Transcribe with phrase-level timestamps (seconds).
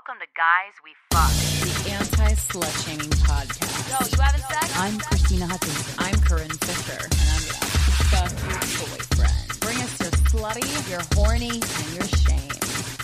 [0.00, 1.28] welcome to Guys We Fuck.
[1.60, 3.84] the anti slut shaming podcast.
[3.90, 4.72] Yo, you having sex?
[4.78, 5.94] I'm Krystyna Hutchinson.
[5.98, 7.68] I'm Corinne Fisher, and I'm gonna
[8.08, 9.60] fuck your boyfriend.
[9.60, 12.48] Bring us your slutty, your horny, and your shame.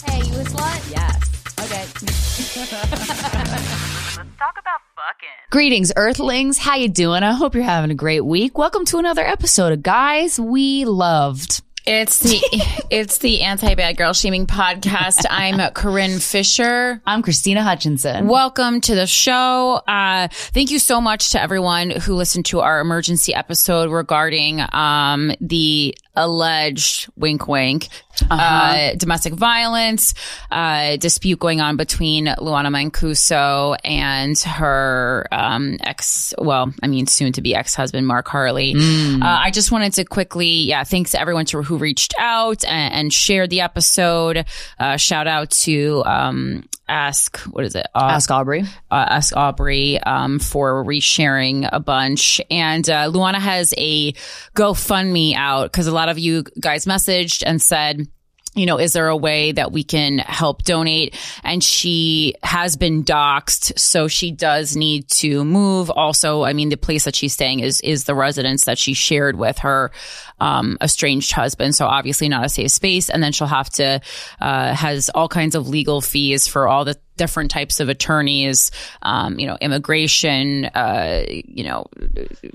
[0.07, 0.91] Hey, you a slut?
[0.91, 1.21] Yes.
[1.61, 1.85] Okay.
[4.17, 5.37] Let's talk about fucking.
[5.51, 6.57] Greetings, Earthlings.
[6.57, 7.23] How you doing?
[7.23, 8.57] I hope you're having a great week.
[8.57, 11.61] Welcome to another episode of Guys We Loved.
[11.87, 12.41] It's the
[12.91, 15.25] it's the anti bad girl shaming podcast.
[15.31, 17.01] I'm Corinne Fisher.
[17.07, 18.27] I'm Krystyna Hutchinson.
[18.27, 19.81] Welcome to the show.
[19.87, 25.33] Uh, thank you so much to everyone who listened to our emergency episode regarding um,
[25.41, 27.89] the alleged wink wink
[28.31, 30.15] uh, domestic violence
[30.51, 37.33] uh, dispute going on between Luana Mancuso and her um, ex, well, I mean, soon
[37.33, 38.75] to be ex husband Mark Harley.
[38.77, 42.95] Uh, I just wanted to quickly, yeah, thanks to everyone to, who reached out and,
[42.95, 44.47] and shared the episode.
[44.79, 47.87] Uh, shout out to um, Ask, what is it?
[47.95, 48.63] Uh, Ask Aubrey.
[48.91, 52.41] uh, Ask Aubrey um, for resharing a bunch.
[52.51, 54.13] And uh, Luana has a
[54.55, 58.07] GoFundMe out because a lot of you guys messaged and said,
[58.57, 61.15] you know, is there a way that we can help donate?
[61.45, 65.91] And she has been doxxed, so she does need to move.
[65.91, 69.37] Also, I mean, the place that she's staying is is the residence that she shared
[69.37, 69.93] with her
[70.41, 71.75] um, estranged husband.
[71.75, 73.11] So obviously not a safe space.
[73.11, 74.01] And then she'll have to
[74.41, 78.71] uh, has all kinds of legal fees for all the different types of attorneys,
[79.03, 81.87] um, you know, immigration, uh, you know,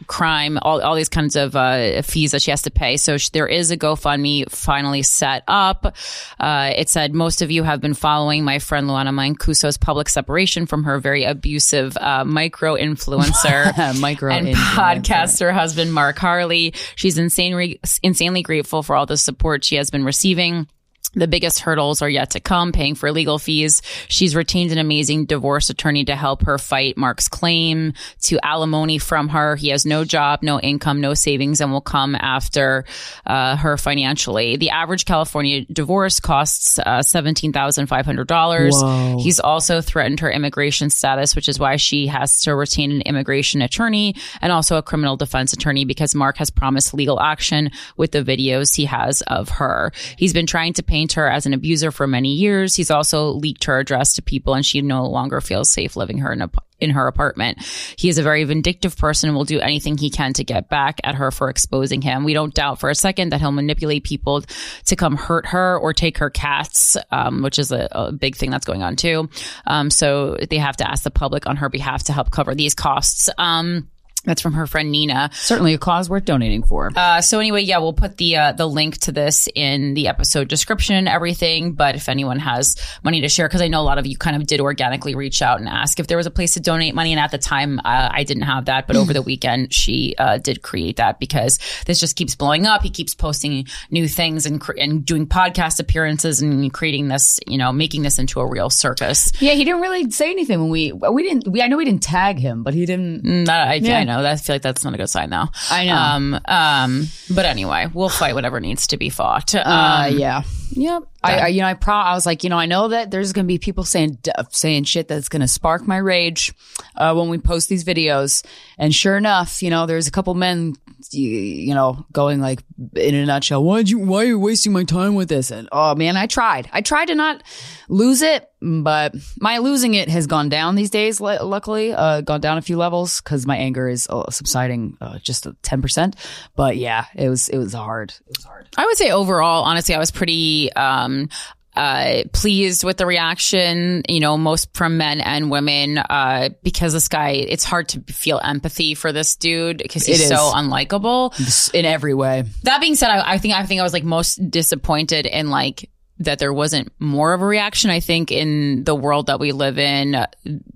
[0.08, 2.98] crime, all, all these kinds of uh, fees that she has to pay.
[2.98, 5.96] So sh- there is a GoFundMe finally set up.
[6.40, 10.66] Uh, it said most of you have been following my friend Luana Mancuso's public separation
[10.66, 16.74] from her very abusive uh, micro influencer Micro and podcaster husband Mark Harley.
[16.96, 20.68] She's insanely insanely grateful for all the support she has been receiving.
[21.14, 23.82] The biggest hurdles are yet to come, paying for legal fees.
[24.08, 29.28] She's retained an amazing divorce attorney to help her fight Mark's claim to alimony from
[29.30, 29.58] her.
[29.58, 32.86] He has no job, no income, no savings, and will come after
[33.26, 34.56] uh, her financially.
[34.56, 39.22] The average California divorce costs uh, $17,500.
[39.22, 43.62] He's also threatened her immigration status, which is why she has to retain an immigration
[43.62, 48.24] attorney and also a criminal defense attorney because Mark has promised legal action with the
[48.24, 49.92] videos he has of her.
[50.18, 52.76] He's been trying to paint her as an abuser for many years.
[52.76, 56.32] He's also leaked her address to people and she no longer feels safe living her
[56.32, 56.50] in a
[56.82, 57.64] in her apartment.
[57.96, 61.00] He is a very vindictive person and will do anything he can to get back
[61.04, 62.24] at her for exposing him.
[62.24, 64.44] We don't doubt for a second that he'll manipulate people
[64.86, 68.50] to come hurt her or take her cats, um, which is a, a big thing
[68.50, 69.30] that's going on too.
[69.68, 72.74] Um, so they have to ask the public on her behalf to help cover these
[72.74, 73.30] costs.
[73.38, 73.88] Um,
[74.26, 75.30] that's from her friend Nina.
[75.34, 76.92] Certainly a cause worth donating for.
[76.96, 80.48] Uh, so anyway, yeah, we'll put the uh, the link to this in the episode
[80.48, 81.74] description and everything.
[81.74, 84.36] But if anyone has money to share, because I know a lot of you kind
[84.36, 87.12] of did organically reach out and ask if there was a place to donate money,
[87.14, 90.38] and at the time uh, I didn't have that, but over the weekend she uh,
[90.38, 92.82] did create that because this just keeps blowing up.
[92.84, 97.58] He keeps posting new things and cr- and doing podcast appearances and creating this, you
[97.58, 99.32] know, making this into a real circus.
[99.42, 101.48] yeah, he didn't really say anything when we we didn't.
[101.48, 103.24] We I know we didn't tag him, but he didn't.
[103.24, 104.00] Mm, that- I, Yeah.
[104.00, 104.26] I know.
[104.26, 105.48] I feel like that's not a good sign, though.
[105.70, 105.96] I know.
[105.96, 109.56] Um, um, but anyway, we'll fight whatever needs to be fought.
[109.56, 110.44] Um, Uh, yeah.
[110.72, 111.04] Yep.
[111.24, 111.94] I, I, you know, I pro.
[111.94, 114.86] I was like, you know, I know that there's going to be people saying saying
[114.86, 116.54] shit that's going to spark my rage
[116.96, 118.44] uh, when we post these videos.
[118.78, 120.74] And sure enough, you know, there's a couple men,
[121.12, 122.64] you, you know, going like
[122.96, 125.52] in a nutshell, why'd you, why are you wasting my time with this?
[125.52, 126.70] And oh man, I tried.
[126.72, 127.44] I tried to not
[127.90, 131.20] lose it, but my losing it has gone down these days.
[131.20, 135.48] Luckily, uh, gone down a few levels because my anger is uh, subsiding uh, just
[135.62, 136.16] ten percent.
[136.56, 138.12] But yeah, it was it was hard.
[138.12, 138.68] It was hard.
[138.78, 141.30] I would say overall, honestly, I was pretty um,
[141.76, 144.04] uh, pleased with the reaction.
[144.08, 148.40] You know, most from men and women, uh, because this guy, it's hard to feel
[148.44, 151.32] empathy for this dude because he's so unlikable.
[151.74, 152.44] In every way.
[152.64, 155.90] That being said, I, I think I think I was like most disappointed in like
[156.20, 157.90] that there wasn't more of a reaction.
[157.90, 160.26] I think in the world that we live in,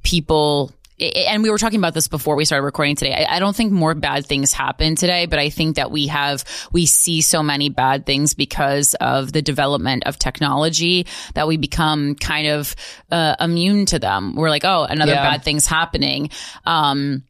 [0.04, 0.72] people.
[1.00, 3.26] And we were talking about this before we started recording today.
[3.28, 6.46] I, I don't think more bad things happen today, but I think that we have,
[6.72, 12.16] we see so many bad things because of the development of technology that we become
[12.16, 12.76] kind of
[13.12, 14.36] uh, immune to them.
[14.36, 15.32] We're like, oh, another Yeah.
[15.32, 16.30] bad thing's happening.
[16.66, 17.24] Um,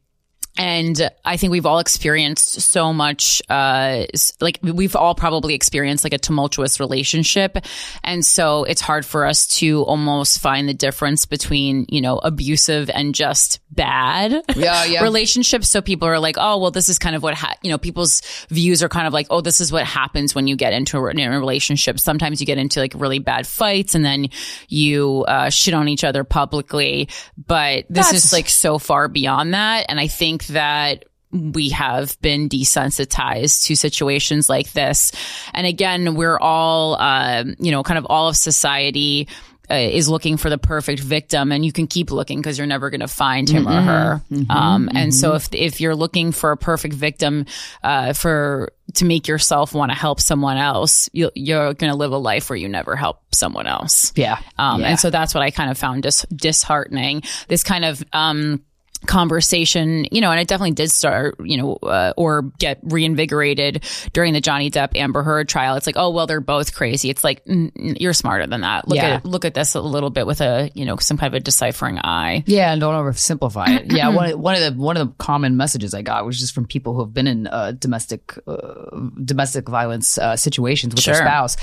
[0.58, 4.04] and I think we've all experienced so much, uh,
[4.40, 7.58] like we've all probably experienced like a tumultuous relationship.
[8.02, 12.90] And so it's hard for us to almost find the difference between, you know, abusive
[12.90, 15.02] and just bad Yeah, yeah.
[15.04, 15.68] relationships.
[15.68, 18.22] So people are like, oh, well, this is kind of what, ha-, you know, people's
[18.48, 21.10] views are kind of like, oh, this is what happens when you get into a,
[21.10, 22.00] in a relationship.
[22.00, 24.28] Sometimes you get into like really bad fights and then
[24.68, 27.08] you uh, shit on each other publicly.
[27.36, 29.86] But this That's- is like so far beyond that.
[29.88, 35.12] And I think that we have been desensitized to situations like this.
[35.52, 39.28] And again, we're all, um, you know, kind of all of society
[39.70, 42.90] uh, is looking for the perfect victim and you can keep looking because you're never
[42.90, 44.22] going to find him or her.
[44.50, 47.46] um, and so if, if you're looking for a perfect victim,
[47.82, 52.12] uh, for, to make yourself want to help someone else, you, you're going to live
[52.12, 54.12] a life where you never help someone else.
[54.14, 54.38] Yeah.
[54.58, 54.88] Um, Yeah.
[54.90, 57.22] and so that's what I kind of found dis- disheartening.
[57.48, 58.62] This kind of, um,
[59.06, 64.32] conversation, you know, and it definitely did start, you know, uh, or get reinvigorated during
[64.32, 65.76] the Johnny Depp Amber Heard trial.
[65.76, 67.10] It's like, oh, well, they're both crazy.
[67.10, 68.88] It's like, mm, mm, you're smarter than that.
[68.88, 69.14] Look Yeah.
[69.16, 71.40] at, look at this a little bit with a, you know, some kind of a
[71.40, 72.44] deciphering eye.
[72.46, 73.92] Yeah, and don't oversimplify it.
[73.92, 76.54] Yeah, one of, one of the one of the common messages I got was just
[76.54, 81.14] from people who have been in uh, domestic uh, domestic violence uh, situations with their
[81.16, 81.56] spouse,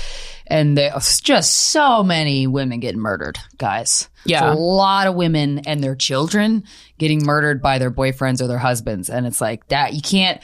[0.46, 4.08] and there's just so many women getting murdered, guys.
[4.24, 4.52] Yeah.
[4.52, 6.64] A lot of women and their children
[6.98, 9.94] getting murdered by their boyfriends or their husbands, and it's like that.
[9.94, 10.40] You can't.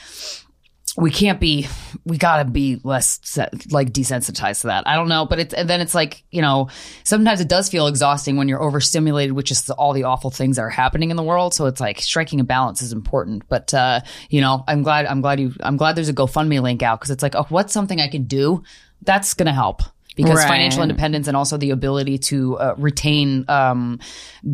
[0.97, 1.69] We can't be.
[2.05, 3.39] We gotta be less
[3.71, 4.89] like desensitized to that.
[4.89, 6.69] I don't know, but it's and then it's like you know
[7.05, 10.63] sometimes it does feel exhausting when you're overstimulated with just all the awful things that
[10.63, 11.55] are happening in the world.
[11.55, 13.49] So it's like striking a balance is important.
[13.49, 14.01] But uh,
[14.31, 15.07] you know, I'm glad.
[15.07, 15.55] I'm glad you.
[15.61, 18.25] I'm glad there's a GoFundMe link out because it's like, oh, what's something I can
[18.25, 18.65] do
[19.03, 19.83] that's gonna help.
[20.17, 20.49] Because Right.
[20.49, 24.01] financial independence and also the ability to uh, retain um,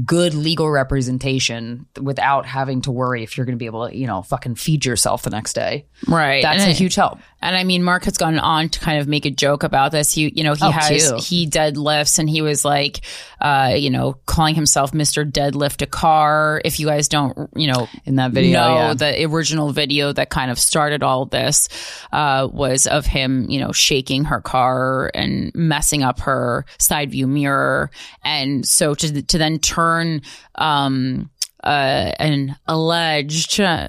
[0.05, 4.07] good legal representation without having to worry if you're going to be able to, you
[4.07, 5.87] know, fucking feed yourself the next day.
[6.07, 6.43] Right.
[6.43, 7.19] That's And a I- huge help.
[7.47, 10.13] And I mean, Mark has gone on to kind of make a joke about this.
[10.13, 11.21] He, you know, he Oh, has, cute.
[11.23, 13.03] he deadlifts and he was like,
[13.41, 15.25] uh, you know, calling himself Mr.
[15.31, 16.61] Deadlift a car.
[16.65, 18.95] If you guys don't, you know, In that video, know yeah.
[18.95, 21.69] the original video that kind of started all this,
[22.13, 27.29] uh, was of him, you know, shaking her car and messing up her side view
[27.29, 27.91] mirror.
[28.25, 30.23] And so to, to then turn,
[30.57, 31.31] um,
[31.65, 33.89] uh, an alleged uh,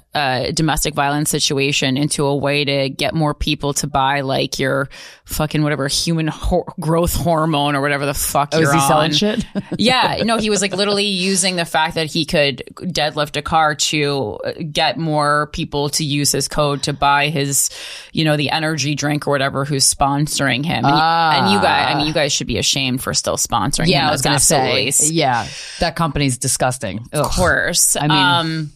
[0.52, 4.88] domestic violence situation into a way to get more people to buy like your
[5.26, 8.88] fucking whatever human hor- growth hormone or whatever the fuck Oh, you're is he on.
[8.88, 9.44] selling shit?
[9.78, 13.74] yeah, no, he was like literally using the fact that he could deadlift a car
[13.76, 17.70] to uh, get more people to use his code to buy his,
[18.12, 20.84] you know, the energy drink or whatever who's sponsoring him.
[20.84, 23.84] And, you, and you guys, I mean, you guys should be ashamed for still sponsoring
[23.84, 23.90] him.
[23.92, 25.12] yeah, I was absolutely say.
[25.12, 25.46] Yeah,
[25.80, 27.06] that company's disgusting.
[27.12, 27.57] Of course.
[27.96, 28.72] I mean- um,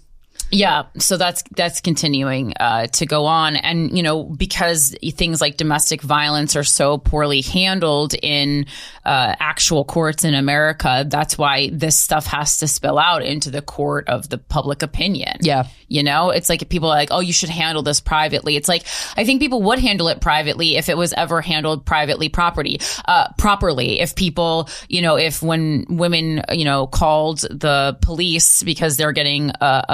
[0.53, 5.57] yeah, so that's that's continuing uh, to go on, and you know because things like
[5.57, 8.67] domestic violence are so poorly handled in
[9.05, 13.63] uh, actual courts in America, that's why this stuff has to spill out into the
[13.63, 15.39] court of the public opinion.
[15.41, 15.67] Yeah.
[15.89, 18.57] you know, it's like people are like, oh, you should handle this privately.
[18.57, 18.85] It's like
[19.17, 22.79] I think people would handle it privately if it was ever handled privately property
[23.09, 24.01] uh, properly.
[24.01, 29.51] If people, you know, if when women, you know, called the police because they're getting
[29.61, 29.85] uh,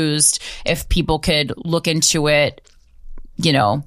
[0.00, 2.60] abused, if people could look into it,
[3.36, 3.84] you know,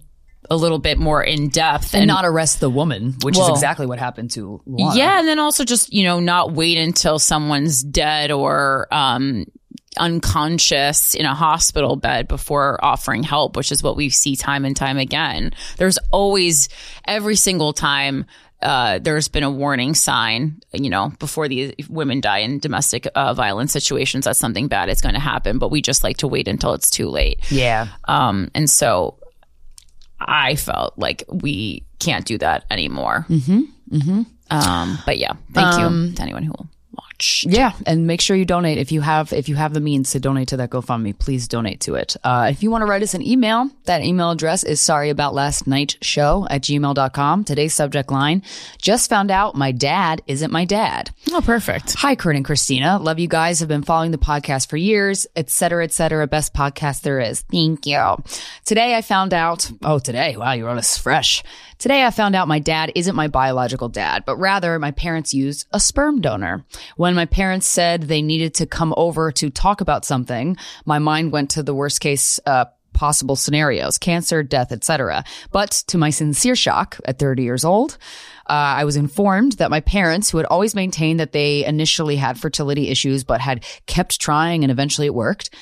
[0.50, 3.86] a little bit more in depth and not arrest the woman, which Well- is exactly
[3.86, 4.96] what happened to Luana.
[4.96, 9.46] yeah, and then also just you know not wait until someone's dead or um,
[9.98, 14.76] unconscious in a hospital bed before offering help, which is what we see time and
[14.76, 15.52] time again.
[15.78, 16.68] There's always
[17.08, 18.26] every single time.
[18.64, 23.34] Uh, there's been a warning sign, you know, before the women die in domestic uh,
[23.34, 26.48] violence situations that something bad is going to happen, but we just like to wait
[26.48, 27.40] until it's too late.
[27.52, 27.88] yeah.
[28.06, 29.20] Um, and so
[30.20, 33.26] I felt like we can't do that anymore.
[33.30, 33.62] Mm-hmm.
[33.92, 34.22] Mm-hmm.
[34.50, 37.13] Um, but yeah, thank you to anyone who will watch.
[37.44, 40.20] Yeah, and make sure you donate if you have if you have the means to
[40.20, 41.18] donate to that GoFundMe.
[41.18, 42.16] Please donate to it.
[42.24, 45.34] Uh, if you want to write us an email, that email address is sorry about
[45.34, 47.44] last night show at gmail.com.
[47.44, 48.42] Today's subject line:
[48.78, 51.12] Just found out my dad isn't my dad.
[51.32, 51.94] Oh, perfect.
[51.96, 53.02] Hi, Kurt and Krystyna.
[53.02, 53.60] Love you guys.
[53.60, 56.28] Have been following the podcast for years, et cetera, et cetera.
[56.28, 57.42] Best podcast there is.
[57.42, 58.18] Thank you.
[58.66, 61.44] Today I found out, oh, today, wow, you're on us fresh.
[61.80, 65.68] Today I found out my dad isn't my biological dad, but rather my parents used
[65.74, 66.64] a sperm donor.
[67.04, 70.56] When my parents said they needed to come over to talk about something,
[70.86, 75.26] my mind went to the worst case, uh, possible scenarios, cancer, death, etc.
[75.52, 77.98] But to my sincere shock, at 30 years old,
[78.50, 82.40] uh, I was informed that my parents, who had always maintained that they initially had
[82.40, 85.54] fertility issues but had kept trying and eventually it worked,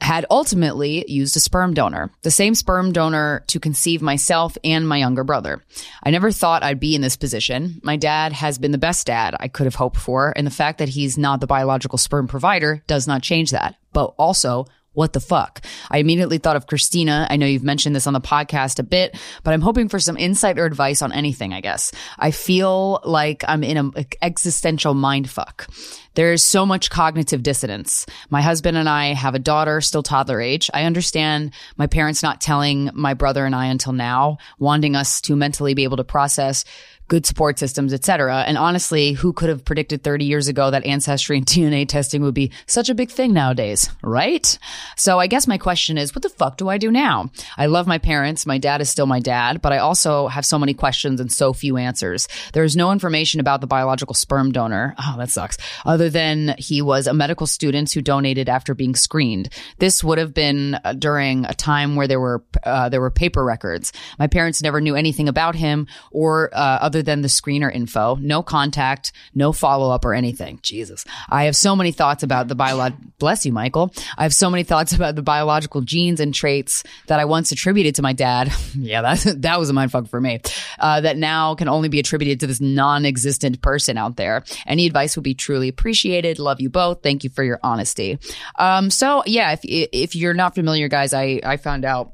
[0.00, 4.96] had ultimately used a sperm donor, the same sperm donor to conceive myself and my
[4.96, 5.62] younger brother.
[6.02, 7.80] I never thought I'd be in this position.
[7.82, 10.78] My dad has been the best dad I could have hoped for, and the fact
[10.78, 13.76] that he's not the biological sperm provider does not change that.
[13.92, 15.64] But also, what the fuck?
[15.88, 17.26] I immediately thought of Krystyna.
[17.30, 20.16] I know you've mentioned this on the podcast a bit, but I'm hoping for some
[20.16, 21.92] insight or advice on anything, I guess.
[22.18, 25.68] I feel like I'm in an existential mind fuck.
[26.14, 28.04] There's so much cognitive dissonance.
[28.30, 30.68] My husband and I have a daughter, still toddler age.
[30.74, 35.36] I understand my parents not telling my brother and I until now, wanting us to
[35.36, 36.64] mentally be able to process
[37.10, 38.44] good support systems, et cetera.
[38.46, 42.34] And honestly, who could have predicted 30 years ago that ancestry and DNA testing would
[42.34, 44.58] be such a big thing nowadays, right?
[44.96, 47.30] So I guess my question is, what the fuck do I do now?
[47.58, 48.46] I love my parents.
[48.46, 51.52] My dad is still my dad, but I also have so many questions and so
[51.52, 52.28] few answers.
[52.52, 54.94] There is no information about the biological sperm donor.
[54.98, 55.58] Oh, that sucks.
[55.84, 59.48] Other than he was a medical student who donated after being screened.
[59.78, 63.44] This would have been uh, during a time where there were uh, there were paper
[63.44, 63.92] records.
[64.16, 68.16] My parents never knew anything about him or uh, other than the screener info.
[68.16, 70.58] No contact, no follow up or anything.
[70.62, 72.94] Jesus, I have so many thoughts about the biolog.
[73.18, 73.92] Bless you, Michael.
[74.16, 77.96] I have so many thoughts about the biological genes and traits that I once attributed
[77.96, 78.52] to my dad.
[78.78, 80.40] yeah, that that was a mindfuck for me.
[80.78, 84.44] Uh, that now can only be attributed to this non-existent person out there.
[84.66, 86.38] Any advice would be truly appreciated.
[86.38, 87.02] Love you both.
[87.02, 88.18] Thank you for your honesty.
[88.58, 92.12] Um, so yeah, if if you're not familiar, guys, I I found out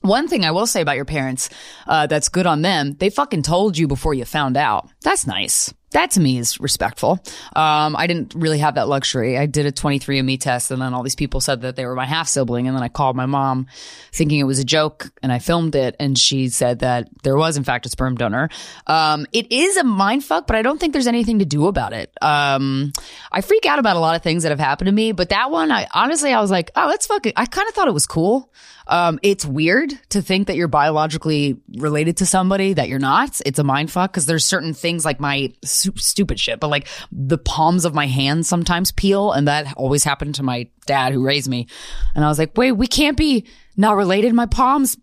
[0.00, 1.50] one thing I will say about your parents
[1.86, 4.88] uh, that's good on them, they fucking told you before you found out.
[5.02, 5.72] That's nice.
[5.92, 7.18] That to me is respectful.
[7.56, 9.36] Um, I didn't really have that luxury.
[9.36, 12.04] I did a 23andMe test and then all these people said that they were my
[12.04, 12.68] half sibling.
[12.68, 13.66] And then I called my mom
[14.12, 17.56] thinking it was a joke and I filmed it and she said that there was
[17.56, 18.50] in fact a sperm donor.
[18.86, 21.92] Um, it is a mind fuck, but I don't think there's anything to do about
[21.92, 22.12] it.
[22.22, 22.92] Um,
[23.32, 25.50] I freak out about a lot of things that have happened to me, but that
[25.50, 28.06] one, I honestly, I was like, oh, that's fucking, I kind of thought it was
[28.06, 28.52] cool.
[28.90, 33.40] Um, it's weird to think that you're biologically related to somebody that you're not.
[33.46, 36.88] It's a mind fuck because there's certain things like my su- stupid shit, but like
[37.12, 41.24] the palms of my hands sometimes peel, and that always happened to my dad who
[41.24, 41.68] raised me.
[42.14, 44.34] And I was like, wait, we can't be not related.
[44.34, 44.96] My palms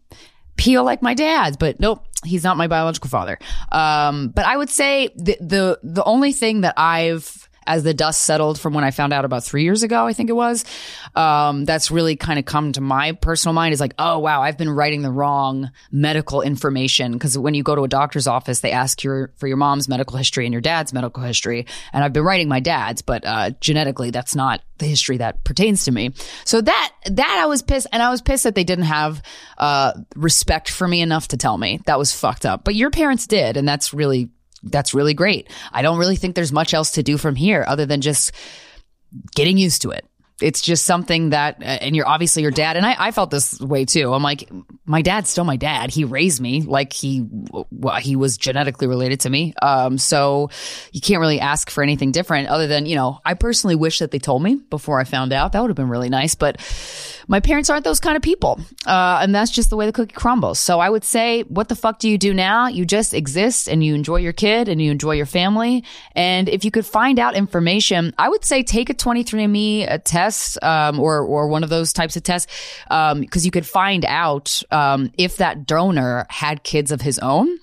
[0.57, 3.39] peel like my dad's, but nope, he's not my biological father.
[3.71, 8.23] Um, but I would say the the the only thing that I've as the dust
[8.23, 10.65] settled from when I found out about three years ago, I think it was.
[11.15, 14.57] Um, that's really kind of come to my personal mind is like, oh wow, I've
[14.57, 18.71] been writing the wrong medical information because when you go to a doctor's office, they
[18.71, 22.23] ask your for your mom's medical history and your dad's medical history, and I've been
[22.23, 26.13] writing my dad's, but uh, genetically, that's not the history that pertains to me.
[26.45, 29.21] So that that I was pissed, and I was pissed that they didn't have
[29.57, 32.63] uh, respect for me enough to tell me that was fucked up.
[32.63, 34.29] But your parents did, and that's really
[34.63, 35.51] that's really great.
[35.71, 38.31] I don't really think there's much else to do from here other than just
[39.35, 40.06] getting used to it.
[40.41, 42.77] It's just something that, uh, and you're obviously your dad.
[42.77, 44.13] And I, I felt this way too.
[44.13, 44.49] I'm like,
[44.85, 45.89] my dad's still my dad.
[45.89, 47.25] He raised me like he,
[47.71, 49.53] well, he was genetically related to me.
[49.61, 50.49] Um, so
[50.91, 54.11] you can't really ask for anything different other than, you know, I personally wish that
[54.11, 55.53] they told me before I found out.
[55.53, 56.35] That would have been really nice.
[56.35, 56.61] But
[57.27, 58.59] my parents aren't those kind of people.
[58.85, 60.59] Uh, and that's just the way the cookie crumbles.
[60.59, 62.67] So I would say, what the fuck do you do now?
[62.67, 65.83] You just exist and you enjoy your kid and you enjoy your family.
[66.15, 70.26] And if you could find out information, I would say take a 23andMe a test,
[70.61, 72.51] um, or, or one of those types of tests,
[72.89, 77.57] um, cause you could find out, um, if that donor had kids of his own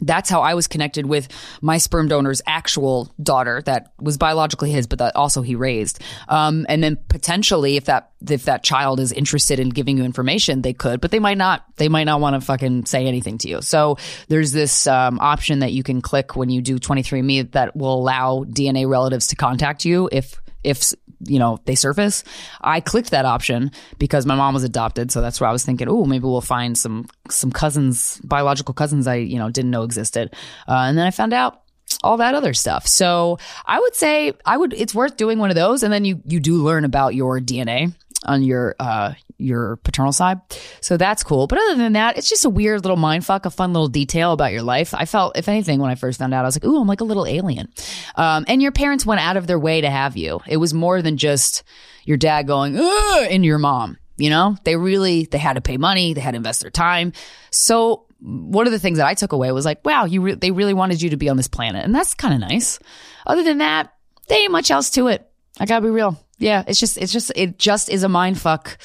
[0.00, 1.28] that's how I was connected with
[1.60, 6.00] my sperm donor's actual daughter that was biologically his, but that also he raised.
[6.28, 10.62] Um, and then potentially if that, if that child is interested in giving you information,
[10.62, 13.48] they could, but they might not, they might not want to fucking say anything to
[13.48, 13.62] you.
[13.62, 17.94] So there's this, um, option that you can click when you do 23andMe that will
[17.94, 20.92] allow DNA relatives to contact you if, if
[21.24, 22.24] you know, they surface.
[22.60, 25.10] I clicked that option because my mom was adopted.
[25.10, 29.06] So that's where I was thinking, oh, maybe we'll find some, some cousins, biological cousins
[29.06, 30.34] I, you know, didn't know existed.
[30.68, 31.62] Uh, and then I found out
[32.02, 32.86] all that other stuff.
[32.86, 35.82] So I would say I would, it's worth doing one of those.
[35.82, 40.40] And then you, you do learn about your DNA on your, uh, your paternal side.
[40.80, 41.46] So that's cool.
[41.46, 44.32] But other than that, it's just a weird little mind fuck, a fun little detail
[44.32, 44.94] about your life.
[44.94, 47.00] I felt, if anything, when I first found out, I was like, ooh, I'm like
[47.00, 47.72] a little alien.
[48.14, 50.40] Um, and your parents went out of their way to have you.
[50.46, 51.62] It was more than just
[52.04, 53.98] your dad going, Ugh, into your mom.
[54.16, 56.12] You know, they really, they had to pay money.
[56.12, 57.14] They had to invest their time.
[57.50, 60.50] So one of the things that I took away was like, wow, you, re- they
[60.50, 61.84] really wanted you to be on this planet.
[61.84, 62.78] And that's kind of nice.
[63.26, 63.94] Other than that,
[64.28, 65.26] there ain't much else to it.
[65.58, 66.22] I gotta be real.
[66.38, 66.64] Yeah.
[66.66, 68.78] It's just, it's just, it just is a mind fuck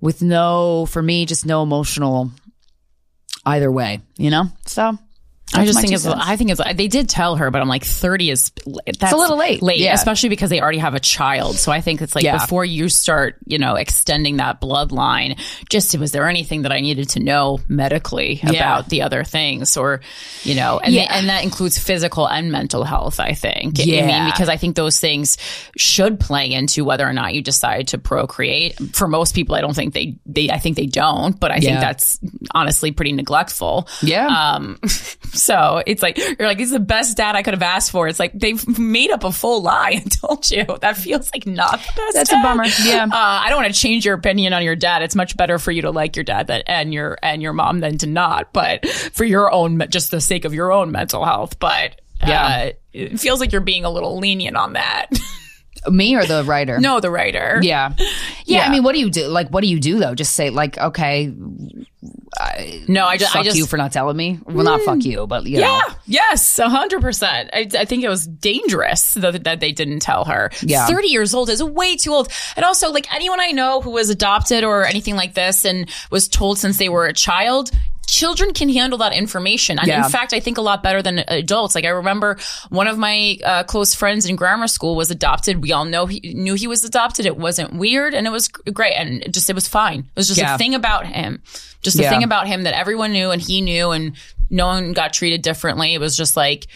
[0.00, 2.30] with no, for me, just no emotional
[3.44, 4.44] either way, you know?
[4.66, 4.98] So
[5.54, 6.02] I just think it's.
[6.02, 6.20] cents.
[6.24, 6.60] I think it's.
[6.74, 8.50] They did tell her, but I'm like, thirty is.
[8.98, 9.62] That's a little late.
[9.62, 9.94] Late, Yeah.
[9.94, 11.54] especially because they already have a child.
[11.56, 12.38] So I think it's like Yeah.
[12.38, 15.38] before you start, you know, extending that bloodline.
[15.70, 18.50] Just was there anything that I needed to know medically Yeah.
[18.50, 20.00] about the other things, or
[20.42, 21.06] you know, and Yeah.
[21.16, 23.20] and that includes physical and mental health.
[23.20, 23.78] I think.
[23.78, 24.06] I Yeah.
[24.06, 25.38] mean, because I think those things
[25.76, 28.74] should play into whether or not you decide to procreate.
[28.96, 30.16] For most people, I don't think they.
[30.26, 30.50] They.
[30.50, 32.18] I think they don't, but I think that's
[32.52, 33.88] honestly pretty neglectful.
[34.02, 34.26] Yeah.
[34.26, 34.78] Um,
[35.36, 38.08] so it's like you're like, "This is the best dad I could have asked for."
[38.08, 40.64] It's like they've made up a full lie and told you.
[40.80, 42.14] That feels like not the best.
[42.14, 42.64] That's a bummer.
[42.84, 43.04] Yeah.
[43.04, 45.02] Uh, I don't want to change your opinion on your dad.
[45.02, 47.80] It's much better for you to like your dad that and your and your mom
[47.80, 48.52] than to not.
[48.52, 51.58] But for your own, just the sake of your own mental health.
[51.58, 52.46] But Yeah.
[52.46, 55.08] uh, it feels like you're being a little lenient on that.
[55.90, 56.78] Me or the writer?
[56.78, 57.60] no, the writer.
[57.62, 57.92] Yeah.
[57.98, 58.06] yeah.
[58.44, 58.66] Yeah.
[58.66, 59.26] I mean, what do you do?
[59.28, 60.14] Like, what do you do though?
[60.14, 61.32] Just say like, okay,
[62.88, 64.38] No, I just, fuck I just you for not telling me.
[64.44, 65.62] Well, not fuck you, but you know.
[65.62, 65.94] Yeah.
[66.06, 66.58] Yes.
[66.58, 67.50] A hundred percent.
[67.52, 70.50] I I think it was dangerous that, that they didn't tell her.
[70.62, 70.86] Yeah.
[70.86, 72.28] 30 years old is way too old.
[72.56, 76.28] And also like anyone I know who was adopted or anything like this and was
[76.28, 77.70] told since they were a child,
[78.06, 79.78] Children can handle that information.
[79.78, 80.04] And Yeah.
[80.04, 81.74] in fact, I think a lot better than adults.
[81.74, 85.62] Like I remember one of my uh, close friends in grammar school was adopted.
[85.62, 87.26] We all know he knew he was adopted.
[87.26, 88.94] It wasn't weird and it was great.
[88.94, 90.00] And it just, it was fine.
[90.00, 90.54] It was just Yeah.
[90.54, 91.42] a thing about him.
[91.82, 92.10] Just a Yeah.
[92.10, 94.12] thing about him that everyone knew and he knew and
[94.50, 95.94] no one got treated differently.
[95.94, 96.66] It was just like,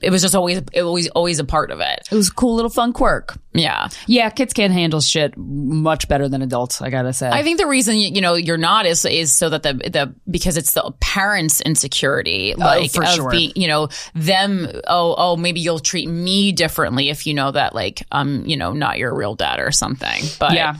[0.00, 2.08] it was just always, it was always a part of it.
[2.10, 3.38] It was a cool little fun quirk.
[3.52, 3.88] Yeah.
[4.06, 6.82] Yeah, kids can handle shit much better than adults.
[6.82, 7.30] I gotta say.
[7.30, 10.56] I think the reason you know you're not is is so that the the because
[10.56, 13.30] it's the parents' insecurity, oh, like for of sure.
[13.30, 14.68] being you know them.
[14.88, 18.72] Oh oh, maybe you'll treat me differently if you know that like I'm you know
[18.72, 20.24] not your real dad or something.
[20.40, 20.76] But Yeah.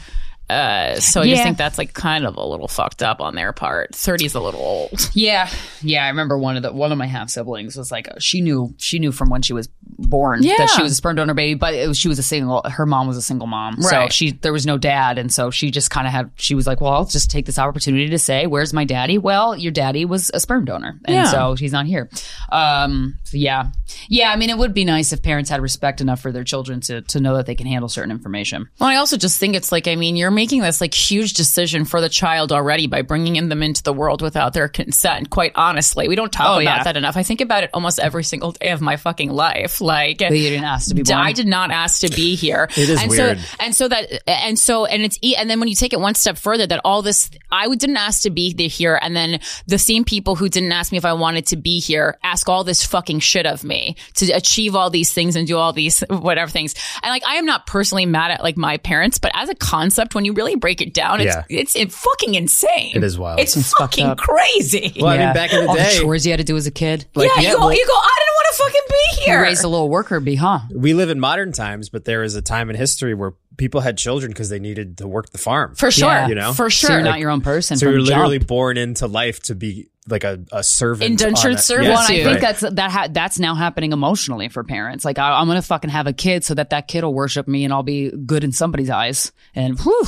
[0.51, 1.35] Uh, so I Yeah.
[1.35, 3.95] just think that's like kind of a little fucked up on their part.
[3.95, 5.11] Thirty's a little old.
[5.15, 5.49] Yeah,
[5.81, 6.05] yeah.
[6.05, 8.99] I remember one of the one of my half siblings was like she knew she
[8.99, 10.57] knew from when she was born Yeah.
[10.59, 12.63] that she was a sperm donor baby, but it was, she was a single.
[12.65, 15.71] Her mom was a single mom, so she there was no dad, and so she
[15.71, 16.31] just kind of had.
[16.37, 19.17] She was like, "Well, I'll just take this opportunity to say, where's my daddy?
[19.19, 21.25] Well, your daddy was a sperm donor, and Yeah.
[21.25, 22.11] so he's not here."
[22.53, 23.69] Um, so yeah,
[24.09, 24.31] yeah.
[24.31, 27.03] I mean, it would be nice if parents had respect enough for their children to
[27.03, 28.69] to know that they can handle certain information.
[28.79, 31.85] Well, I also just think it's like, I mean, you're making this like huge decision
[31.85, 35.31] for the child already by bringing in them into the world without their consent.
[35.31, 36.83] Quite honestly, we don't talk Oh, about yeah.
[36.85, 37.17] that enough.
[37.17, 39.81] I think about it almost every single day of my fucking life.
[39.81, 41.19] Like, But you didn't ask to be born.
[41.19, 42.69] I did not ask to be here.
[42.77, 43.39] It is and weird.
[43.39, 46.15] So, and so that, and so, and it's, and then when you take it one
[46.15, 48.99] step further, that all this, I didn't ask to be here.
[49.01, 52.19] And then the same people who didn't ask me if I wanted to be here
[52.23, 55.73] ask all this fucking shit of me to achieve all these things and do all
[55.73, 56.75] these whatever things.
[57.03, 60.15] And like, I am not personally mad at like my parents, but as a concept,
[60.15, 61.45] when you really break it down, it's, Yeah.
[61.49, 62.93] it's, it's fucking insane.
[62.95, 63.41] It is wild.
[63.41, 64.93] It's, fucked fucking crazy.
[65.01, 66.67] Well, I mean, back in the all day, the chores you had to do as
[66.67, 67.07] a kid.
[67.15, 69.27] like, yeah, yeah, you go, well- you go, I didn't want to fucking be You
[69.33, 69.43] here.
[69.43, 70.61] raised a little worker bee, huh?
[70.75, 73.97] we live in modern times, but there is a time in history where people had
[73.99, 75.75] children because they needed to work the farm.
[75.77, 76.09] for sure.
[76.09, 76.29] Yeah.
[76.29, 76.53] You know?
[76.53, 76.97] For So sure.
[76.97, 77.77] you're not your own person.
[77.77, 78.49] so you're literally jump.
[78.49, 81.11] born into life to be like a, a servant.
[81.11, 81.89] Indentured on a- servant.
[81.89, 82.41] Well, I think right.
[82.41, 85.05] that's that ha- that's now happening emotionally for parents.
[85.05, 87.65] Like I, I'm gonna fucking have a kid so that that kid will worship me
[87.65, 89.33] and I'll be good in somebody's eyes.
[89.55, 90.07] And whew,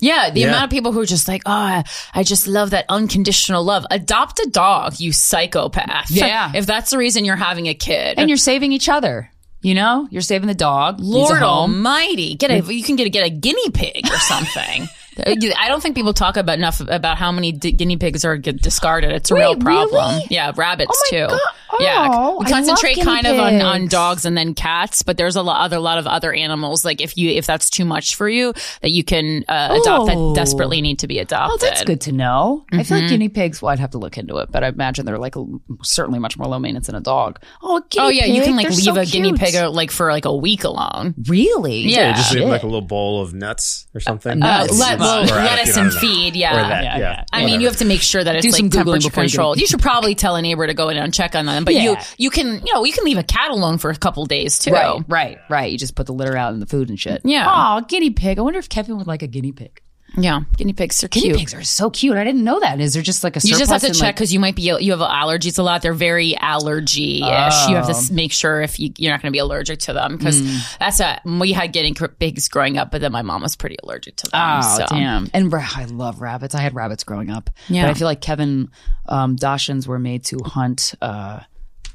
[0.00, 0.48] Yeah, the Yeah.
[0.48, 1.82] amount of people who are just like, oh,
[2.14, 3.84] I just love that unconditional love.
[3.90, 6.10] Adopt a dog, you psychopath.
[6.10, 6.52] Yeah.
[6.54, 8.18] if that's the reason you're having a kid.
[8.18, 9.30] and you're saving each other.
[9.60, 11.00] You know, you're saving the dog.
[11.00, 11.42] needs a Lord.
[11.42, 14.86] Almighty, get a you can get a, get a guinea pig or something.
[15.18, 18.36] Uh, I don't think people talk about enough about how many d- guinea pigs are
[18.36, 19.12] get discarded.
[19.12, 19.92] It's a real problem.
[20.14, 20.26] really?
[20.30, 21.26] Yeah, rabbits Oh too.
[21.28, 21.40] God.
[21.80, 25.36] Yeah, Oh, we concentrate guinea kind of on, on dogs and then cats, but there's
[25.36, 26.84] a lot other lot of other animals.
[26.84, 30.32] Like if you if that's too much for you, that you can uh, adopt Oh.
[30.32, 31.54] that desperately need to be adopted.
[31.62, 32.64] Oh, that's good to know.
[32.72, 33.02] I feel Mm-hmm.
[33.04, 33.60] like guinea pigs.
[33.62, 35.34] Well, I'd have to look into it, but I imagine they're like
[35.82, 37.38] certainly much more low maintenance than a dog.
[37.62, 39.70] Oh, a guinea Oh yeah, you can like they're leave so a guinea pig uh,
[39.70, 41.14] like for like a week alone.
[41.28, 41.80] Really?
[41.80, 42.14] Yeah.
[42.14, 44.42] just leave like a little bowl of nuts or something.
[44.42, 44.78] Uh, Nuts.
[44.78, 46.54] let, well, Or, lettuce you and feed, yeah.
[46.54, 46.98] that, Yeah, yeah.
[46.98, 47.24] yeah.
[47.32, 49.60] I mean, you have to make sure that it's Do like temperature before controlled.
[49.60, 51.64] You should probably tell a neighbor to go in and check on them.
[51.74, 52.04] But you, Yeah.
[52.16, 54.72] you can, you know, you can leave a cat alone for a couple days too.
[54.72, 55.70] Right, right, right.
[55.72, 57.22] You just put the litter out and the food and shit.
[57.24, 57.46] Yeah.
[57.48, 58.38] Oh, guinea pig.
[58.38, 59.80] I wonder if Kevin would like a guinea pig.
[60.16, 61.38] Yeah, guinea pigs are Guinea cute.
[61.38, 62.16] pigs are so cute.
[62.16, 62.80] I didn't know that.
[62.80, 64.62] Is there just like a You just have to check like- because you might be
[64.62, 65.82] you have allergies a lot.
[65.82, 67.68] They're very allergy ish.
[67.68, 68.02] You have to Oh.
[68.14, 70.78] make sure if you, you're not going to be allergic to them because Mm.
[70.78, 74.16] that's a we had guinea pigs growing up, but then my mom was pretty allergic
[74.16, 74.40] to them.
[74.62, 74.86] Oh so.
[74.88, 75.28] damn!
[75.34, 76.54] And I love rabbits.
[76.54, 77.50] I had rabbits growing up.
[77.68, 77.82] Yeah.
[77.84, 78.70] but I feel like Kevin
[79.10, 80.94] um, Dachshunds were made to hunt.
[81.02, 81.40] Uh,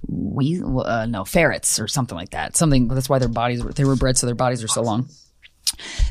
[0.07, 2.55] we uh, no ferrets or something like that.
[2.55, 5.09] Something that's why their bodies were they were bred so their bodies are so long.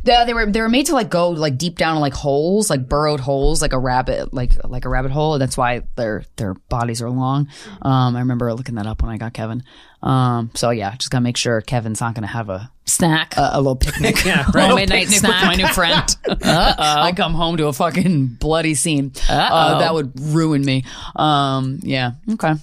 [0.02, 2.68] They, they were they were made to like go like deep down in like holes,
[2.68, 5.38] like burrowed holes, like a rabbit, like like a rabbit hole.
[5.38, 7.48] That's why their their bodies are long.
[7.80, 9.62] Um, I remember looking that up when I got Kevin.
[10.02, 13.36] Um, so yeah, just gotta make sure Kevin's not gonna have a Snack.
[13.36, 14.16] a, a little picnic.
[14.24, 14.74] Yeah, right.
[14.74, 15.44] midnight picnic with snack.
[15.44, 16.16] my new friend.
[16.44, 19.12] I come home to a fucking bloody scene.
[19.28, 20.84] Uh, that would ruin me.
[21.14, 22.12] Um, yeah.
[22.32, 22.54] Okay.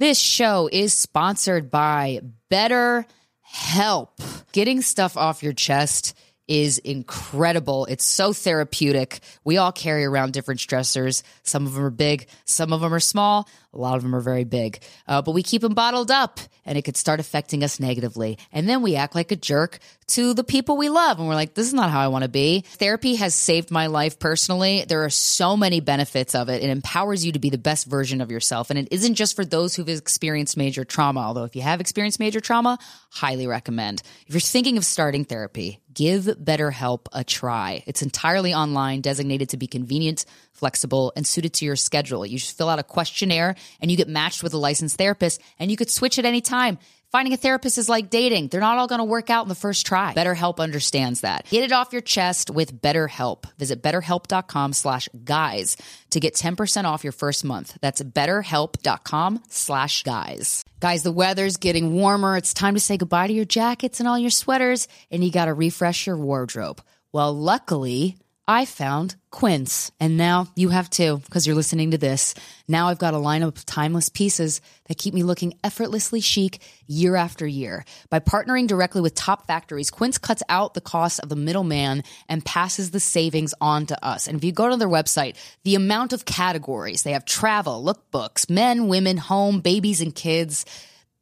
[0.00, 3.04] This show is sponsored by Better
[3.40, 4.20] Help.
[4.52, 7.84] Getting stuff off your chest is incredible.
[7.86, 9.18] It's so therapeutic.
[9.42, 11.24] We all carry around different stressors.
[11.42, 14.20] Some of them are big, some of them are small, a lot of them are
[14.20, 14.80] very big.
[15.06, 18.38] Uh, but we keep them bottled up and it could start affecting us negatively.
[18.52, 19.78] And then we act like a jerk
[20.08, 21.18] to the people we love.
[21.18, 22.62] And we're like, this is not how I want to be.
[22.66, 24.84] Therapy has saved my life personally.
[24.88, 26.62] There are so many benefits of it.
[26.62, 28.70] It empowers you to be the best version of yourself.
[28.70, 32.20] And it isn't just for those who've experienced major trauma, although if you have experienced
[32.20, 32.78] major trauma,
[33.10, 34.02] highly recommend.
[34.26, 37.82] If you're thinking of starting therapy, give BetterHelp a try.
[37.86, 42.24] It's entirely online, designated to be convenient, flexible, and suited to your schedule.
[42.24, 45.70] You just fill out a questionnaire and you get matched with a licensed therapist and
[45.70, 46.78] you could switch at any time.
[47.10, 48.48] Finding a therapist is like dating.
[48.48, 50.12] They're not all going to work out in the first try.
[50.12, 51.46] BetterHelp understands that.
[51.48, 53.44] Get it off your chest with BetterHelp.
[53.56, 55.78] Visit betterhelp.com slash guys
[56.10, 57.78] to get 10% off your first month.
[57.80, 60.64] That's betterhelp.com slash guys.
[60.80, 62.36] Guys, the weather's getting warmer.
[62.36, 65.46] It's time to say goodbye to your jackets and all your sweaters, and you got
[65.46, 66.82] to refresh your wardrobe.
[67.10, 68.18] Well, luckily,
[68.50, 69.92] I found Quince.
[70.00, 72.34] And now you have too, because you're listening to this.
[72.66, 77.14] Now I've got a lineup of timeless pieces that keep me looking effortlessly chic year
[77.14, 77.84] after year.
[78.08, 82.42] By partnering directly with top factories, Quince cuts out the cost of the middleman and
[82.42, 84.26] passes the savings on to us.
[84.26, 88.48] And if you go to their website, the amount of categories they have travel, lookbooks,
[88.48, 90.64] men, women, home, babies, and kids.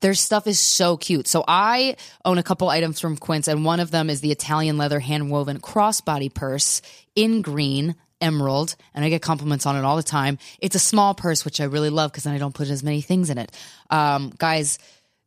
[0.03, 1.27] Their stuff is so cute.
[1.27, 4.77] So I own a couple items from Quince, and one of them is the Italian
[4.77, 6.83] leather hand woven crossbody purse
[7.17, 7.97] in green.
[8.19, 10.39] Emerald, and I get compliments on it all the time.
[10.59, 13.03] It's a small purse, which I really love because then I don't put as many
[13.03, 13.53] things in it.
[13.91, 14.79] Um, guys,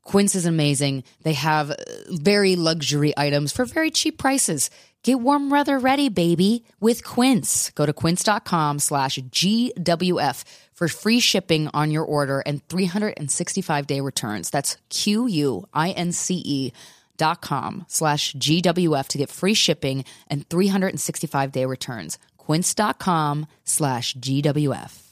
[0.03, 1.03] Quince is amazing.
[1.21, 1.75] They have uh,
[2.09, 4.71] very luxury items for very cheap prices.
[5.03, 7.69] Get warm weather ready, baby, with Quince.
[7.71, 14.49] Go to quince.com slash GWF for free shipping on your order and 365 day returns.
[14.49, 16.73] That's Q-U-I-N-C-E
[17.19, 22.17] dot com slash GWF to get free shipping and 365 day returns.
[22.37, 25.03] Quince.com slash GWF.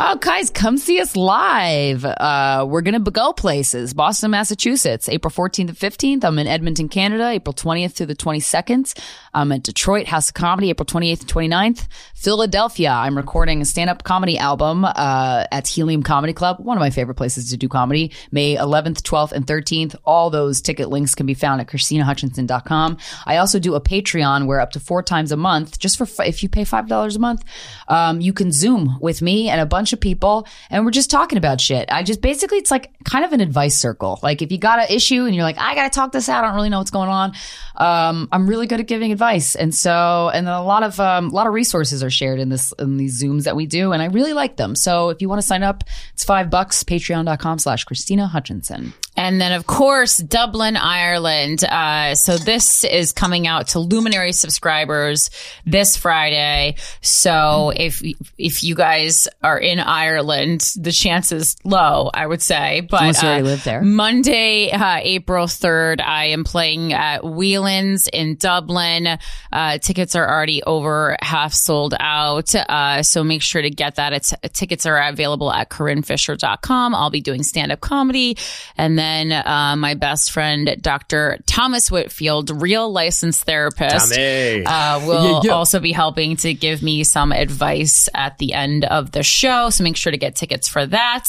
[0.00, 2.04] Oh, guys, come see us live.
[2.04, 3.92] Uh, we're going to go places.
[3.92, 6.24] Boston, Massachusetts, April 14th and 15th.
[6.24, 8.96] I'm in Edmonton, Canada, April 20th through the 22nd.
[9.34, 11.88] I'm at Detroit, House of Comedy, April 28th and 29th.
[12.14, 16.90] Philadelphia, I'm recording a stand-up comedy album uh, at Helium Comedy Club, one of my
[16.90, 18.12] favorite places to do comedy.
[18.30, 19.96] May 11th, 12th, and 13th.
[20.04, 22.98] All those ticket links can be found at KrystynaHutchinson.com.
[23.26, 26.44] I also do a Patreon where up to four times a month, just for if
[26.44, 27.42] you pay $5 a month,
[27.88, 31.38] um, you can Zoom with me and a bunch of people and we're just talking
[31.38, 31.88] about shit.
[31.90, 34.18] I just basically it's like kind of an advice circle.
[34.22, 36.48] Like if you got an issue and you're like, I gotta talk this out, I
[36.48, 37.32] don't really know what's going on.
[37.76, 39.54] Um, I'm really good at giving advice.
[39.54, 42.48] And so and then a lot of um, a lot of resources are shared in
[42.48, 44.74] this in these Zooms that we do, and I really like them.
[44.74, 48.92] So if you want to sign up, it's five bucks, patreon.com slash Krystyna Hutchinson.
[49.18, 51.64] And then, of course, Dublin, Ireland.
[51.64, 55.30] Uh, so this is coming out to Luminary subscribers
[55.66, 56.76] this Friday.
[57.00, 58.00] So if
[58.38, 62.80] if you guys are in Ireland, the chance is low, I would say.
[62.88, 63.82] But Unless you already uh, live there.
[63.82, 69.18] Monday, uh, April third, I am playing at Whelan's in Dublin.
[69.52, 72.54] Uh, tickets are already over half sold out.
[72.54, 74.12] Uh, so make sure to get that.
[74.12, 76.94] It's tickets are available at corinnefisher.com.
[76.94, 78.36] I'll be doing stand up comedy
[78.76, 81.38] and then uh, my best friend, Dr.
[81.46, 84.64] Thomas Whitfield, real licensed therapist, Tommy.
[84.66, 85.50] uh, will Yeah, yeah.
[85.52, 89.57] also be helping to give me some advice at the end of the show.
[89.70, 91.24] So make sure to get tickets for that.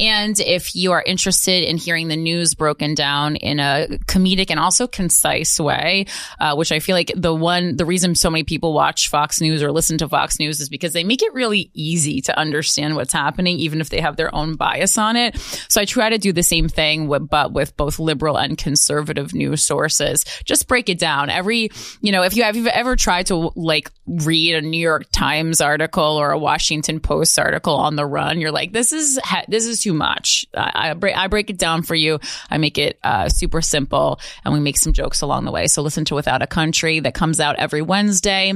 [0.00, 4.58] And if you are interested in hearing the news broken down in a comedic and
[4.58, 6.06] also concise way,
[6.40, 9.62] uh, which I feel like the one, the reason so many people watch Fox News
[9.62, 13.12] or listen to Fox News is because they make it really easy to understand what's
[13.12, 15.36] happening, even if they have their own bias on it.
[15.68, 19.34] So I try to do the same thing, with, but with both liberal and conservative
[19.34, 20.24] news sources.
[20.44, 21.30] Just break it down.
[21.30, 21.70] Every,
[22.00, 26.04] you know, if you have, ever tried to like read a New York Times article
[26.04, 29.80] or a Washington Post article on the run, you're like, this is ha- this is
[29.82, 30.46] too much.
[30.56, 32.18] I, I break I break it down for you.
[32.50, 35.66] I make it uh, super simple, and we make some jokes along the way.
[35.66, 38.52] So listen to Without a Country that comes out every Wednesday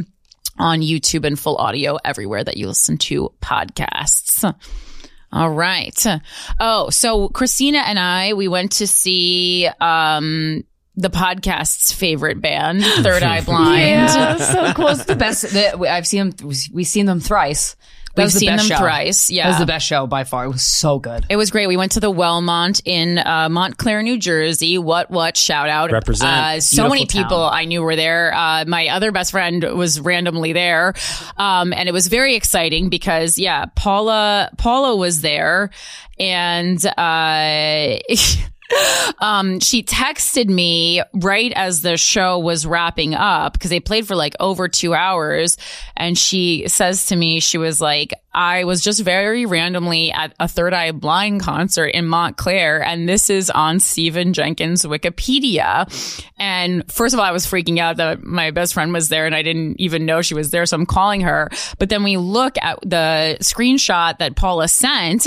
[0.59, 4.45] on YouTube and full audio everywhere that you listen to podcasts.
[5.31, 6.07] All right.
[6.59, 10.65] Oh, so Krystyna and I, we went to see um
[10.97, 13.81] the podcast's favorite band, Third Eye Blind.
[13.81, 15.05] Yeah, so close.
[15.05, 15.43] The best.
[15.43, 16.51] The, I've seen them.
[16.73, 17.77] We've seen them thrice.
[18.15, 18.83] That We've was the seen best them show.
[18.83, 19.31] thrice.
[19.31, 19.45] Yeah.
[19.45, 20.47] that was the best show by far.
[20.47, 21.27] It was so good.
[21.29, 21.67] It was great.
[21.69, 24.77] We went to the Wellmont in uh, Montclair, New Jersey.
[24.79, 25.93] What what shout out!
[25.93, 26.31] Represent.
[26.31, 27.43] Uh, so many Beautiful people.
[27.45, 28.35] I knew were there.
[28.35, 30.95] Uh, my other best friend was randomly there,
[31.37, 35.71] um, and it was very exciting because yeah, Paula Paula was there,
[36.19, 36.85] and.
[39.21, 44.15] Um, she texted me right as the show was wrapping up because they played for
[44.15, 45.57] like over two hours.
[45.97, 50.47] And she says to me, she was like, I was just very randomly at a
[50.47, 55.89] Third Eye Blind concert in Montclair, and this is on Stephan Jenkins' Wikipedia.
[56.39, 59.35] And first of all, I was freaking out that my best friend was there and
[59.35, 60.67] I didn't even know she was there.
[60.67, 61.51] So I'm calling her.
[61.79, 65.27] But then we look at the screenshot that Paula sent.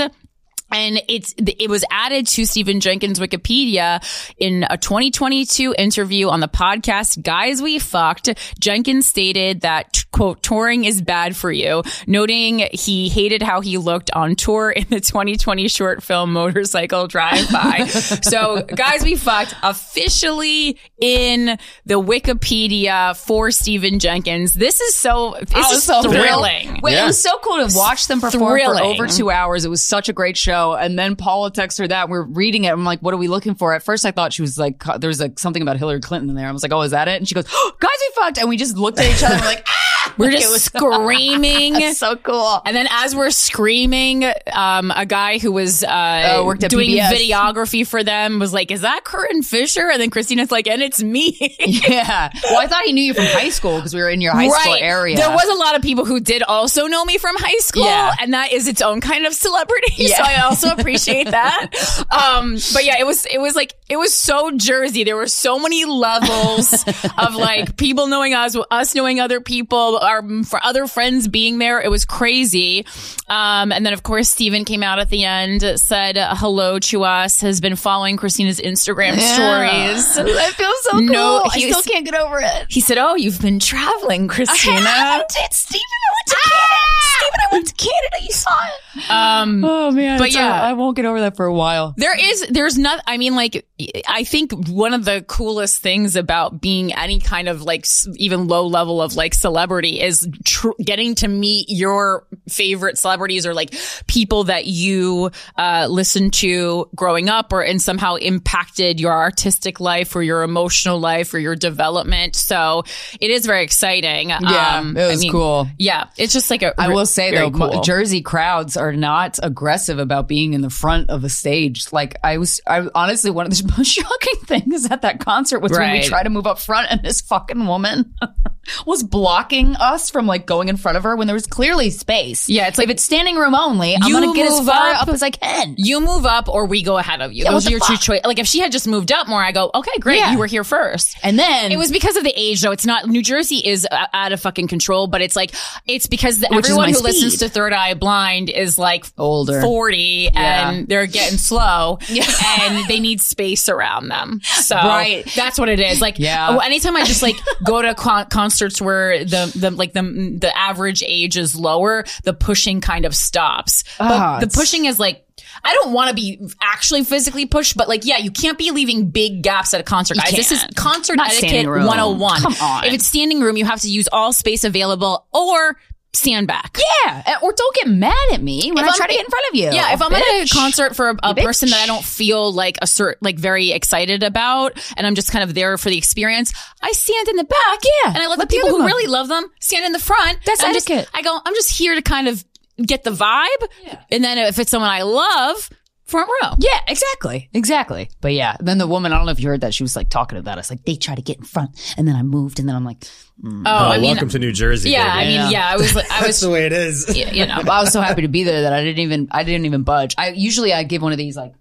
[0.71, 4.01] And it's it was added to Stephan Jenkins Wikipedia
[4.37, 8.29] in a 2022 interview on the podcast Guys We Fucked.
[8.59, 14.11] Jenkins stated that quote touring is bad for you, noting he hated how he looked
[14.11, 17.85] on tour in the 2020 short film Motorcycle Drive By.
[17.87, 24.53] so Guys We Fucked officially in the Wikipedia for Stephan Jenkins.
[24.53, 26.67] This is so this I is so thrilling.
[26.67, 26.81] thrilled.
[26.81, 27.03] Wait, Yeah.
[27.03, 28.77] it was so cool to watch them perform Thrilling.
[28.77, 29.65] for over two hours.
[29.65, 30.60] It was such a great show.
[30.69, 32.69] And then Paula texts her that we're reading it.
[32.69, 33.73] I'm like, what are we looking for?
[33.73, 36.35] At first, I thought she was like, there was like something about Hillary Clinton in
[36.35, 36.47] there.
[36.47, 37.17] I was like, oh, is that it?
[37.17, 38.37] And she goes, oh, guys, we fucked.
[38.37, 39.33] And we just looked at each other.
[39.35, 40.00] and We're like, ah!
[40.17, 40.63] We're just was
[41.15, 41.93] screaming.
[41.93, 42.61] So cool.
[42.65, 46.89] And then as we're screaming, um, a guy who was uh, Oh, worked at doing
[46.89, 47.11] PBS.
[47.11, 51.01] videography for them was like, "Is that Corinne Fisher?" And then Krystyna's like, "And it's
[51.01, 51.37] me."
[51.91, 52.29] Yeah.
[52.49, 54.47] Well, I thought he knew you from high school because we were in your high
[54.49, 55.15] school area.
[55.17, 58.13] There was a lot of people who did also know me from high school, Yeah.
[58.19, 59.93] and that is its own kind of celebrity.
[60.01, 60.17] Yeah.
[60.17, 61.67] So I also appreciate that.
[62.11, 65.03] Um, but yeah, it was it was like it was so Jersey.
[65.03, 66.73] There were so many levels
[67.17, 71.81] of like people knowing us, us knowing other people, our for other friends being there.
[71.81, 72.85] It was crazy.
[73.27, 77.03] Um, and then of course Stephan came out at the end, said uh, hello to
[77.03, 80.17] us, has been following Krystyna's Instagram stories.
[80.37, 81.01] I feel so cool.
[81.01, 82.65] No, I he still can't get over it.
[82.69, 85.81] He said, "Oh, you've been traveling, Krystyna." It's Stephan.
[85.81, 86.75] I went to Canada.
[87.01, 88.17] Stephan, I went to Canada.
[88.23, 89.09] You saw it.
[89.09, 90.19] Um, Oh man.
[90.19, 90.61] But yeah.
[90.61, 91.93] I won't get over that for a while.
[91.97, 93.65] There is, there's not, I mean, like,
[94.07, 97.85] I think one of the coolest things about being any kind of like
[98.15, 103.53] even low level of like celebrity is tr- getting to meet your favorite celebrities or
[103.53, 103.73] like
[104.07, 110.15] people that you, uh, listened to growing up or and somehow impacted your artistic life
[110.15, 112.35] or your emotional life or your development.
[112.35, 112.83] So
[113.19, 114.29] it is very exciting.
[114.29, 115.67] Yeah, it was cool.
[115.77, 116.07] Yeah.
[116.17, 117.81] It's just like a, I will say though, cool.
[117.81, 121.91] Jersey crowds are not aggressive about being in the front of a stage.
[121.91, 125.71] Like I was, I honestly one of the most shocking things at that concert was
[125.71, 128.13] when we tried to move up front and this fucking woman
[128.85, 132.49] was blocking us from like going in front of her when there was clearly space.
[132.49, 135.09] Yeah, it's like- if it's standing room only, I'm gonna get as far up- up
[135.09, 135.75] as I can.
[135.77, 137.43] you move up or we go ahead of you.
[137.43, 138.25] Yeah, Those are your two choices.
[138.25, 140.17] Like if she had just moved up more, I go, okay, great.
[140.17, 140.31] Yeah.
[140.33, 141.17] You were here first.
[141.23, 142.71] And then It was because of the age, though.
[142.71, 145.51] It's not New Jersey is uh, out of fucking control, but it's like
[145.87, 149.61] it's because the, everyone who listens to Third Eye Blind is like Older.
[149.61, 152.25] forty, and they're getting slow, Yeah.
[152.61, 154.41] and they need space around them.
[154.43, 155.25] So Right.
[155.35, 156.01] that's what it is.
[156.01, 156.57] Like, Yeah.
[156.63, 161.03] anytime I just like go to con- concerts where the the like the the average
[161.05, 163.83] age is lower, the pushing kind of stops.
[163.97, 165.25] But the pushing is like.
[165.63, 169.09] I don't want to be actually physically pushed, but like, yeah, you can't be leaving
[169.09, 170.31] big gaps at a concert, guys.
[170.31, 172.41] This is concert Not etiquette 101.
[172.41, 172.85] Come on.
[172.85, 175.77] If it's standing room, you have to use all space available or
[176.13, 176.77] stand back.
[177.05, 179.29] yeah, or don't get mad at me when If I I'm- try to get in
[179.29, 179.71] front of you.
[179.71, 182.77] Yeah, if I'm at a concert for a, a person that I don't feel like
[182.81, 186.53] a cert, like very excited about, and I'm just kind of there for the experience,
[186.81, 187.79] I stand in the back.
[188.03, 188.85] Yeah, and I let, let the people who one.
[188.87, 190.39] really love them stand in the front.
[190.45, 192.43] That's I just- I go, I'm just here to kind of
[192.85, 193.47] get the vibe,
[193.85, 194.01] yeah.
[194.11, 195.69] and then if it's someone I love,
[196.11, 196.51] front row.
[196.59, 197.49] Yeah, exactly.
[197.53, 198.09] Exactly.
[198.21, 200.09] But yeah, then the woman, I don't know if you heard that, she was like
[200.09, 200.69] talking about us.
[200.69, 201.95] Like, they try to get in front.
[201.97, 202.59] And then I moved.
[202.59, 202.99] And then I'm like,
[203.43, 203.63] mm.
[203.65, 204.91] Oh, Oh, I mean, welcome to New Jersey.
[204.91, 205.37] yeah, baby.
[205.37, 207.17] I mean, yeah, I was, like, I That's was, the way it is.
[207.17, 209.65] you know, I was so happy to be there that I didn't even, I didn't
[209.65, 210.13] even budge.
[210.17, 211.53] I usually I give one of these like,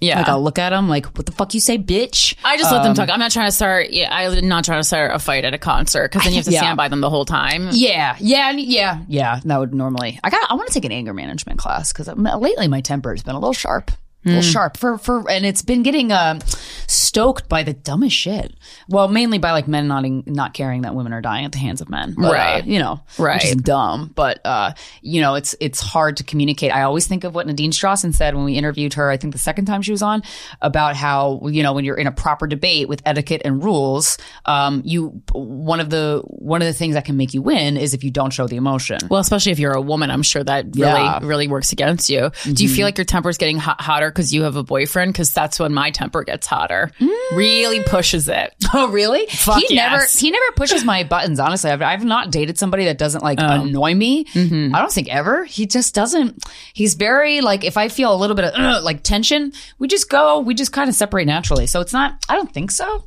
[0.00, 0.18] yeah.
[0.18, 2.34] like I'll look at them like, what the fuck you say, bitch?
[2.44, 3.08] I just let them Um, talk.
[3.10, 3.90] I'm not trying to start.
[3.90, 6.44] Yeah, I'm not trying to start a fight at a concert because then you have
[6.46, 6.60] to Yeah.
[6.60, 7.68] stand by them the whole time.
[7.72, 9.40] Yeah, yeah, yeah, yeah.
[9.44, 10.18] That would normally.
[10.22, 10.50] I got.
[10.50, 13.38] I want to take an anger management class because lately my temper has been a
[13.38, 14.28] little sharp, a Hmm.
[14.30, 16.40] little sharp for for, and it's been getting um
[16.86, 18.54] stoked by the dumbest shit.
[18.88, 21.80] Well, mainly by like men not not caring that women are dying at the hands
[21.80, 22.14] of men.
[22.16, 22.64] But, uh, Right.
[22.66, 23.34] you know, Right.
[23.42, 26.72] Which is dumb, but uh, you know, it's it's hard to communicate.
[26.74, 29.10] I always think of what Nadine Strossen said when we interviewed her.
[29.10, 30.22] I think the second time she was on
[30.62, 34.82] about how you know when you're in a proper debate with etiquette and rules, um,
[34.84, 38.04] you one of the one of the things that can make you win is if
[38.04, 38.98] you don't show the emotion.
[39.10, 41.14] Well, especially if you're a woman, I'm sure that really, Yeah.
[41.18, 41.26] Mm-hmm.
[41.26, 42.30] really works against you.
[42.52, 45.12] Do you feel like your temper's getting hot, hotter because you have a boyfriend?
[45.12, 46.90] Because that's when my temper gets hotter.
[47.32, 48.54] Really pushes it.
[48.74, 49.26] Oh, really?
[49.26, 49.92] Fuck he yes.
[49.92, 51.40] never he never pushes my buttons.
[51.40, 54.26] Honestly, I've I've not dated somebody that doesn't like annoy me.
[54.34, 55.44] I don't think ever.
[55.44, 56.44] He just doesn't.
[56.74, 60.10] He's very like if I feel a little bit of uh, like tension, we just
[60.10, 60.40] go.
[60.40, 61.66] We just kind of separate naturally.
[61.66, 62.22] So it's not.
[62.28, 63.04] I don't think so.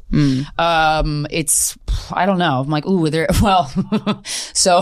[0.58, 1.78] Um, it's
[2.12, 2.62] I don't know.
[2.62, 3.28] I'm like ooh, there.
[3.42, 3.72] Well,
[4.24, 4.82] so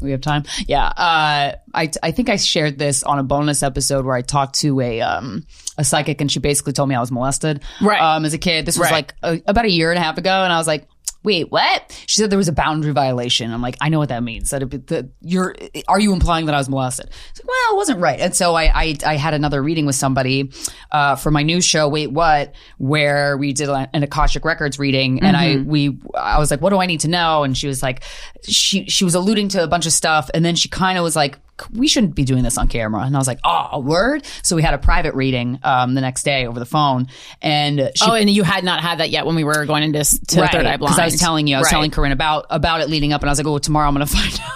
[0.00, 0.44] we have time.
[0.66, 0.86] Yeah.
[0.86, 4.80] Uh, I I think I shared this on a bonus episode where I talked to
[4.80, 5.46] a um
[5.78, 8.00] a psychic and she basically told me I was molested Right.
[8.00, 8.66] um as a kid.
[8.66, 8.92] This was Right.
[8.92, 10.86] like a, about a year and a half ago, and I was like,
[11.24, 13.52] "Wait, what?" She said there was a boundary violation.
[13.52, 14.50] I'm like, "I know what that means.
[14.50, 15.54] That, it, that you're
[15.88, 18.18] are you implying that I was molested?" Said, well, it wasn't right.
[18.20, 20.50] And so I I, I had another reading with somebody
[20.92, 21.88] uh, for my news show.
[21.88, 22.54] Wait, what?
[22.78, 26.78] Where we did an Akashic Records reading, and I we I was like, "What do
[26.78, 28.02] I need to know?" And she was like,
[28.42, 31.14] she she was alluding to a bunch of stuff, and then she kind of was
[31.16, 31.38] like
[31.72, 33.02] we shouldn't be doing this on camera.
[33.02, 34.24] And I was like, oh, a word?
[34.42, 37.08] So we had a private reading um, the next day over the phone.
[37.42, 39.98] And she oh, and you had not had that yet when we were going into
[40.04, 40.14] to
[40.46, 40.80] Third Eye Blind.
[40.80, 41.70] because I was telling you, I was Right.
[41.72, 44.06] telling Corinne about about it leading up, and I was like, "Oh, tomorrow I'm going
[44.06, 44.52] to find out."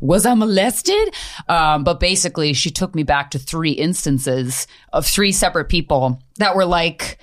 [0.00, 1.14] Was I molested?
[1.48, 6.54] Um, but basically, she took me back to three instances of three separate people that
[6.54, 7.18] were like,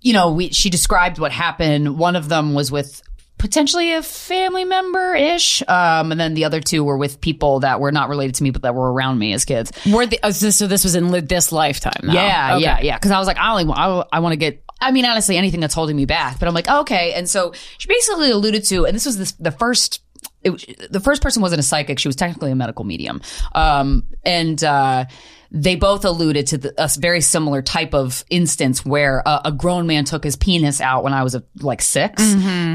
[0.00, 1.96] you know, we, she described what happened.
[1.96, 3.00] One of them was with
[3.38, 7.80] potentially a family member ish, um, and then the other two were with people that
[7.80, 9.72] were not related to me, but that were around me as kids.
[9.90, 12.00] Were the, oh, so so this was in li- this lifetime.
[12.02, 12.12] Now.
[12.12, 12.62] Yeah, Okay.
[12.64, 12.96] yeah, yeah.
[12.98, 14.62] Because I was like, I only, I, I want to get.
[14.80, 16.38] I mean, honestly, anything that's holding me back.
[16.38, 17.12] But I'm like, oh, okay.
[17.14, 20.02] And so she basically alluded to, and this was this, the first.
[20.42, 23.20] It, the first person wasn't a psychic; she was technically a medical medium.
[23.54, 25.06] Um, and uh,
[25.50, 29.86] they both alluded to the, a very similar type of instance where a, a grown
[29.86, 32.22] man took his penis out when I was uh, like 6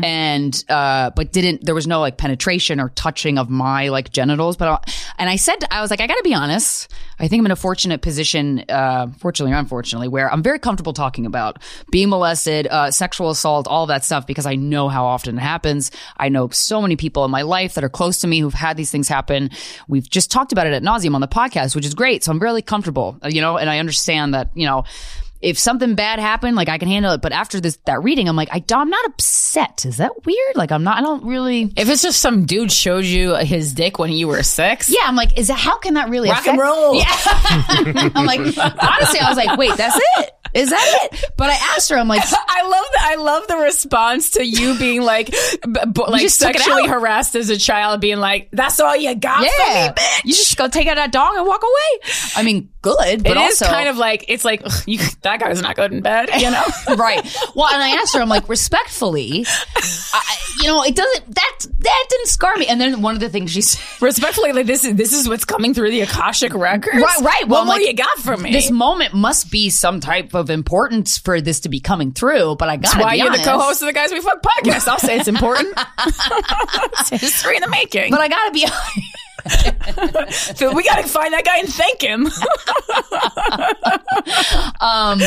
[0.03, 1.63] and uh, but didn't.
[1.65, 4.57] There was no like penetration or touching of my like genitals.
[4.57, 6.91] But I, and I said, I was like, I got to be honest.
[7.19, 10.93] I think I'm in a fortunate position, uh, fortunately or unfortunately, where I'm very comfortable
[10.93, 15.37] talking about being molested, uh, sexual assault, all that stuff because I know how often
[15.37, 15.91] it happens.
[16.17, 18.77] I know so many people in my life that are close to me who've had
[18.77, 19.51] these things happen.
[19.87, 22.23] We've just talked about it at nauseum on the podcast, which is great.
[22.23, 24.83] So I'm really comfortable, uh, you know, and I understand that, you know,
[25.43, 27.21] if something bad happened, like I can handle it.
[27.21, 29.85] But after this, that reading, I'm like, I, am not upset.
[29.85, 30.55] Is that weird?
[30.55, 31.71] Like I'm not, I don't really.
[31.75, 35.17] If it's just some dude showed you his dick when you were six, Yeah, I'm
[35.17, 36.53] like, is that how can that really rock affect?
[36.53, 36.95] and roll.
[36.95, 37.05] Yeah.
[38.15, 40.31] I'm like, honestly, I was like, wait, that's it?
[40.53, 41.25] Is that it?
[41.37, 44.77] But I asked her, I'm like, I love the I love the response to you
[44.77, 48.49] being like b- b- like just took it sexually harassed as a child, being like,
[48.51, 51.35] "That's all you got for me, yeah, bitch." you just go take out that dog
[51.35, 52.11] and walk away.
[52.35, 55.39] I mean, good, but It is also kind of like it's like ugh, you, that
[55.39, 56.63] guy's not good in bed, you know.
[56.95, 57.23] right.
[57.55, 62.05] Well, and I asked her, I'm like, respectfully, I, you know, it doesn't that that
[62.09, 62.67] didn't scar me.
[62.67, 63.81] And then one of the things she said.
[64.01, 66.97] Respectfully, like this is this is what's coming through the akashic records.
[66.97, 67.47] Right, right.
[67.47, 68.51] Well, what more like, you got for me?
[68.51, 72.69] This moment must be some type of importance for this to be coming through, but
[72.69, 73.45] I gotta why be you're honest.
[73.45, 74.87] the co-host of the Guys We Fuck podcast.
[74.87, 75.73] I'll say it's important.
[76.99, 78.11] it's history in the making.
[78.11, 78.67] But I gotta be
[80.31, 82.27] so we got to find that guy and thank him.
[84.81, 85.19] um,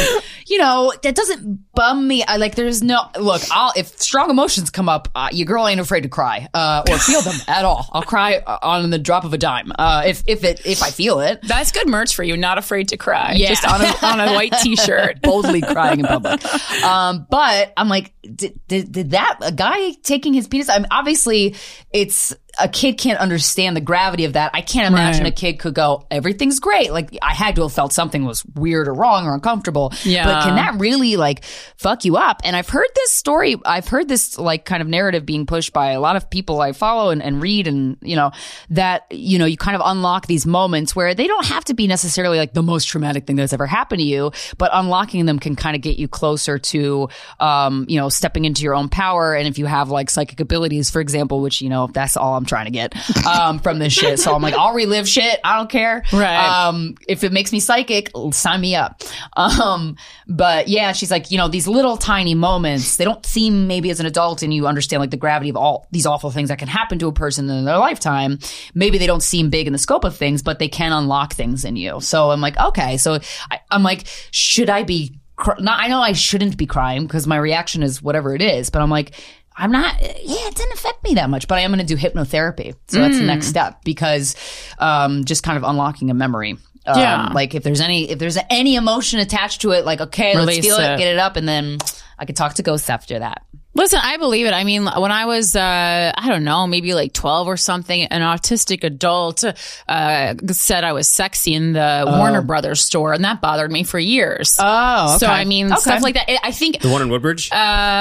[0.46, 2.24] you know, that doesn't bum me.
[2.24, 5.80] I like, there's no, look, I'll, if strong emotions come up, uh, your girl ain't
[5.80, 7.88] afraid to cry, uh, or feel them at all.
[7.92, 11.20] I'll cry on the drop of a dime, uh, if, if it, if I feel
[11.20, 11.40] it.
[11.42, 12.36] That's good merch for you.
[12.36, 13.34] Not afraid to cry.
[13.36, 13.48] Yeah.
[13.48, 15.20] Just on a, on a white t-shirt.
[15.20, 16.44] boldly crying in public.
[16.82, 20.68] Um, but I'm like, did, did, did that, a guy taking his penis?
[20.68, 21.54] I mean, obviously
[21.92, 24.50] it's, a kid can't understand the gravity of that.
[24.54, 25.32] I can't imagine Right.
[25.32, 26.92] a kid could go, everything's great.
[26.92, 29.92] Like I had to have felt something was weird or wrong or uncomfortable.
[30.04, 30.24] Yeah.
[30.24, 31.44] But can that really like
[31.76, 32.40] fuck you up?
[32.44, 33.56] And I've heard this story.
[33.64, 36.72] I've heard this like kind of narrative being pushed by a lot of people I
[36.72, 38.30] follow and, and read and, you know,
[38.70, 41.86] that, you know, you kind of unlock these moments where they don't have to be
[41.86, 45.56] necessarily like the most traumatic thing that's ever happened to you, but unlocking them can
[45.56, 47.08] kind of get you closer to,
[47.40, 49.34] um, you know, stepping into your own power.
[49.34, 52.45] And if you have like psychic abilities, for example, which, you know, that's all I'm
[52.46, 52.94] trying to get,
[53.26, 54.18] um, from this shit.
[54.18, 55.40] So I'm like, I'll relive shit.
[55.44, 56.02] I don't care.
[56.12, 56.66] Right.
[56.66, 59.02] Um, if it makes me psychic, sign me up.
[59.36, 63.90] Um, but yeah, she's like, you know, these little tiny moments, they don't seem maybe
[63.90, 66.58] as an adult and you understand like the gravity of all these awful things that
[66.58, 68.38] can happen to a person in their lifetime.
[68.74, 71.64] Maybe they don't seem big in the scope of things, but they can unlock things
[71.64, 72.00] in you.
[72.00, 72.96] So I'm like, okay.
[72.96, 73.18] So
[73.50, 77.26] I, I'm like, should I be cr- not, I know I shouldn't be crying because
[77.26, 79.14] my reaction is whatever it is, but I'm like,
[79.56, 80.08] I'm not, yeah,
[80.48, 82.74] it didn't affect me that much, but I am going to do hypnotherapy.
[82.88, 83.26] So that's the Mm.
[83.26, 84.36] next step because,
[84.78, 86.58] um, just kind of unlocking a memory.
[86.86, 87.30] Um, Yeah.
[87.32, 90.66] Like if there's any, if there's any emotion attached to it, like, okay, Release let's
[90.66, 90.92] feel it.
[90.94, 90.98] it.
[90.98, 91.36] get it up.
[91.36, 91.78] And then
[92.18, 93.42] I could talk to ghosts after that.
[93.76, 94.52] Listen, I believe it.
[94.54, 98.22] I mean, when I was, uh, I don't know, maybe like 12 or something, an
[98.22, 103.70] autistic adult, uh, said I was sexy in the Warner Brothers store and that bothered
[103.70, 104.56] me for years.
[104.58, 106.28] Oh, So, I mean, stuff like that.
[106.44, 107.50] I think, The one in Woodbridge.
[107.52, 107.56] uh,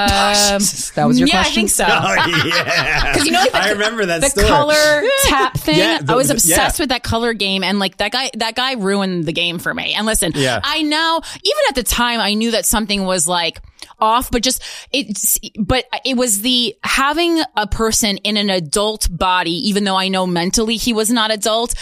[0.06, 1.52] that was your yeah, question.
[1.52, 1.84] I think so.
[1.88, 2.14] oh
[2.46, 4.44] yeah, Because you know, like the, I remember that the store.
[4.46, 5.78] color tap thing.
[5.78, 6.82] Yeah, the- I was obsessed yeah.
[6.82, 9.94] with that color game, and like that guy, that guy ruined the game for me.
[9.94, 10.60] And listen, Yeah.
[10.62, 13.60] I know, even at the time, I knew that something was like
[13.98, 14.62] off, but just
[14.92, 20.08] it's, but it was the having a person in an adult body, even though I
[20.08, 21.74] know mentally he was not adult.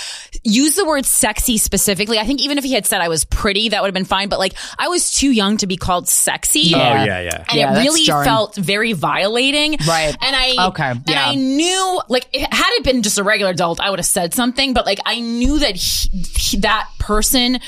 [0.42, 2.18] Use the word sexy specifically.
[2.18, 4.28] I think even if he had said I was pretty, that would have been fine.
[4.28, 6.72] But like, I was too young to be called sexy.
[6.74, 7.04] Oh Yeah.
[7.04, 7.44] yeah, yeah.
[7.48, 8.26] And Yeah, it really jarring.
[8.26, 9.76] felt very violating.
[9.86, 10.16] Right.
[10.20, 11.26] And I, Okay, and yeah.
[11.28, 14.34] I knew, like, it- had it been just a regular adult, I would have said
[14.34, 17.58] something, but like, I knew that he, he- that person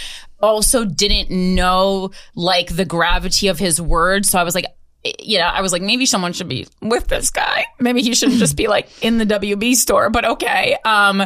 [0.40, 4.30] also didn't know, like, the gravity of his words.
[4.30, 4.66] So I was like,
[5.20, 7.64] you know, I was like, maybe someone should be with this guy.
[7.78, 10.76] Maybe he shouldn't just be like in the WB store, but okay.
[10.84, 11.22] Um,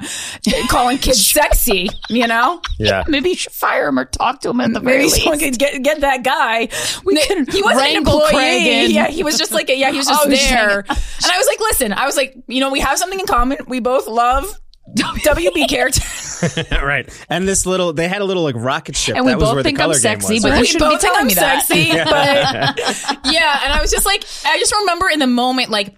[0.69, 2.61] calling kids sexy, you know?
[2.79, 3.05] Yeah.
[3.09, 5.59] Maybe you should fire him or talk to him in the very Maybe least.
[5.59, 6.69] get get that guy.
[7.07, 8.87] We can he wasn't an employee.
[8.89, 10.81] Yeah, he was just like a, yeah, he was just Oh, there.
[10.81, 10.89] And
[11.33, 13.59] I was like, listen, I was like, you know, we have something in common.
[13.67, 14.45] We both love
[14.97, 16.59] WB characters.
[16.71, 17.09] right.
[17.29, 19.17] And this little, they had a little like rocket ship.
[19.17, 20.57] And we that was both where think I'm sexy, was, but right?
[20.57, 21.67] we we shouldn't be both think telling I'm me that.
[21.67, 21.91] sexy,
[23.25, 23.61] but yeah.
[23.65, 25.95] And I was just like, I just remember in the moment, like.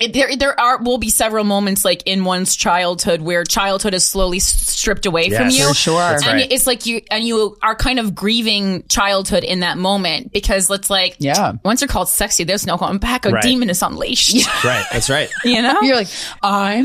[0.00, 4.38] There, there are will be several moments like in one's childhood where childhood is slowly
[4.38, 5.68] stripped away from Yes, you.
[5.68, 6.00] for sure.
[6.00, 6.52] And right.
[6.52, 10.88] it's like you and you are kind of grieving childhood in that moment because it's
[10.88, 11.54] like, Yeah.
[11.64, 13.26] once you're called sexy, there's no going back.
[13.26, 13.42] A Right.
[13.42, 14.46] demon is unleashed.
[14.64, 14.84] right.
[14.92, 15.28] That's right.
[15.44, 16.08] You know, You're like,
[16.44, 16.84] I'm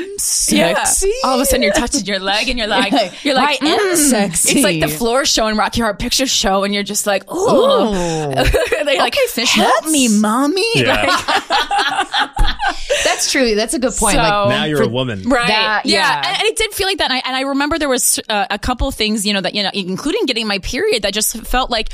[0.49, 0.84] Yeah.
[0.84, 1.11] sexy.
[1.24, 3.61] All of a sudden, you're touching your leg, and you're like, You're like, you're like,
[3.61, 4.51] I am "Mm." sexy.
[4.55, 8.32] It's like the floor show and Rocky Horror Picture Show, and you're just like, oh,
[8.32, 9.47] they're like, fishnets.
[9.49, 10.66] help me, mommy.
[10.76, 11.05] Yeah.
[11.05, 13.56] Like, That's true.
[13.56, 14.14] That's a good point.
[14.14, 15.24] So- like, now you're a woman.
[15.24, 15.47] Right.
[15.47, 15.99] That- yeah.
[15.99, 16.18] yeah.
[16.30, 17.12] And, and it did feel like that.
[17.12, 19.64] And I, and I remember there was uh, a couple things, you know, that, you
[19.64, 21.89] know, including getting my period that just felt like,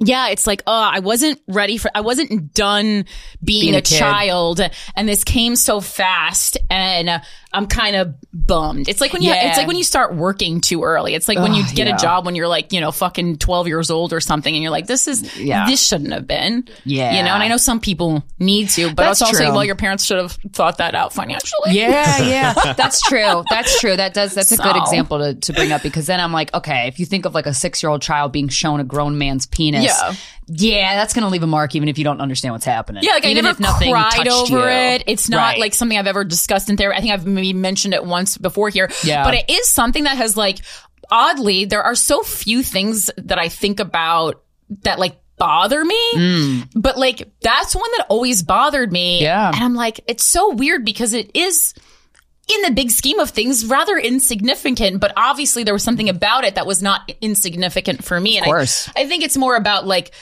[0.00, 3.04] yeah, it's like, oh, I wasn't ready for, I wasn't done
[3.42, 4.60] being, Being a, a child.
[4.94, 7.20] And this came so fast and
[7.52, 8.88] I'm kind of bummed.
[8.88, 9.48] It's like when you, Yeah.
[9.48, 11.14] it's like when you start working too early.
[11.14, 11.94] It's like when you Ugh, get yeah.
[11.94, 14.52] a job when you're like, you know, fucking 12 years old or something.
[14.54, 15.66] And you're like, this is, Yeah.
[15.66, 16.68] this shouldn't have been.
[16.84, 17.16] Yeah.
[17.16, 19.52] You know, and I know some people need to, but That's it's also, true.
[19.54, 21.72] well, your parents should have thought that out financially.
[21.72, 22.72] Yeah, yeah.
[22.74, 23.42] That's true.
[23.48, 23.96] That's true.
[23.96, 26.86] That does that's a good example to, to bring up because then I'm like, okay,
[26.88, 29.46] if you think of like a six year old child being shown a grown man's
[29.46, 30.14] penis, Yeah.
[30.48, 33.02] Yeah, that's gonna leave a mark even if you don't understand what's happening.
[33.04, 34.64] Yeah, like I even never if nothing cried over you.
[34.66, 35.04] it.
[35.06, 35.60] It's not Right.
[35.60, 36.96] like something I've ever discussed in therapy.
[36.98, 38.90] I think I've maybe mentioned it once before here.
[39.04, 39.24] Yeah.
[39.24, 40.58] But it is something that has like
[41.10, 44.42] oddly, there are so few things that I think about
[44.82, 46.64] that like bother me.
[46.74, 49.20] But like that's one that always bothered me.
[49.20, 49.22] Mm.
[49.22, 49.48] Yeah.
[49.48, 51.74] And I'm like, it's so weird because it is
[52.48, 56.54] in the big scheme of things, rather insignificant, but obviously there was something about it
[56.54, 58.36] that was not insignificant for me.
[58.38, 58.88] And I- course.
[58.96, 60.12] I, think it's more about like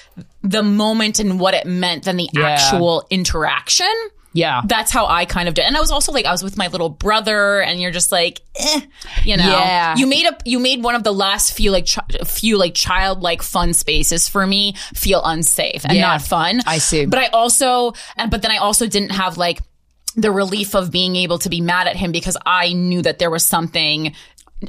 [0.42, 2.42] the moment and what it meant than the Yeah.
[2.48, 3.92] actual interaction.
[4.32, 4.60] Yeah.
[4.66, 5.64] That's how I kind of did.
[5.64, 8.42] And I was also like, I was with my little brother and you're just like,
[8.56, 8.80] eh,
[9.24, 9.96] you know, Yeah.
[9.96, 13.40] you made up, you made one of the last few like, chi- few like childlike
[13.40, 16.02] fun spaces for me feel unsafe and Yeah.
[16.08, 16.60] not fun.
[16.66, 17.06] I see.
[17.06, 19.60] But I also, and, but then I also didn't have like,
[20.16, 23.30] the relief of being able to be mad at him because I knew that there
[23.30, 24.14] was something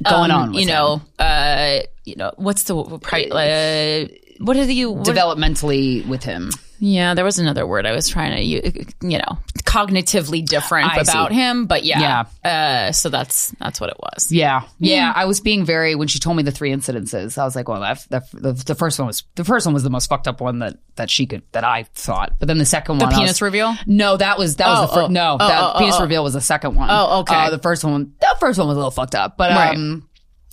[0.02, 4.06] Going um, on you know, uh, you know, what's the uh,
[4.38, 4.90] what are you?
[4.90, 6.50] What, Developmentally with him.
[6.78, 8.60] Yeah, there was another word I was trying to, you,
[9.02, 11.12] you know, cognitively different I see.
[11.12, 14.32] about him, but yeah, Uh, so that's that's what it was.
[14.32, 14.62] Yeah.
[14.78, 15.12] Yeah.
[15.14, 17.80] I was being very, when she told me the three incidences, I was like, well,
[17.80, 20.40] that, that, the, the first one was, the first one was the most fucked up
[20.40, 22.34] one that, that she could, that I thought.
[22.38, 23.12] But then the second The one.
[23.12, 23.74] the penis was- reveal.
[23.86, 25.12] No, that was, that was Oh, the first, oh.
[25.12, 26.02] no, Oh, that oh, oh, penis oh.
[26.02, 26.88] reveal was the second one.
[26.90, 27.34] Oh, okay.
[27.34, 29.76] Uh, the first one, the first one was a little fucked up, but, Right.
[29.76, 30.07] um,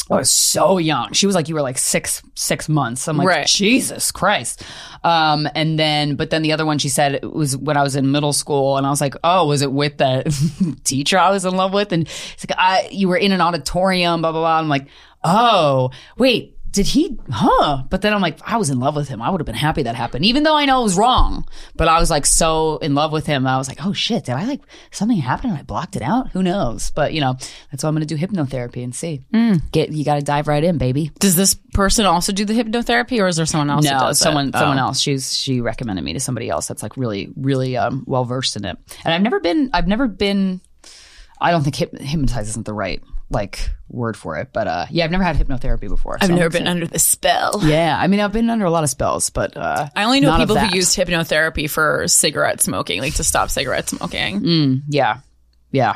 [0.10, 1.14] I was so young.
[1.14, 3.08] She was like, you were like six, six months.
[3.08, 3.47] I'm like, Right.
[3.47, 4.64] Jesus Christ.
[5.03, 7.95] Um, and then, but then the other one she said it was when I was
[7.95, 10.28] in middle school and I was like, oh, was it with that
[10.84, 11.91] teacher I was in love with?
[11.91, 14.60] And it's like, I, you were in an auditorium, blah, blah, blah.
[14.60, 14.88] I'm like,
[15.24, 17.84] oh, wait, did he, huh?
[17.89, 19.21] But then I'm like, I was in love with him.
[19.21, 21.47] I would have been happy that happened, even though I know it was wrong.
[21.76, 23.47] But I was like so in love with him.
[23.47, 24.61] I was like, oh shit, did I like
[24.91, 26.30] something happened and I blocked it out?
[26.32, 26.91] Who knows?
[26.91, 27.34] But you know,
[27.71, 29.23] that's why I'm going to do hypnotherapy and see.
[29.71, 31.11] Get you got to dive right in, baby.
[31.19, 33.86] Does this person also do the hypnotherapy, or is there someone else?
[33.86, 34.55] No, someone it?
[34.57, 34.82] someone Oh.
[34.88, 34.99] else.
[34.99, 38.65] She's she recommended me to somebody else that's like really really um, well versed in
[38.65, 38.78] it.
[39.03, 40.59] And I've never been I've never been
[41.39, 45.05] I don't think hyp- hypnotize isn't the right like word for it, but uh yeah,
[45.05, 46.17] I've never had hypnotherapy before.
[46.21, 47.59] I've so- never been under the spell.
[47.63, 50.38] Yeah, I mean I've been under a lot of spells, but uh I only know
[50.38, 54.84] people who used hypnotherapy for cigarette smoking, like to stop cigarette smoking.
[54.89, 55.19] yeah.
[55.71, 55.95] Yeah.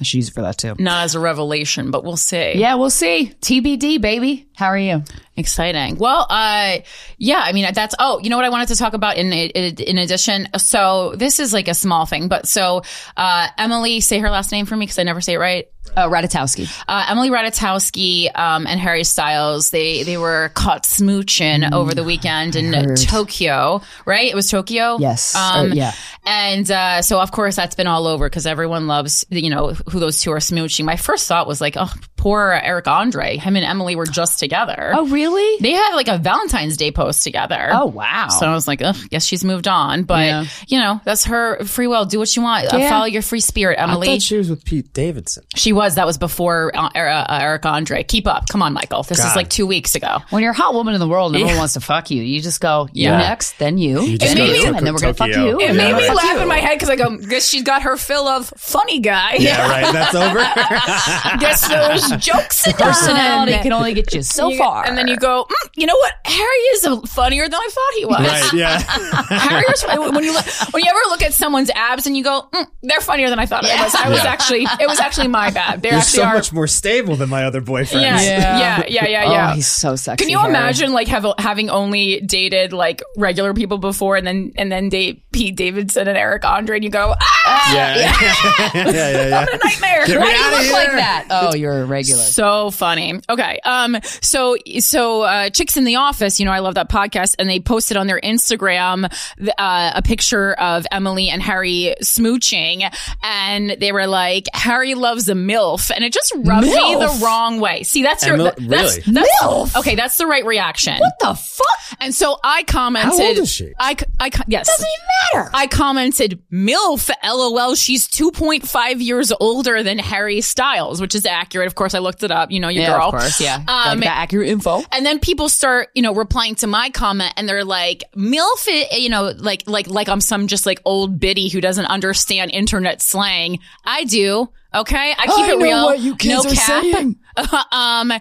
[0.00, 0.74] I should use it for that too.
[0.78, 2.54] Not as a revelation, but we'll see.
[2.54, 3.34] Yeah, we'll see.
[3.42, 4.48] TBD, baby.
[4.56, 5.04] How are you?
[5.36, 5.96] Exciting.
[5.98, 6.78] Well, uh,
[7.18, 9.74] yeah, I mean, that's, oh, you know what I wanted to talk about in, in,
[9.76, 10.48] in addition?
[10.56, 12.80] So this is like a small thing, but so,
[13.16, 15.66] uh, Emily, say her last name for me because I never say it right.
[15.96, 16.68] Uh, Ratatowski.
[16.88, 22.56] Uh, Emily Ratajkowski um, and Harry Styles they they were caught smooching over the weekend
[22.56, 24.28] in Tokyo, right?
[24.30, 24.98] It was Tokyo.
[24.98, 25.34] Yes.
[25.34, 25.92] Um, Uh, yeah.
[26.24, 30.00] And uh, so of course that's been all over because everyone loves you know who
[30.00, 30.84] those two are smooching.
[30.84, 33.36] My first thought was like, oh, poor Eric Andre.
[33.36, 34.92] Him and Emily were just together.
[34.94, 35.58] Oh, really?
[35.60, 37.70] They had like a Valentine's Day post together.
[37.72, 38.28] Oh, wow.
[38.28, 40.04] So I was like, ugh, guess she's moved on.
[40.04, 40.44] But Yeah.
[40.68, 42.04] you know, that's her free will.
[42.04, 42.72] Do what you want.
[42.72, 42.88] Uh, Yeah.
[42.90, 44.08] follow your free spirit, Emily.
[44.08, 45.44] I thought she was with Pete Davidson.
[45.56, 45.94] She was.
[45.96, 48.02] That was before uh, Er- uh, Eric Andre.
[48.04, 48.48] Keep up.
[48.48, 49.02] Come on, Michael.
[49.02, 50.18] This is like two weeks ago.
[50.30, 52.40] When you're a hot woman in the world and everyone wants to fuck you, you
[52.40, 53.16] just go, you Yeah.
[53.18, 55.58] next, then you, You just then to you, and then we're going to fuck you.
[55.58, 57.16] It and made then me we're gonna fuck laugh in my head because I go,
[57.16, 59.36] guess she's got her fill of funny guy.
[59.38, 59.92] Yeah, right.
[59.92, 60.38] That's over.
[61.40, 63.62] guess those jokes are Personality done.
[63.62, 64.84] can only get you so You- far.
[64.86, 66.14] And then you go, mm, you know what?
[66.24, 68.26] Harry is funnier than I thought he was.
[68.28, 68.52] right.
[68.52, 68.78] Yeah.
[69.48, 72.48] Harry was when you look, when you ever look at someone's abs and you go,
[72.52, 73.94] mm, they're funnier than I thought I was.
[73.94, 74.30] I was Yeah.
[74.30, 75.59] actually, it was actually my bad.
[75.78, 76.34] They You're actually so are.
[76.34, 78.02] much more stable than my other boyfriends.
[78.02, 79.50] yeah, yeah, yeah, yeah, yeah.
[79.50, 80.24] Oh, he's so sexy.
[80.24, 80.50] Can you Harry.
[80.50, 85.22] imagine like have, having only dated like regular people before and then and then date
[85.32, 87.29] Pete Davidson and Eric Andre and you go ah
[87.72, 87.94] Yeah.
[88.74, 89.40] yeah, yeah, yeah.
[89.44, 90.06] what a nightmare.
[90.06, 91.26] Get Why do you look like that?
[91.30, 92.22] Oh, you're a regular.
[92.22, 93.20] So funny.
[93.28, 93.60] Okay.
[93.64, 93.96] Um.
[94.22, 96.38] So so uh, chicks in the office.
[96.40, 99.12] You know, I love that podcast, and they posted on their Instagram
[99.58, 102.92] uh, a picture of Emily and Harry smooching,
[103.22, 107.60] and they were like, "Harry loves a milf," and it just rubbed me the wrong
[107.60, 107.82] way.
[107.82, 109.12] See, that's your Emil- that- that's, really?
[109.14, 109.76] that's Milf?
[109.78, 109.94] okay.
[109.94, 110.98] That's the right reaction.
[110.98, 111.66] What the fuck?
[112.00, 113.12] And so I commented.
[113.18, 113.72] How old is she?
[113.78, 114.66] I, c- I c- yes.
[114.66, 115.50] Doesn't even matter.
[115.54, 117.10] I commented, MILF,
[117.48, 121.66] lol, she's 2.5 years older than Harry Styles, which is accurate.
[121.66, 123.06] Of course, I looked it up, you know, your yeah, girl.
[123.08, 123.40] of course.
[123.40, 123.56] Yeah.
[123.66, 124.82] Um, that accurate info.
[124.92, 128.96] and then people start, you know, replying to my comment and they're like, MILF, i-
[128.96, 133.00] you know, like, like, like I'm some just like old biddy who doesn't understand internet
[133.02, 133.58] slang.
[133.84, 134.48] I do.
[134.72, 135.14] Okay.
[135.18, 135.84] I keep I it real.
[135.84, 136.82] what you kids no are cap.
[136.82, 137.16] saying.
[137.72, 138.12] um,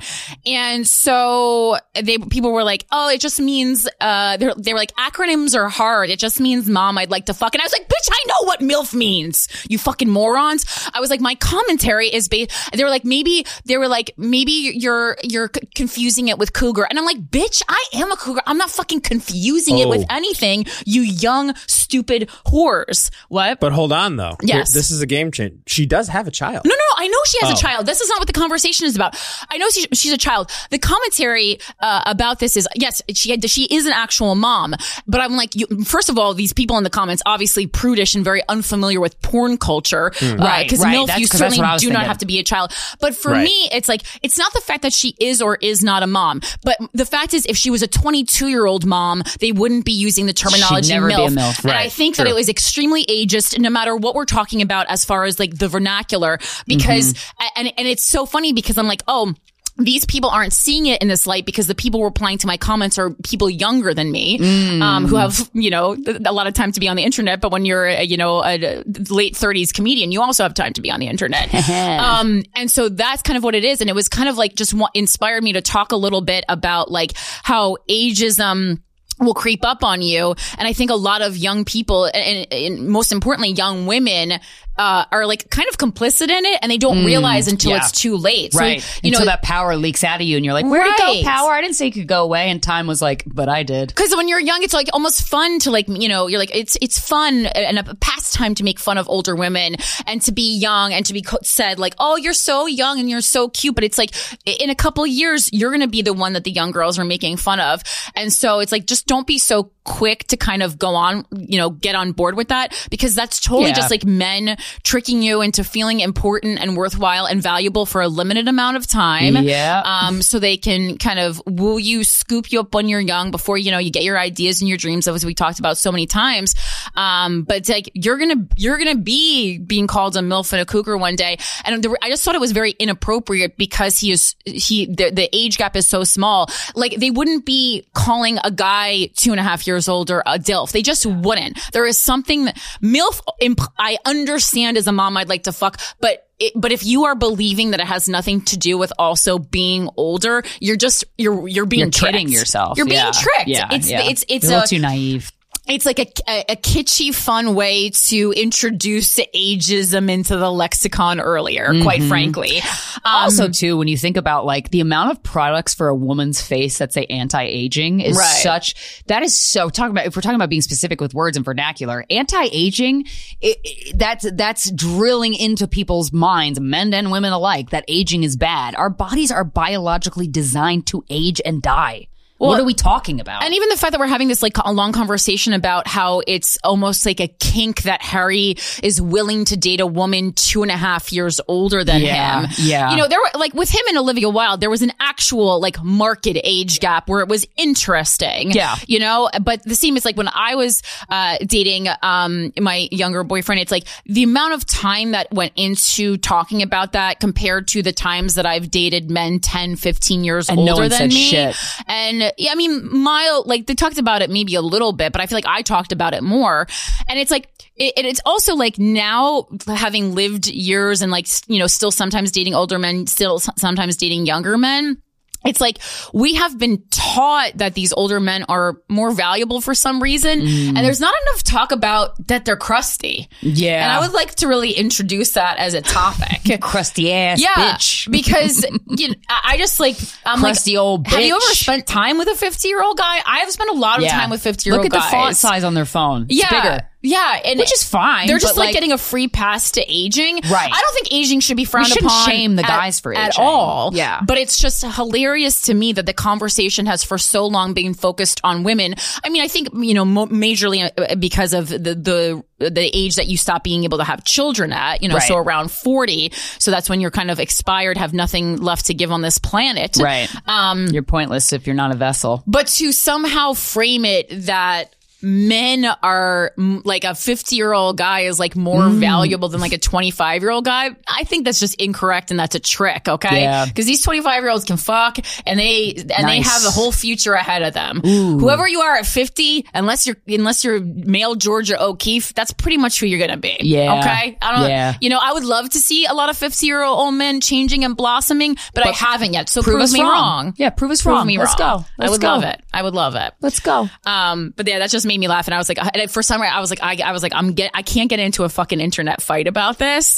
[0.46, 4.96] and so they, people were like, oh, it just means, uh, they're, they were like,
[4.96, 6.10] acronyms are hard.
[6.10, 7.54] It just means mom, I'd like to fuck.
[7.56, 9.48] And I was like, bitch, I know what MILF means.
[9.70, 10.66] You fucking morons.
[10.94, 14.52] I was like, my commentary is based, they were like, maybe, they were like, maybe
[14.76, 16.86] you're, you're confusing it with cougar.
[16.90, 18.42] And I'm like, bitch, I am a cougar.
[18.46, 20.06] I'm not fucking confusing it with Oh.
[20.16, 20.66] anything.
[20.86, 23.10] You young, stupid whores.
[23.28, 23.60] What?
[23.60, 24.36] But hold on, though.
[24.42, 24.74] Yes.
[24.74, 25.60] This is a game change.
[25.68, 26.64] She does have a child.
[26.66, 27.54] No, no, no, I know she has Oh.
[27.54, 27.86] a child.
[27.86, 29.09] This is not what the conversation is about.
[29.50, 30.50] I know she, she's a child.
[30.70, 34.76] The commentary uh, about this is yes, she had, she is an actual mom,
[35.08, 38.24] but I'm like, you, first of all, these people in the comments obviously prudish and
[38.24, 40.36] very unfamiliar with porn culture, uh, hmm.
[40.42, 40.96] Right, Because right.
[40.96, 42.44] milf, That's- you 'cause that's certainly what I was do not have to be a
[42.44, 42.72] child.
[43.00, 43.44] But for Right.
[43.44, 46.42] me, it's like it's not the fact that she is or is not a mom,
[46.64, 49.92] but the fact is, if she was a 22 year old mom, they wouldn't be
[49.94, 51.36] using the terminology never be a milf.
[51.36, 51.64] milf.
[51.64, 54.88] And I Right, think that it was extremely ageist, no matter what we're talking about
[54.90, 57.48] as far as like the vernacular, because mm-hmm.
[57.60, 59.34] and and it's so funny because I'm like, oh.
[59.82, 62.98] These people aren't seeing it in this light because the people replying to my comments
[62.98, 64.38] are people younger than me,
[64.82, 67.40] um, who have, you know, a lot of time to be on the internet.
[67.40, 70.82] But when you're, a, you know, a late thirties comedian, you also have time to
[70.82, 71.54] be on the internet.
[71.70, 73.80] um, and so that's kind of what it is.
[73.80, 76.44] And it was kind of like just wa- inspired me to talk a little bit
[76.50, 77.14] about like
[77.44, 78.82] how ageism,
[79.22, 80.34] will creep up on you.
[80.58, 84.40] And I think a lot of young people and, and most importantly, young women,
[84.80, 87.78] uh, are like kind of complicit in it and they don't realize until yeah.
[87.78, 88.54] it's too late.
[88.54, 88.78] So, Right.
[89.04, 91.24] you Until know, that power leaks out of you and you're like, where'd it Right.
[91.24, 91.52] go, power?
[91.52, 92.50] I didn't say it could go away.
[92.50, 93.90] And time was like, but I did.
[93.90, 96.78] Because when you're young, it's like almost fun to like, you know, you're like, it's,
[96.82, 99.76] it's fun and a pastime to make fun of older women
[100.08, 103.10] and to be young and to be co- said like, oh, you're so young and
[103.10, 103.76] you're so cute.
[103.76, 104.12] But it's like
[104.46, 106.98] in a couple of years, you're going to be the one that the young girls
[106.98, 107.84] are making fun of.
[108.16, 111.58] And so it's like, just don't be so quick to kind of go on, you
[111.58, 113.76] know, get on board with that because that's totally Yeah.
[113.76, 118.48] just like men tricking you into feeling important and worthwhile and valuable for a limited
[118.48, 119.36] amount of time.
[119.38, 119.82] Yeah.
[119.86, 123.58] Um, so they can kind of woo you, scoop you up when you're young before,
[123.58, 126.06] you know, you get your ideas and your dreams, as we talked about so many
[126.06, 126.56] times.
[126.96, 130.98] Um, but like, you're to, you're to be being called a MILF and a cougar
[130.98, 131.38] one day.
[131.66, 135.30] And the, I just thought it was very inappropriate because he is, he, the, the
[135.36, 136.50] age gap is so small.
[136.76, 140.72] Like they wouldn't be calling a guy two and a half years older a DILF.
[140.72, 141.60] They just wouldn't.
[141.72, 145.80] There is something that MILF, imp- I understand as a mom, I'd like to fuck,
[146.00, 149.38] but it, but if you are believing that it has nothing to do with also
[149.38, 152.78] being older, you're just you're you're being You're kidding yourself.
[152.78, 153.48] You're being tricked.
[153.48, 154.04] Yeah, it's yeah.
[154.04, 155.32] it's it's You're a a little too naive.
[155.70, 161.72] It's like a, a, a kitschy, fun way to introduce ageism into the lexicon earlier,
[161.84, 162.58] quite frankly.
[162.60, 166.42] Um, also, too, when you think about like the amount of products for a woman's
[166.42, 168.26] face that say anti-aging is Right.
[168.26, 171.46] such that is so talking about if we're talking about being specific with words and
[171.46, 173.06] vernacular, anti-aging
[173.42, 178.36] it, it- that's that's drilling into people's minds, men and women alike, that aging is
[178.36, 178.76] bad.
[178.76, 182.08] Our bodies are biologically designed to age and die.
[182.48, 183.44] What are we talking about?
[183.44, 186.58] And even the fact that we're having this like a long conversation about how it's
[186.64, 190.78] almost like a kink that Harry is willing to date a woman two and a
[190.78, 192.52] half years older than Yeah, him.
[192.60, 192.92] yeah.
[192.92, 195.82] You know, there were like with him and Olivia Wilde, there was an actual like
[195.84, 198.52] market age gap where it was interesting.
[198.52, 198.76] Yeah.
[198.88, 203.24] You know, but the same is like when I was uh, dating um, my younger
[203.24, 207.82] boyfriend, it's like the amount of time that went into talking about that compared to
[207.84, 211.10] the times that I've dated men 10, 15 years And no older one than said
[211.10, 211.16] me.
[211.16, 211.56] shit.
[211.88, 215.22] And yeah, I mean, Mile, like they talked about it maybe a little bit, but
[215.22, 216.68] I feel like I talked about it more.
[217.08, 221.68] And it's like, it- it's also like now having lived years and like, you know,
[221.68, 225.02] still sometimes dating older men, still sometimes dating younger men.
[225.46, 225.80] It's like
[226.14, 230.42] we have been taught that these older men are more valuable for some reason.
[230.42, 230.82] And mm.
[230.82, 233.30] there's not enough talk about that they're crusty.
[233.42, 233.84] Yeah.
[233.84, 236.62] And I would like to really introduce that as a topic.
[236.62, 238.12] crusty ass Yeah, bitch.
[238.12, 242.18] because you know, I just like I'm Crusty like, old Have you ever spent time
[242.18, 243.20] with a 50 year old guy?
[243.26, 244.12] I have spent a lot of Yeah.
[244.12, 244.92] time with 50 year old guys.
[244.92, 245.04] Look guys.
[245.04, 246.26] at the font size on their phone.
[246.30, 246.90] It's Yeah, bigger.
[247.02, 250.36] Yeah, and Which is fine, They're just like, like- getting a free pass to aging.
[250.36, 250.70] Right.
[250.72, 252.30] I don't think aging should be frowned shouldn't upon.
[252.30, 253.92] shame the at- guys for at all.
[253.94, 254.22] Yeah.
[254.26, 258.42] but it's just hilarious to me that the conversation has for so long been focused
[258.44, 258.96] on women.
[259.24, 263.28] I mean, I think you know majorly uh, because of the the the age that
[263.28, 265.02] you stop being able to have children at.
[265.02, 266.32] You know, so around forty.
[266.60, 269.98] So that's when you're kind of expired, have nothing left to give on this planet.
[269.98, 270.30] Right.
[270.48, 272.44] Um, You're pointless if you're not a vessel.
[272.46, 278.40] But to somehow frame it that men are like a 50 year old guy is
[278.40, 279.00] like more Mm.
[279.00, 280.92] valuable than like a 25 year old guy.
[281.08, 283.08] I think that's just incorrect and that's a trick.
[283.08, 283.42] Okay.
[283.42, 283.66] Yeah.
[283.76, 287.34] Cause these 25 year olds can fuck and they, and they have a whole future
[287.34, 288.02] ahead of them.
[288.02, 293.00] Whoever you are at 50, unless you're, unless you're male Georgia O'Keeffe, that's pretty much
[293.00, 293.58] who you're going to be.
[293.62, 294.00] Yeah.
[294.00, 294.38] Okay.
[294.42, 294.96] I don't, Yeah.
[295.02, 297.84] you know, I would love to see a lot of 50 year old men changing
[297.84, 299.50] and blossoming, but, I haven't yet.
[299.50, 300.54] So prove, us me wrong.
[300.58, 301.28] Yeah, prove us Prove wrong.
[301.28, 301.80] me Let's wrong.
[301.82, 301.86] go.
[302.00, 302.28] I Let's would go.
[302.28, 302.62] love it.
[302.74, 303.34] I would love it.
[303.42, 303.90] Let's go.
[304.06, 306.42] Um, but yeah, that's just made me laugh, and I was like, and for some
[306.42, 308.50] reason, I was like, I, I was like, I'm get, I can't get into a
[308.50, 310.18] fucking internet fight about this.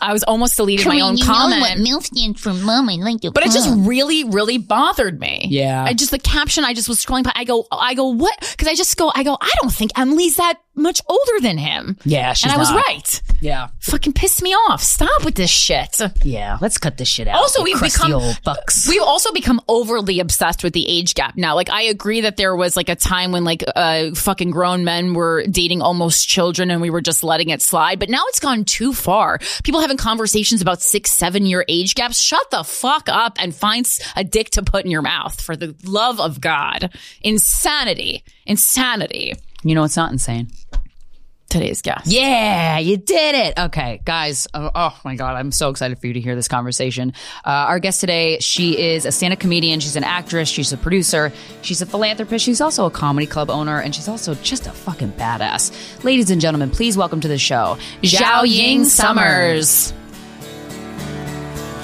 [0.00, 1.60] I was almost deleting my own you comment.
[1.60, 2.90] know what MILF stands for mom.
[2.90, 5.46] I like your but it just really, really bothered me.
[5.48, 5.82] Yeah.
[5.82, 6.64] I just the caption.
[6.64, 7.32] I just was scrolling by.
[7.34, 8.36] I go, I go, what?
[8.40, 9.38] Because I just go, I go.
[9.40, 11.96] I don't think Emily's that much older than him.
[12.04, 12.86] Yeah, she's and I was not.
[12.86, 13.22] right.
[13.42, 13.68] Yeah.
[13.80, 14.80] Fucking piss me off.
[14.82, 16.00] Stop with this shit.
[16.22, 16.58] Yeah.
[16.60, 17.36] Let's cut this shit out.
[17.36, 18.88] Also, we've become old bucks.
[18.88, 21.56] We've also become overly obsessed with the age gap now.
[21.56, 25.12] Like, I agree that there was like a time when like uh, fucking grown men
[25.12, 27.98] were dating almost children, and we were just letting it slide.
[27.98, 29.40] But now it's gone too far.
[29.64, 32.20] People having conversations about six, seven year age gaps.
[32.20, 33.82] Shut the fuck up and find
[34.14, 35.40] a dick to put in your mouth.
[35.40, 36.90] For the love of God,
[37.22, 39.34] insanity, insanity.
[39.64, 40.48] you know, it's not insane.
[41.52, 42.06] Today's guest.
[42.06, 43.58] Yeah, you did it.
[43.58, 44.46] Okay, guys.
[44.54, 45.36] Oh, oh my God.
[45.36, 47.12] I'm so excited for you to hear this conversation.
[47.44, 49.78] Uh, our guest today, she is a stand up comedian.
[49.78, 50.48] She's an actress.
[50.48, 51.30] She's a producer.
[51.60, 52.42] She's a philanthropist.
[52.42, 53.82] She's also a comedy club owner.
[53.82, 56.02] And she's also just a fucking badass.
[56.02, 59.92] Ladies and gentlemen, please welcome to the show, Jiaoying Summers.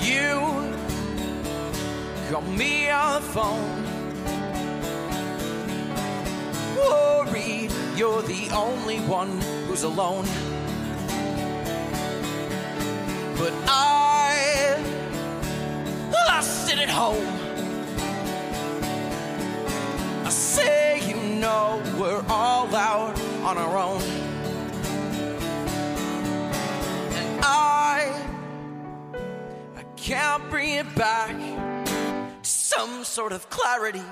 [0.01, 0.73] You
[2.31, 3.85] call me on the phone.
[6.75, 9.41] Worried you're the only one
[9.83, 10.25] alone.
[13.37, 14.77] But I,
[16.29, 17.27] I sit at home.
[20.25, 24.03] I say, you know, we're all out on our own.
[27.13, 28.13] And I
[29.77, 31.37] I can't bring it back
[32.43, 34.03] to some sort of clarity.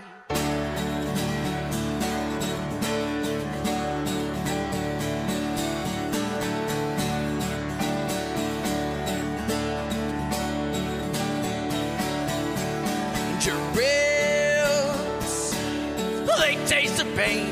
[17.16, 17.50] Pain.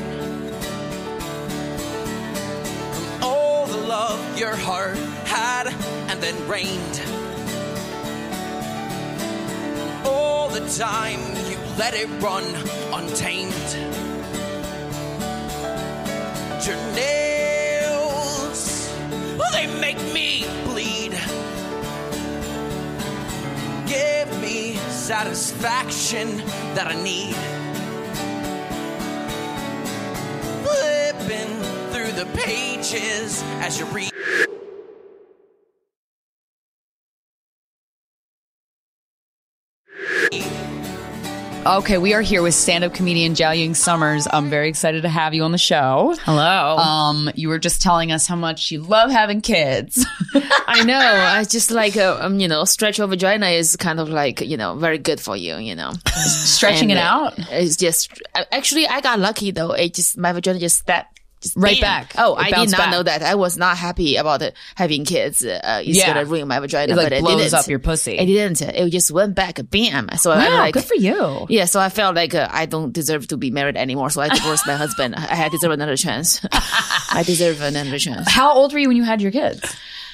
[2.93, 4.95] From all the love your heart
[5.25, 5.67] had
[6.09, 6.97] and then rained.
[9.75, 12.45] From All the time you let it run
[12.93, 13.67] untamed.
[16.63, 18.61] Your nails,
[19.35, 21.13] well, they make me bleed.
[23.87, 26.37] Give me satisfaction
[26.75, 27.64] that I need.
[30.75, 31.47] Flipping
[31.91, 34.11] through the pages as you read.
[41.67, 44.27] Okay, we are here with stand-up comedian Ying Summers.
[44.31, 46.15] I'm very excited to have you on the show.
[46.21, 46.77] Hello.
[46.77, 50.05] Um, you were just telling us how much you love having kids.
[50.67, 50.99] I know.
[50.99, 54.57] I just like, uh, um, you know, stretch your vagina is kind of like, you
[54.57, 55.93] know, very good for you, you know.
[56.13, 57.33] Stretching And, it uh, out.
[57.51, 59.71] It's just, actually, I got lucky though.
[59.71, 61.19] It just, my vagina just stepped.
[61.45, 62.01] Just Right bam.
[62.03, 62.13] back.
[62.17, 62.91] Oh, I did not back.
[62.91, 63.21] know that.
[63.21, 65.45] I was not happy about it, having kids.
[65.45, 66.07] Uh, it's Yeah.
[66.13, 67.53] gonna ruin my vagina, It, like, but it blows didn't.
[67.59, 68.17] up your pussy.
[68.17, 68.61] It didn't.
[68.61, 70.09] It just went back, bam.
[70.17, 71.45] So I'm like, good for you.
[71.49, 74.09] yeah, so I felt like uh, I don't deserve to be married anymore.
[74.09, 75.15] So I divorced my husband.
[75.17, 76.41] I I deserve another chance.
[76.51, 78.27] I deserve another chance.
[78.31, 79.61] How old were you when you had your kids?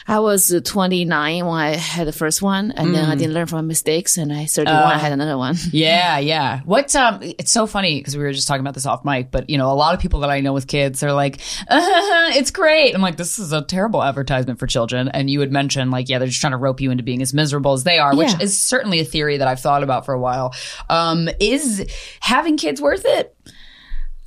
[0.08, 3.46] I was uh, 29 when I had the first one, and then I didn't learn
[3.48, 5.56] from my mistakes, and I 31, I had another one.
[5.72, 6.62] Yeah, yeah.
[6.66, 6.96] What?
[6.96, 9.58] Um, it's so funny because we were just talking about this off mic, but you
[9.58, 11.40] know, a lot of people that I know with kids are like,
[11.70, 15.52] uh, "It's great." I'm like, "This is a terrible advertisement for children." And you would
[15.52, 18.00] mention like, yeah, they're just trying to rope you into being as miserable as they
[18.00, 18.42] are, which Yeah.
[18.42, 20.54] is certainly a theory that I've thought about for a while.
[20.90, 21.86] Um, is
[22.20, 23.36] having kids worth it?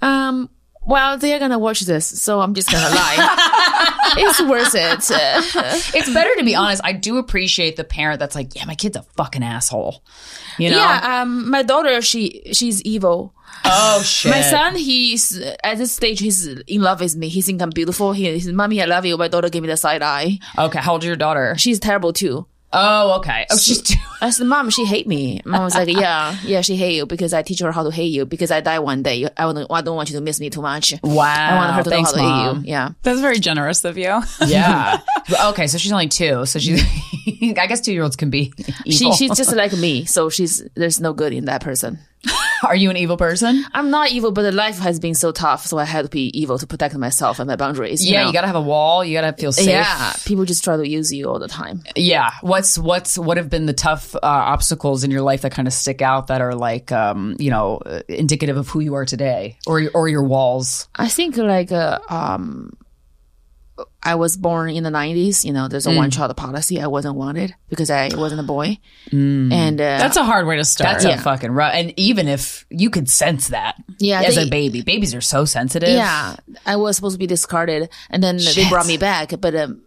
[0.03, 0.51] Um,
[0.87, 3.71] well, they're gonna watch this, so I'm just gonna lie.
[4.17, 5.95] it's worth it.
[5.95, 6.83] It's better to be honest.
[6.85, 10.03] I do appreciate the parent that's like, "Yeah, my kid's a fucking asshole."
[10.59, 10.79] You know?
[10.79, 13.35] Yeah, um, my daughter, she she's evil.
[13.65, 14.31] Oh shit.
[14.31, 17.29] My son, he's at this stage, he's in love with me.
[17.29, 18.13] He think I'm beautiful.
[18.13, 19.17] He, he's, mommy, I love you.
[19.17, 20.39] My daughter gave me the side eye.
[20.59, 21.55] Okay, how old is your daughter?
[21.57, 22.47] She's terrible too.
[22.77, 23.47] Oh, okay.
[23.51, 23.95] Oh, she's too.
[24.21, 25.41] I said, Mom, she hate me.
[25.45, 28.13] Mom was like, Yeah, yeah, she hate you because I teach her how to hate
[28.13, 29.27] you because I die one day.
[29.37, 30.95] I don't, I don't want you to miss me too much.
[31.03, 31.23] Wow.
[31.25, 32.57] I want her to Thanks, know how to Mom.
[32.57, 32.71] hate you.
[32.73, 32.89] Yeah.
[33.03, 34.21] That's very generous of you.
[34.47, 34.99] Yeah.
[35.47, 36.45] okay, so she's only two.
[36.47, 36.83] So she's,
[37.59, 38.53] I guess two year olds can be
[38.87, 40.05] She, she's just like me.
[40.05, 41.99] So she's, there's no good in that person.
[42.69, 43.65] Are you an evil person?
[43.73, 45.67] I'm not evil, but the life has been so tough.
[45.67, 48.05] So I had to be evil to protect myself and my boundaries.
[48.05, 48.29] you yeah, know?
[48.29, 49.05] you gotta have a wall.
[49.05, 49.69] You gotta feel safe.
[49.69, 50.15] Yeah.
[50.25, 51.83] People just try to use you all the time.
[51.95, 52.31] Yeah.
[52.41, 55.75] What's what's what have been the tough uh, obstacles in your life that kind of
[55.75, 59.59] stick out that are like um you know uh, indicative of who you are today
[59.67, 60.89] or or your walls?
[60.95, 62.77] I think like uh, um
[64.05, 66.81] I was born in the 90s, you know, there's a one child policy.
[66.81, 68.79] I wasn't wanted because I wasn't a boy.
[69.11, 71.01] And uh, That's a hard way to start.
[71.03, 71.73] That's a fucking rough.
[71.75, 75.45] And even if you could sense that, Yeah, as they- a baby, babies are so
[75.45, 75.89] sensitive.
[75.89, 76.37] yeah,
[76.67, 79.81] I was supposed to be discarded and then they brought me back, but um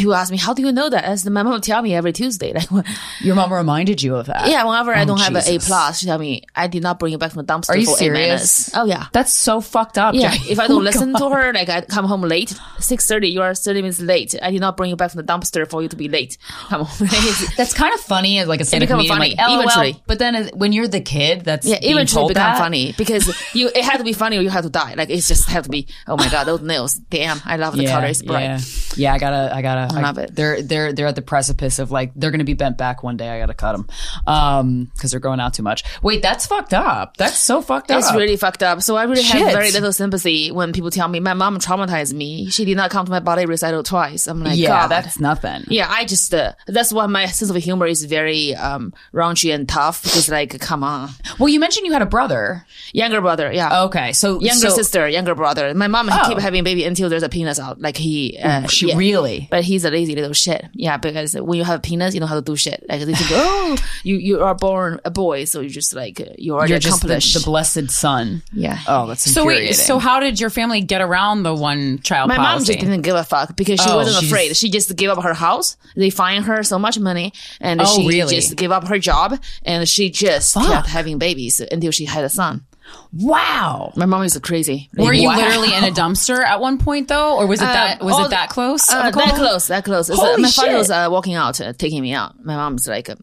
[0.00, 1.04] who asked me, how do you know that?
[1.04, 2.52] As my mom would tell me every Tuesday.
[2.52, 2.86] Like,
[3.20, 4.48] Your mom reminded you of that.
[4.48, 6.98] yeah, whenever I oh, don't have an A plus, she tell me, I did not
[6.98, 8.70] bring it back from the dumpster Are you for serious?
[8.74, 9.06] Oh yeah.
[9.12, 10.14] That's so fucked up.
[10.14, 11.30] Yeah, if I don't Oh, listen God.
[11.30, 14.34] to her, like I come home late, six thirty, you are thirty minutes late.
[14.42, 16.36] I did not bring you back from the dumpster for you to be late.
[16.68, 17.08] Come home.
[17.56, 19.16] That's kind of funny as like a stand-up comedian.
[19.16, 20.02] funny, like, eventually.
[20.06, 23.68] But then as, when you're the kid, that's yeah, eventually become that, funny because you
[23.68, 24.94] it had to be funny or you had to die.
[24.94, 25.86] Like it's just had to be.
[26.06, 26.94] Oh my god, those nails!
[26.94, 28.06] Damn, I love the color.
[28.06, 28.42] It's bright.
[28.44, 28.58] Yeah,
[28.96, 29.14] yeah.
[29.14, 29.83] I gotta, I gotta.
[29.92, 30.34] I love it.
[30.34, 33.28] They're they're they're at the precipice of like they're gonna be bent back one day.
[33.28, 33.88] I gotta cut them,
[34.26, 35.84] um, because they're growing out too much.
[36.02, 37.16] Wait, that's fucked up.
[37.16, 37.98] That's so fucked up.
[38.00, 38.82] It's really fucked up.
[38.82, 39.40] So I really Shit.
[39.40, 42.50] have very little sympathy when people tell me my mom traumatized me.
[42.50, 44.26] She did not come to my body recital twice.
[44.26, 44.68] I'm like, yeah.
[44.82, 44.88] God.
[44.88, 45.64] That's nothing.
[45.68, 49.68] Yeah, I just uh, that's why my sense of humor is very um raunchy and
[49.68, 52.66] tough because like, come on, Well, you mentioned you had a brother.
[52.92, 53.82] younger brother, yeah.
[53.84, 55.72] Okay, so Younger so- sister, younger brother.
[55.74, 56.24] My mom Oh.
[56.28, 57.80] keep having baby until there's a penis out.
[57.80, 58.96] Like he, uh, She yeah.
[58.96, 59.48] really.
[59.50, 60.64] But he's a lazy little shit.
[60.72, 62.84] Yeah, because when you have a penis, you know how to do shit.
[62.88, 66.54] Like they think, oh, you you are born a boy, so you just like you
[66.54, 67.34] already You're just the, accomplished.
[67.34, 68.42] the blessed son.
[68.52, 68.78] yeah.
[68.88, 69.68] Oh, that's So infuriating.
[69.68, 73.02] wait, so how did your family get around the one child My mom just didn't
[73.02, 74.48] give a fuck because she Oh, wasn't she afraid.
[74.48, 75.76] just- she just gave up her house.
[75.96, 78.34] They fined her so much money, and Oh, she really?
[78.36, 80.66] just gave up her job, and she just Fuck.
[80.66, 82.64] kept having babies until she had a son.
[83.12, 83.92] Wow.
[83.96, 84.90] My mom is crazy.
[84.96, 85.36] Were you Wow.
[85.36, 88.50] literally in a dumpster at one point though, or was it that was it that
[88.50, 88.88] close?
[88.90, 90.10] Uh, that close, that close.
[90.10, 92.44] It's, uh, Holy my father was uh, walking out, uh, taking me out.
[92.44, 93.16] My mom's like, uh,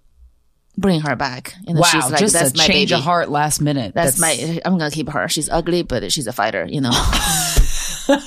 [0.78, 1.54] bring her back.
[1.68, 3.00] And Wow, she's like, just that's a my change baby.
[3.00, 3.94] of heart last minute.
[3.94, 4.60] That's, my.
[4.66, 5.28] I'm gonna keep her.
[5.28, 6.66] She's ugly, but she's a fighter.
[6.68, 6.92] You know.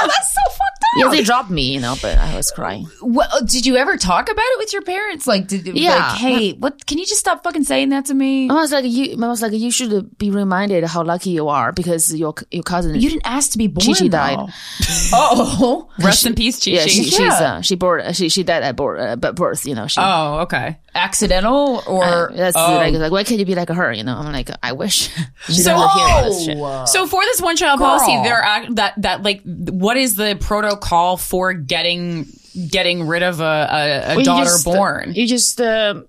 [0.00, 0.67] Yeah, that's so fucked up.
[0.96, 2.88] Yeah, they dropped me, you know, but I was crying.
[3.02, 5.26] Well, did you ever talk about it with your parents?
[5.26, 5.96] Like, did Yeah.
[5.96, 6.86] like, hey, what?
[6.86, 8.48] Can you just stop fucking saying that to me?
[8.48, 11.72] I was like, you, I was like, you should be reminded how lucky you are
[11.72, 13.86] because your your cousin You didn't ask to be born.
[13.86, 14.38] Chi-Chi died.
[15.12, 17.10] oh, Rest in peace, Chi Yeah, she, Chi.
[17.10, 19.86] she's uh, she born she she died at birth, uh, birth, you know.
[19.86, 20.78] She, Oh, okay.
[20.98, 22.74] Accidental or uh, that's oh.
[22.74, 23.92] like, like why can't you be like her?
[23.92, 25.08] You know, I'm like, I wish.
[25.48, 26.88] So- doesn't hear this shit.
[26.88, 27.88] So for this one child Girl.
[27.88, 32.26] policy, there act that that like what is the protocol for getting
[32.70, 35.14] getting rid of a, a, a Well, you daughter just, uh, born?
[35.14, 36.02] You just uh,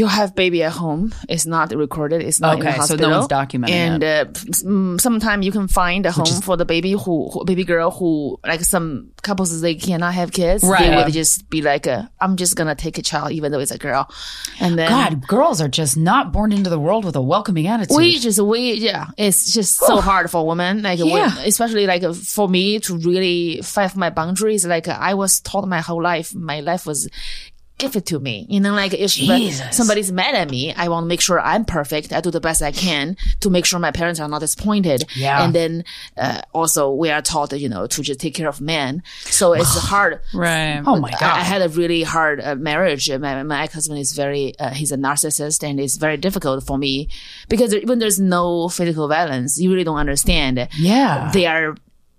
[0.00, 1.14] you have baby at home.
[1.28, 2.20] It's not recorded.
[2.28, 3.10] It's not in the Okay, so no hospital.
[3.10, 7.30] one's documenting And uh, mm, sometimes you can find a home for the baby who,
[7.30, 10.64] who baby girl who like some couples they cannot have kids.
[10.64, 10.90] Right.
[10.90, 13.70] They would just be like, uh, I'm just gonna take a child even though it's
[13.70, 14.08] a girl.
[14.60, 17.96] And then God, girls are just not born into the world with a welcoming attitude.
[17.96, 21.38] we just we yeah it's just so hard for women like Yeah.
[21.44, 26.02] especially like for me to really fight my boundaries like i was taught my whole
[26.02, 27.08] life my life was
[27.78, 29.76] gifted to me you know like if Jesus.
[29.76, 32.62] somebody's mad at me i want to make sure i'm perfect i do the best
[32.62, 35.42] i can to make sure my parents are not disappointed Yeah.
[35.44, 35.84] and then
[36.16, 39.76] uh, also we are taught you know to just take care of men so it's
[39.90, 40.82] hard right.
[40.86, 43.10] oh my I, I had a really hard uh, marriage.
[43.10, 46.76] Uh, My, my ex-husband is very, uh, he's a narcissist and it's very difficult for
[46.78, 47.08] me
[47.48, 50.68] because there- even there's no physical violence, you really don't understand.
[50.78, 51.30] Yeah.
[51.32, 51.74] They are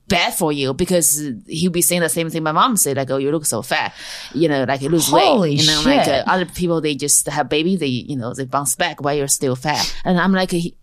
[0.07, 3.17] bad for you because he'll be saying the same thing my mom said, like, oh,
[3.17, 3.93] you look so fat,
[4.33, 5.61] you know, like you lose Holy weight.
[5.61, 8.75] You know, like uh, other people, they just have baby, they, you know, they bounce
[8.75, 9.95] back while you're still fat.
[10.03, 10.77] And I'm like, he,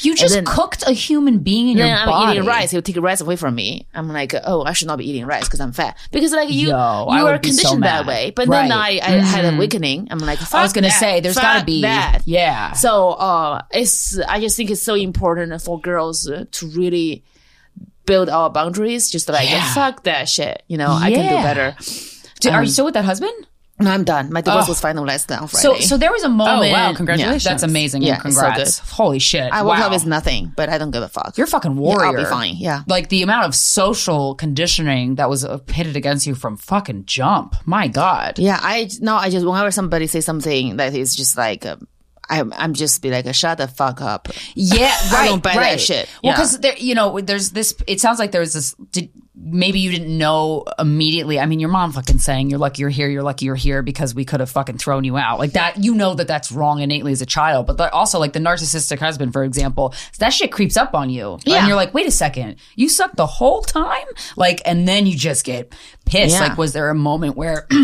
[0.00, 2.32] you just then- cooked a human being in then your I'm body.
[2.36, 2.70] eating rice.
[2.70, 3.86] He'll take rice away from me.
[3.94, 5.96] I'm like, oh, I should not be eating rice because I'm fat.
[6.12, 8.30] Because like you, Yo, you are be so conditioned that way.
[8.36, 9.00] But then I, Right.
[9.00, 9.12] Mm-hmm.
[9.22, 10.08] I had a awakening.
[10.10, 11.00] I'm like, I was gonna that.
[11.00, 12.20] say, there's Fuck gotta be, that.
[12.26, 12.72] yeah.
[12.72, 17.24] So, uh, it's, I just think it's so important for girls uh, to really
[18.06, 19.10] build our boundaries.
[19.10, 19.74] Just like, Yeah.
[19.74, 20.62] fuck that shit.
[20.68, 21.76] You know, I can do better.
[22.40, 23.32] Did- Um, are you still with that husband?
[23.78, 24.32] No, I'm done.
[24.32, 24.68] My divorce Oh.
[24.70, 25.84] was finalized on So, Friday.
[25.84, 26.70] so there was a moment.
[26.70, 27.44] Oh, wow, congratulations.
[27.44, 28.00] That's amazing.
[28.00, 28.78] Yeah, it's so congrats.
[28.78, 29.52] Holy shit.
[29.52, 29.86] I woke wow.
[29.86, 31.36] up with nothing, but I don't give a fuck.
[31.36, 31.96] You're a fucking Yeah.
[31.98, 32.56] I'll be fine.
[32.56, 32.84] Yeah.
[32.86, 37.54] Like the amount of social conditioning that was uh, pitted against you from fucking jump.
[37.66, 38.38] My God.
[38.38, 41.76] Yeah, I no, I just whenever somebody say something that is just like, uh,
[42.28, 44.28] I'm I'm just be like, shut the fuck up.
[44.54, 45.12] Yeah, right.
[45.12, 45.80] I don't buy that right.
[45.80, 46.08] shit.
[46.22, 46.36] Well, Yeah.
[46.36, 47.74] because there, you know, there's this.
[47.86, 48.74] It sounds like there's this.
[48.92, 51.38] Did, maybe you didn't know immediately.
[51.38, 53.08] I mean, your mom fucking saying you're lucky you're here.
[53.08, 55.84] You're lucky you're here because we could have fucking thrown you out like that.
[55.84, 57.66] You know that that's wrong innately as a child.
[57.66, 61.38] But that also, like the narcissistic husband, for example, that shit creeps up on you.
[61.44, 61.58] Yeah.
[61.58, 64.06] and you're like, wait a second, you sucked the whole time.
[64.36, 65.72] Like, and then you just get
[66.06, 66.34] pissed.
[66.34, 66.48] Yeah.
[66.48, 67.68] Like, was there a moment where?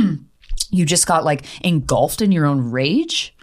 [0.75, 3.37] You just got like engulfed in your own rage.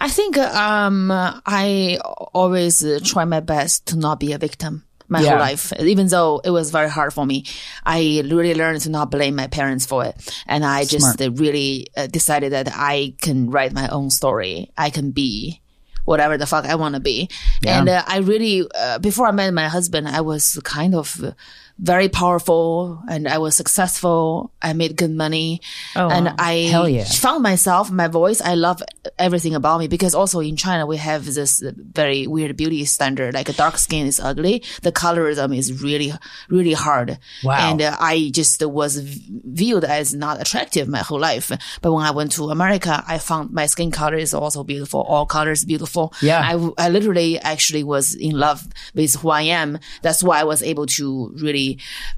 [0.00, 1.98] I think um I
[2.32, 5.30] always uh, try my best to not be a victim my Yeah.
[5.30, 7.44] whole life, even though it was very hard for me.
[7.86, 10.14] I really learned to not blame my parents for it,
[10.46, 14.70] and I just uh, really uh, decided that I can write my own story.
[14.76, 15.60] I can be
[16.04, 17.28] whatever the fuck I want to be.
[17.66, 21.34] And uh, I really, uh, before I met my husband, I was kind of
[21.78, 24.52] very powerful and I was successful.
[24.60, 25.60] I made good money
[25.94, 26.54] and I
[26.88, 27.04] yeah.
[27.04, 28.40] found myself, my voice.
[28.40, 28.82] I love
[29.18, 33.34] everything about me because also in China, we have this very weird beauty standard.
[33.34, 34.64] Like a dark skin is ugly.
[34.82, 36.12] The colorism is really,
[36.48, 37.18] really hard.
[37.44, 37.70] Wow.
[37.70, 41.52] And uh, I just was viewed as not attractive my whole life.
[41.80, 45.02] But when I went to America, I found my skin color is also beautiful.
[45.02, 46.12] All colors beautiful.
[46.22, 46.40] Yeah.
[46.40, 49.78] I, I literally actually was in love with who I am.
[50.02, 51.67] That's why I was able to really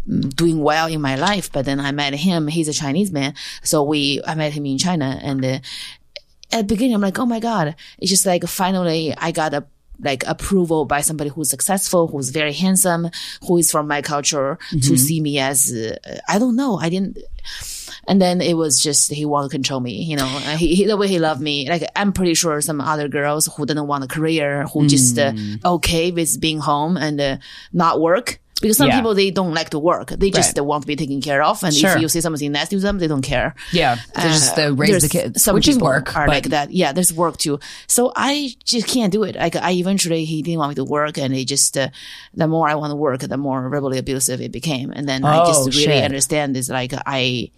[0.08, 1.50] mm, doing well in my life.
[1.50, 2.46] But then I met him.
[2.46, 3.34] He's a Chinese man.
[3.62, 5.58] So we, I met him in China and uh,
[6.52, 7.74] at the beginning, I'm like, oh my God.
[7.98, 9.64] It's just like finally I got a
[10.02, 13.10] like approval by somebody who's successful, who's very handsome,
[13.46, 16.78] who is from my culture to see me as, uh, I don't know.
[16.78, 17.18] I didn't,
[18.08, 20.26] and then it was just, he wanted to control me, you know,
[20.56, 21.68] he, he, the way he loved me.
[21.68, 25.34] Like, I'm pretty sure some other girls who didn't want a career, who just, uh,
[25.66, 27.36] okay with being home and uh,
[27.74, 28.40] not work.
[28.60, 28.96] Because some Yeah.
[28.96, 30.08] people, they don't like to work.
[30.10, 31.62] They just uh, want to be taken care of.
[31.64, 31.94] And Sure.
[31.96, 33.54] if you say something nice to them, they don't care.
[33.72, 36.14] Yeah, they just uh, raise the kids, Some which is work.
[36.16, 36.70] Are but- like that.
[36.70, 37.58] Yeah, there's work too.
[37.86, 39.36] So I just can't do it.
[39.36, 41.88] Like I eventually he didn't want me to work, and it just uh,
[42.34, 44.92] the more I want to work, the more verbally abusive it became.
[44.92, 46.04] And then I Oh, just really shit.
[46.04, 47.50] understand is like I.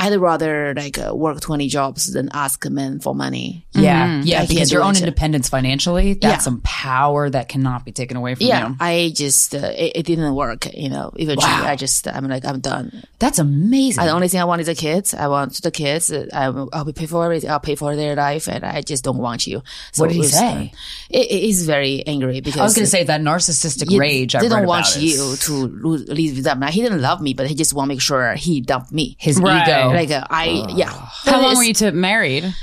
[0.00, 3.66] I'd rather like uh, work 20 jobs than ask men for money.
[3.72, 5.00] Yeah, yeah, I because your own it.
[5.00, 6.38] independence financially, that's Yeah.
[6.38, 8.76] some power that cannot be taken away from Yeah, you.
[8.80, 12.60] I just, uh, it, it didn't work, you know, eventually I just, I'm like, I'm
[12.60, 13.02] done.
[13.18, 14.04] That's amazing.
[14.04, 15.12] the only thing I want is the kids.
[15.14, 16.10] I want the kids.
[16.10, 17.50] uh, I, will- I'll pay for everything.
[17.50, 19.62] I'll pay for their life and I just don't want you.
[19.92, 20.72] So What did he say?
[20.72, 20.76] uh,
[21.10, 24.32] it, it is very angry because I was going to say that narcissistic you- rage.
[24.32, 26.60] They I've don't want about is you to lose, leave with them.
[26.60, 29.16] Like, he didn't love me, but he just want to make sure he dumped me.
[29.18, 29.66] his Right.
[29.68, 29.89] ego.
[29.92, 30.90] Like uh, I, yeah.
[30.90, 32.54] How But long were you to married?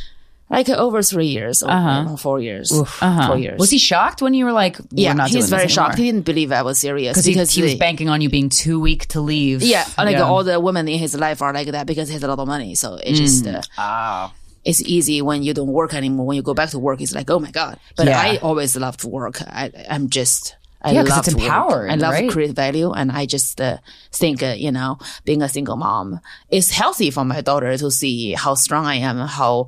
[0.49, 3.59] Like uh, over three years, or uh, four years, four years.
[3.59, 5.97] was he shocked when you were like, Yeah, we're not he's doing very this shocked.
[5.97, 8.47] He didn't believe I was serious Because he, he was the- banking on you being
[8.47, 9.61] too weak to leave.
[9.61, 12.28] Yeah, like all the women in his life are like that because he has a
[12.30, 12.75] lot of money.
[12.75, 13.55] So it's just Mm.
[13.57, 14.34] uh, Ah.
[14.63, 16.25] it's easy when you don't work anymore.
[16.28, 17.78] When you go back to work, it's like oh my god.
[17.97, 18.17] But Yeah.
[18.17, 19.41] I always love to work.
[19.41, 20.55] I, I'm just.
[20.88, 21.44] I Yeah, 'cause love it's work.
[21.44, 22.28] empowering, I love right?
[22.30, 23.78] to create value, and I just uh,
[24.12, 26.20] think, uh, you know, being a single mom
[26.50, 29.68] is healthy for my daughter to see how strong I am, how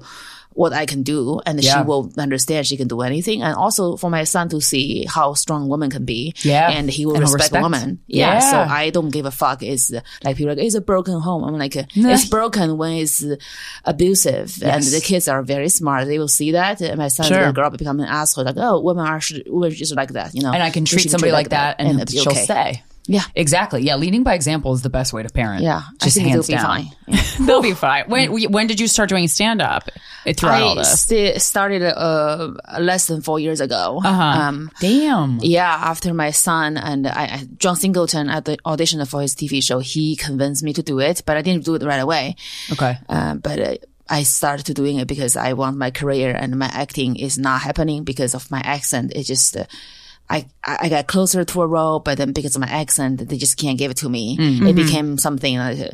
[0.54, 1.78] what I can do, and Yeah.
[1.82, 5.34] she will understand she can do anything, and also for my son to see how
[5.34, 6.70] strong women can be, Yeah.
[6.70, 7.64] and he will And respect, respect.
[7.64, 8.00] women.
[8.08, 8.52] Yeah, Yeah.
[8.52, 9.64] so I don't give a fuck.
[9.64, 9.92] It's
[10.24, 11.44] like people are like it's a broken home.
[11.46, 13.24] I'm like it's broken when it's
[13.86, 16.08] abusive, and the kids are very smart.
[16.08, 16.82] They will see that.
[16.82, 17.40] And my son's Sure.
[17.40, 18.46] gonna grow up and become an asshole.
[18.46, 20.52] Like oh, women are should, women just like that, you know.
[20.52, 22.44] And I can treat somebody treated like that, and, be she'll okay.
[22.44, 22.84] stay.
[23.10, 23.82] Yeah, Exactly.
[23.82, 25.64] Yeah, leading by example is the best way to parent.
[25.64, 25.82] yeah.
[26.00, 26.86] just I think hands it'll be fine.
[27.08, 27.24] Yeah.
[27.46, 28.04] They'll be fine.
[28.08, 29.90] When when did you start doing stand up
[30.38, 31.02] throughout all this?
[31.02, 34.00] sti- started uh, less than four years ago.
[34.04, 34.24] Uh-huh.
[34.42, 35.40] Um, Damn.
[35.42, 39.64] Yeah, after my son and I, I, John Singleton at the audition for his TV
[39.64, 42.36] show, he convinced me to do it, but I didn't do it right away.
[42.72, 42.98] Okay.
[43.10, 43.76] Uh, but uh,
[44.08, 48.04] I started doing it because I want my career and my acting is not happening
[48.04, 49.14] because of my accent.
[49.16, 49.66] It just, uh,
[50.30, 53.58] I, I got closer to a role, but then because of my accent, they just
[53.58, 54.38] can't give it to me.
[54.38, 54.68] Mm-hmm.
[54.68, 55.90] It became something like, uh,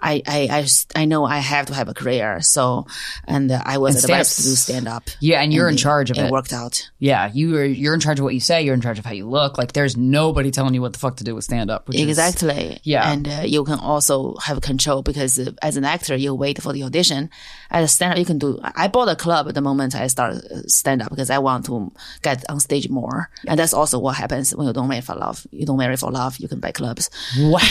[0.00, 0.66] I, I, I,
[1.02, 2.40] I know I have to have a career.
[2.40, 2.86] So,
[3.26, 5.10] and uh, I was And advised to do stand up.
[5.20, 6.24] Yeah, and you're in charge of it.
[6.24, 6.30] it.
[6.30, 6.90] worked out.
[6.98, 7.64] Yeah, you are.
[7.64, 8.62] You're in charge of what you say.
[8.62, 9.58] You're in charge of how you look.
[9.58, 11.90] Like, there's nobody telling you what the fuck to do with stand up.
[11.92, 12.78] Exactly.
[12.84, 13.12] Yeah.
[13.12, 16.72] And uh, you can also have control because uh, as an actor, you wait for
[16.72, 17.28] the audition.
[17.70, 18.60] As a stand up, you can do.
[18.62, 21.92] I bought a club at the moment I started stand up because I want to
[22.22, 23.28] get on stage more.
[23.46, 25.46] And that's also what happens when you don't marry for love.
[25.50, 27.10] You don't marry for love, you can buy clubs.
[27.38, 27.58] Wow.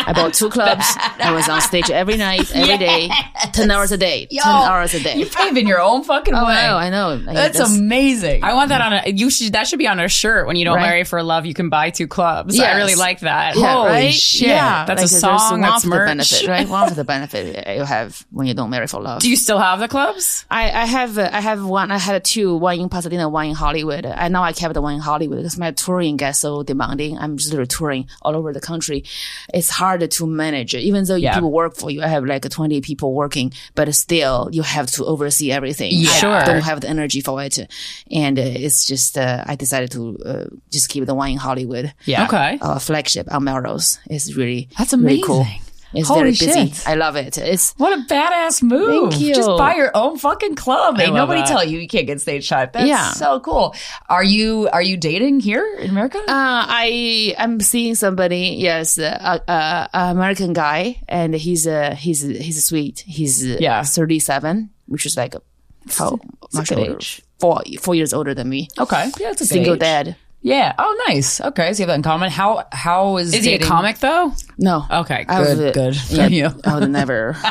[0.00, 0.84] I bought two clubs.
[1.20, 3.10] I was on stage every night, every day,
[3.52, 4.26] 10 hours a day.
[4.30, 5.16] 10 hours a day.
[5.16, 6.52] You're paving your own fucking Oh, way.
[6.54, 7.24] I know, I know.
[7.24, 8.42] Like, That's amazing.
[8.44, 9.10] I want that on a.
[9.10, 9.52] You should.
[9.52, 10.46] That should be on a shirt.
[10.46, 10.82] When you don't Right.
[10.86, 12.58] marry for love, you can buy two clubs.
[12.58, 13.56] I really like that.
[13.56, 14.14] Yeah, Holy right?
[14.14, 14.48] shit!
[14.48, 15.50] Yeah, that's like, a song.
[15.52, 16.08] One That's of the merch.
[16.08, 16.68] benefit, right?
[16.68, 19.20] One of the benefit you have when you don't marry for love.
[19.20, 20.46] Do you still have the clubs?
[20.50, 23.54] I, I have uh, I have one I had two one in Pasadena one in
[23.54, 27.12] Hollywood and now I kept the one in Hollywood because my touring gets so demanding
[27.22, 28.98] I'm just touring all over the country
[29.58, 31.34] it's hard to manage even though Yeah.
[31.34, 35.04] people work for you I have like 20 people working but still you have to
[35.12, 36.10] oversee everything Yeah.
[36.20, 36.30] Sure.
[36.30, 36.54] I Sure.
[36.54, 37.56] don't have the energy for it
[38.10, 41.92] and uh, it's just uh, I decided to uh, just keep the one in Hollywood
[42.06, 42.24] yeah.
[42.26, 42.58] Okay.
[42.60, 45.62] uh, flagship on Melrose it's really That's really cool amazing.
[45.94, 46.86] It's Holy very busy shit.
[46.88, 49.10] I love it it's What a badass move.
[49.12, 49.34] Thank you.
[49.34, 51.00] Just buy your own fucking club.
[51.00, 51.48] Ain't nobody that.
[51.48, 52.68] tell you you can't get stage time.
[52.72, 53.12] That's Yeah.
[53.12, 53.74] so cool.
[54.08, 56.18] Are you are you dating here in America?
[56.18, 58.56] Uh, I am seeing somebody.
[58.58, 63.00] Yes, a, a, a American guy, and he's uh, he's he's a sweet.
[63.06, 63.82] He's uh, Yeah.
[63.82, 65.34] thirty seven, which is like
[65.96, 66.18] how
[66.52, 66.94] much older?
[66.96, 67.22] age.
[67.38, 68.68] Four four years older than me.
[68.78, 69.10] okay.
[69.18, 69.80] Yeah, it's a Single age.
[69.80, 70.16] dad.
[70.42, 70.74] Yeah.
[70.78, 71.40] Oh, nice.
[71.40, 72.30] Okay, so you have that in common.
[72.30, 74.32] How how is Is he a comic though?
[74.58, 74.84] No.
[74.90, 76.10] Okay, I Good, would, good.
[76.10, 76.50] Yeah, For you.
[76.64, 77.36] I would never.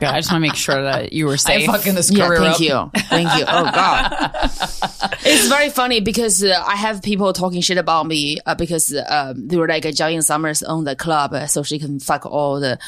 [0.00, 0.08] Good.
[0.08, 1.66] I just want to make sure that you were I safe.
[1.66, 2.60] fucking this yeah, career thank up.
[2.60, 3.44] you, thank you.
[3.46, 4.10] Oh God,
[5.24, 9.46] it's very funny because uh, I have people talking shit about me uh, because um,
[9.46, 12.58] they were like uh, Jiao Summers own the club, uh, so she can fuck all
[12.58, 12.80] the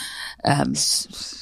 [0.45, 0.75] um,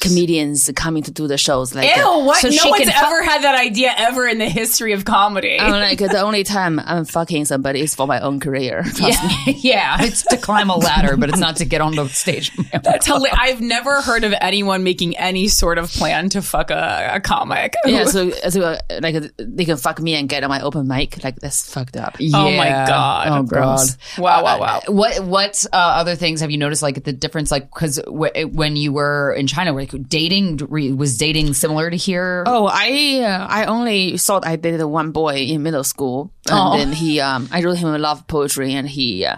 [0.01, 1.75] comedians coming to do the shows.
[1.75, 2.03] Like, Ew!
[2.03, 2.39] uh, What?
[2.39, 5.07] so no she one's can fuck- ever had that idea ever in the history of
[5.07, 5.59] comedy.
[5.59, 8.83] I'm like the only time I'm fucking somebody is for my own career.
[8.95, 9.55] Trust me.
[9.63, 12.51] yeah, it's to climb a ladder, but it's not to get on the stage.
[12.83, 17.11] That's hila- I've never heard of anyone making any sort of plan to fuck a,
[17.15, 17.75] a comic.
[17.85, 21.23] Yeah, so, so uh, like they can fuck me and get on my open mic.
[21.25, 22.17] Like that's fucked up.
[22.35, 23.29] Oh my God.
[23.29, 23.89] Oh god!
[24.19, 24.81] Wow, wow, wow.
[24.89, 26.83] What what uh, other things have you noticed?
[26.83, 30.59] Like the difference, like because w- when you were in China, like dating
[30.97, 32.45] was dating similar to here.
[32.47, 36.77] Oh, I uh, I only thought I dated one boy in middle school, and Oh.
[36.79, 39.37] then he um I wrote him a love poetry, and he uh,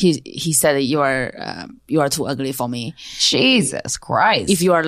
[0.00, 2.94] he he said that you are uh, you are too ugly for me.
[3.18, 4.50] Jesus Christ.
[4.50, 4.84] If you are,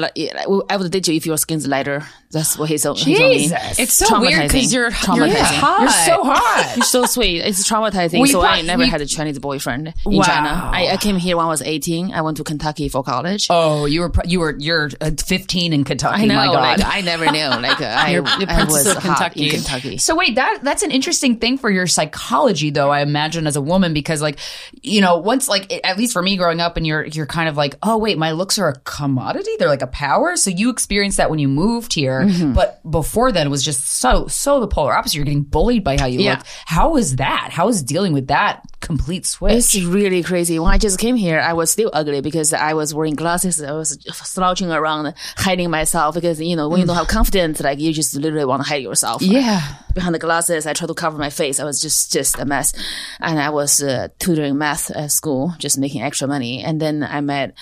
[0.70, 2.04] I would date you if your skin's lighter.
[2.32, 3.38] That's what he told, he told me.
[3.40, 3.78] Jesus.
[3.78, 5.26] It's so weird because you're Traumatizing.
[5.28, 5.80] you're hot.
[5.82, 6.72] You're so hot.
[6.76, 7.40] You're so sweet.
[7.40, 8.14] It's traumatizing.
[8.14, 10.22] Well, you so I never you- had a Chinese boyfriend in Wow.
[10.24, 10.48] China.
[10.72, 12.12] I, I came here when I was 18.
[12.12, 13.48] I went to Kentucky for college.
[13.50, 16.22] Oh, you were you were you're uh, 15 in Kentucky.
[16.22, 16.34] I know.
[16.36, 16.78] My God.
[16.80, 17.46] Like, I never knew.
[17.48, 19.44] Like uh, I, You're I was of hot Kentucky.
[19.44, 19.98] in Kentucky.
[19.98, 22.90] So wait, that that's an interesting thing for your psychology, though.
[22.90, 24.38] I imagine as a woman, because like,
[24.82, 27.48] you know, once like it- at least for me growing up, and you're you're kind
[27.48, 30.36] of like, oh wait, my looks are a commodity; they're like a power.
[30.36, 32.21] So you experienced that when you moved here,
[32.54, 35.16] but before then it was just so so the polar opposite.
[35.16, 36.36] You're getting bullied by how you Yeah.
[36.36, 36.46] look.
[36.66, 37.50] How is that?
[37.52, 39.52] How is dealing with that complete switch?
[39.54, 40.58] It's really crazy.
[40.58, 43.62] When I just came here, I was still ugly because I was wearing glasses.
[43.62, 47.78] I was slouching around, hiding myself because, you know, when you don't have confidence, like
[47.78, 49.22] you just literally want to hide yourself.
[49.22, 49.60] yeah.
[49.94, 51.60] Behind the glasses, I tried to cover my face.
[51.60, 52.72] I was just, just a mess.
[53.20, 56.62] And I was uh, tutoring math at school, just making extra money.
[56.64, 57.54] And then I met,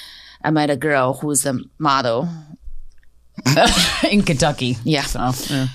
[0.45, 2.29] I met a girl who's a model.
[4.11, 4.76] in Kentucky.
[4.84, 5.03] Yeah.
[5.03, 5.68] So, yeah.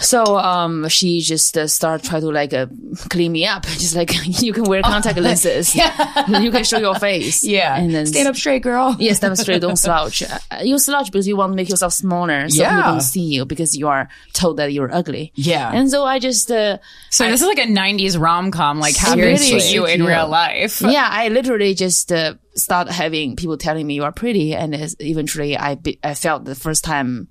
[0.00, 2.66] So um, she just uh, started trying to like uh,
[3.10, 4.10] clean me up, just like
[4.42, 7.76] you can wear contact lenses, yeah, you can show your face, Yeah.
[7.76, 8.96] and then stand up straight, girl.
[8.98, 10.22] Yes, stand up straight, don't slouch.
[10.22, 13.44] Uh, you slouch because you want to make yourself smaller, so people don't see you
[13.44, 15.30] because you are told that you're ugly.
[15.34, 15.70] Yeah.
[15.72, 16.78] and so I just, uh,
[17.10, 20.08] So this is like a '90s rom com, like how to treat you in Yeah.
[20.20, 20.80] real life.
[20.80, 25.54] yeah, I literally just uh, start having people telling me you are pretty, and eventually
[25.56, 27.28] I be, I felt the first time.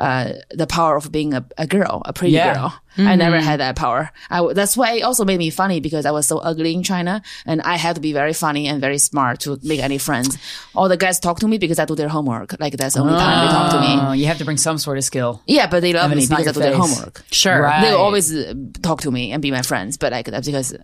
[0.00, 0.32] Uh,
[0.62, 2.54] the power of being a, a girl, a pretty Yeah.
[2.54, 2.72] girl.
[2.96, 4.10] I never had that power.
[4.30, 7.20] W that's why it also made me funny because I was so ugly in China
[7.44, 10.38] and I had to be very funny and very smart to make any friends.
[10.74, 12.48] All the guys talk to me because I do their homework.
[12.58, 13.92] Like that's the only time they talk to me.
[14.00, 15.42] Oh, you have to bring some sort of skill.
[15.46, 17.22] Yeah, but they love me because I do their homework.
[17.30, 17.60] Sure.
[17.62, 17.82] Right.
[17.84, 20.74] They always uh, talk to me and be my friends, but like that's because,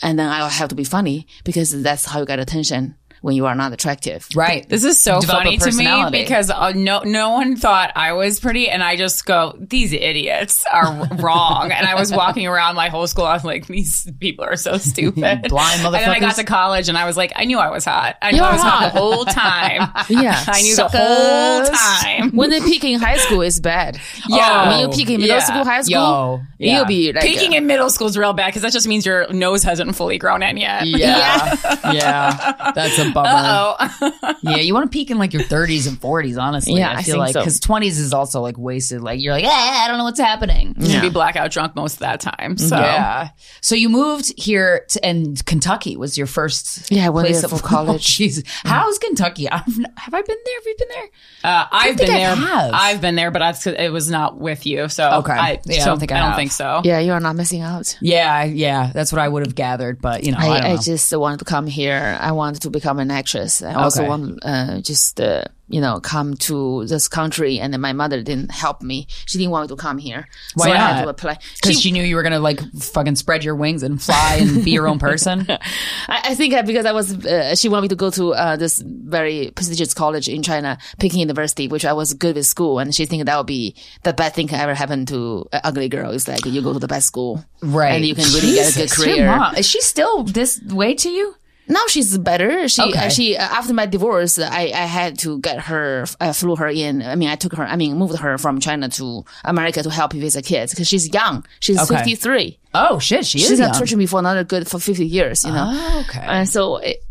[0.00, 2.94] and then I have to be funny because that's how you get attention
[3.24, 4.28] when you are not attractive.
[4.36, 4.68] Right.
[4.68, 8.38] This is so Develop funny to me because uh, no no one thought I was
[8.38, 12.90] pretty, and I just go, "These idiots are wrong." and I was walking around my
[12.90, 13.24] whole school.
[13.24, 16.90] I was like, "These people are so stupid." Blind And then I got to college,
[16.90, 18.16] and I was like, "I knew I was hot.
[18.20, 18.92] I knew You I was hot, hot.
[18.92, 19.90] the whole time.
[20.10, 20.44] Yeah.
[20.46, 23.98] I knew the whole time." When they peak in high school, it's bad.
[24.28, 24.68] Yeah.
[24.68, 25.44] when you peak in middle Yeah.
[25.44, 26.40] school, high school, Yo.
[26.58, 26.76] Yeah.
[26.76, 29.06] you'll be like Peaking uh, in middle school is real bad because that just means
[29.06, 30.86] your nose hasn't fully grown in yet.
[30.86, 31.56] Yeah.
[31.90, 32.72] yeah.
[32.74, 33.30] That's a bummer.
[33.32, 36.74] Oh, Yeah, you want to peak in like your 30s and 40s, honestly.
[36.74, 37.40] Yeah, I I feel think like so.
[37.40, 39.00] because 20s is also like wasted.
[39.00, 40.74] Like you're like, ah, I don't know what's happening.
[40.78, 42.58] you be blackout drunk most of that time.
[42.58, 43.30] So Yeah.
[43.62, 47.50] So you moved here to, and Kentucky was your first Yeah, I went place there
[47.50, 48.04] of for college.
[48.04, 48.44] Jesus.
[48.64, 49.48] How's Kentucky?
[49.50, 50.54] I've, have I been there?
[50.56, 51.04] Have you been there?
[51.44, 52.34] Uh, I've think been I there.
[52.36, 52.70] have.
[52.74, 54.88] I've been there, but that's, it was not with you.
[54.88, 55.32] So Okay.
[55.32, 56.36] I, Yeah, I don't think I I don't have.
[56.36, 56.82] think so.
[56.84, 57.96] yeah, you are not missing out.
[58.00, 58.90] Yeah, yeah.
[58.92, 61.38] That's what I would have gathered, but you know, I, I, don't I, just wanted
[61.38, 62.18] to come here.
[62.20, 63.62] I wanted to become an actress.
[63.62, 64.08] I also Okay.
[64.08, 67.58] want uh, just uh, you know come to this country.
[67.58, 69.06] And then my mother didn't help me.
[69.26, 70.28] She didn't want me to come here.
[70.54, 71.02] Why so I had not?
[71.04, 71.38] to apply.
[71.60, 74.72] because she knew you were gonna like fucking spread your wings and fly and be
[74.72, 75.46] your own person.
[76.08, 78.78] I, I think because I was, uh, she wanted me to go to uh, this
[78.84, 83.06] very prestigious college in China, Peking University, which I was good with school, and she
[83.06, 86.10] think that would be the best thing ever happened to an ugly girl.
[86.10, 87.94] Is like you go to the best school, Right.
[87.94, 89.26] and you can really get a good career.
[89.26, 91.34] mom- Is she still this way to you?
[91.66, 92.68] Now she's better.
[92.68, 93.06] She Okay.
[93.06, 96.68] uh, she uh, after my divorce, I I had to get her, uh, flew her
[96.68, 97.00] in.
[97.02, 97.64] I mean, I took her.
[97.64, 101.12] I mean, moved her from China to America to help with the kids because she's
[101.12, 101.44] young.
[101.60, 101.96] She's Okay.
[101.96, 102.58] fifty three.
[102.74, 103.44] Oh shit, she is.
[103.44, 103.80] She's is not young.
[103.80, 105.44] touching me for another good for fifty years.
[105.44, 105.66] You know.
[105.72, 106.20] Oh, okay.
[106.20, 107.02] And so, it,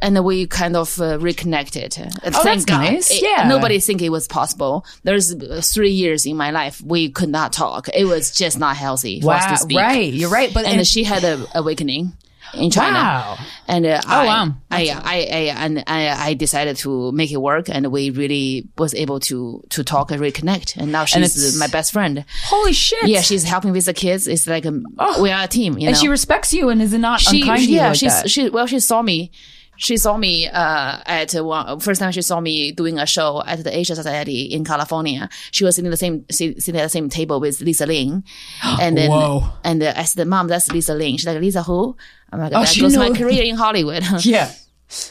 [0.00, 1.96] and then we kind of uh, reconnected.
[1.98, 2.78] Uh, Oh, that's God.
[2.82, 3.10] nice.
[3.10, 3.48] It- Yeah.
[3.48, 4.84] Nobody think it was possible.
[5.04, 7.88] There's uh, three years in my life we could not talk.
[7.94, 9.78] It was just not healthy for us wow, to speak.
[9.78, 10.12] right.
[10.12, 10.52] You're right.
[10.52, 12.12] But And, and, she had an awakening
[12.54, 12.98] in China.
[12.98, 13.38] wow.
[13.68, 14.54] And uh, I, wow.
[14.70, 18.94] I, I, I, and I, I decided to make it work, and we really was
[18.94, 20.76] able to to talk and reconnect.
[20.76, 22.24] And now she's my best friend.
[22.46, 23.08] Holy shit.
[23.08, 24.26] Yeah, she's helping with the kids.
[24.26, 24.72] It's like a,
[25.20, 25.78] we are a team.
[25.78, 25.88] You know?
[25.88, 28.30] and she respects you and is not she, unkind to you yeah, like she's that.
[28.30, 29.30] she well, she saw me.
[29.76, 33.64] She saw me uh, at one first time she saw me doing a show at
[33.64, 35.28] the Asia Society in California.
[35.50, 38.22] She was sitting the same sitting at the same table with Lisa Ling,
[38.80, 39.44] and then Whoa.
[39.64, 41.96] and uh, I said, "Mom, that's Lisa Ling." She's like, "Lisa who?"
[42.32, 44.50] I'm like, "That she goes my career in Hollywood." yeah.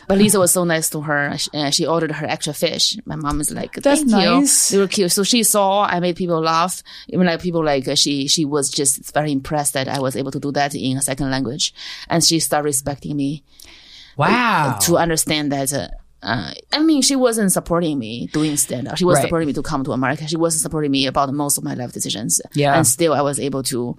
[0.08, 1.36] But Lisa was so nice to her.
[1.40, 2.98] She, uh, she ordered her extra fish.
[3.06, 4.70] My mom is like, That's you." nice.
[4.70, 5.12] They were cute.
[5.12, 6.84] So she saw I made people laugh.
[7.10, 10.32] Even like people like uh, she she was just very impressed that I was able
[10.32, 11.74] to do that in a second language,
[12.10, 13.44] and she started respecting me
[14.18, 14.78] Wow.
[14.84, 15.72] to understand that
[16.24, 18.98] uh, I mean, she wasn't supporting me doing stand up.
[18.98, 19.24] She was Right.
[19.24, 20.28] supporting me to come to America.
[20.28, 22.40] She wasn't supporting me about most of my life decisions.
[22.54, 22.76] Yeah.
[22.76, 23.98] And still I was able to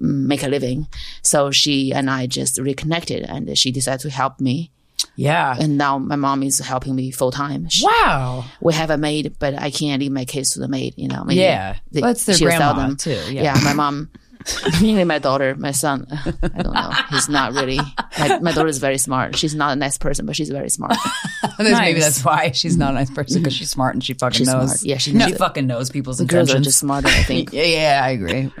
[0.00, 0.86] mm, make a living.
[1.22, 4.70] So she and I just reconnected and she decided to help me.
[5.14, 5.54] Yeah.
[5.60, 7.68] And now my mom is helping me full time.
[7.82, 8.44] Wow.
[8.60, 11.22] We have a maid, but I can't leave my kids to the maid, you know.
[11.24, 11.76] maybe Yeah.
[11.92, 12.96] they- it's their grandma, them.
[12.96, 13.58] too, yeah.
[13.62, 14.10] my mom.
[14.80, 16.06] Mainly my daughter, my son.
[16.10, 16.90] I don't know.
[17.10, 17.78] He's not really.
[18.18, 19.36] My, my daughter is very smart.
[19.36, 20.96] She's not a nice person, but she's very smart.
[21.58, 24.38] That's- Maybe that's why she's not a nice person because she's smart and she fucking
[24.38, 24.80] She's knows.
[24.80, 24.82] smart.
[24.84, 25.38] Yeah, she she knows it.
[25.38, 27.52] fucking knows people's The girls are just smarter, I think.
[27.52, 28.52] yeah, yeah, I agree.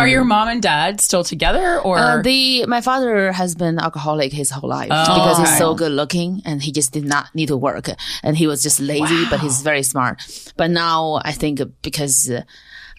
[0.00, 4.32] Are your mom and dad still together or Uh, the my father has been alcoholic
[4.32, 5.48] his whole life Oh, because okay.
[5.50, 7.86] he's so good looking and he just did not need to work
[8.24, 10.16] and he was just lazy but he's very smart.
[10.56, 12.30] But now I think because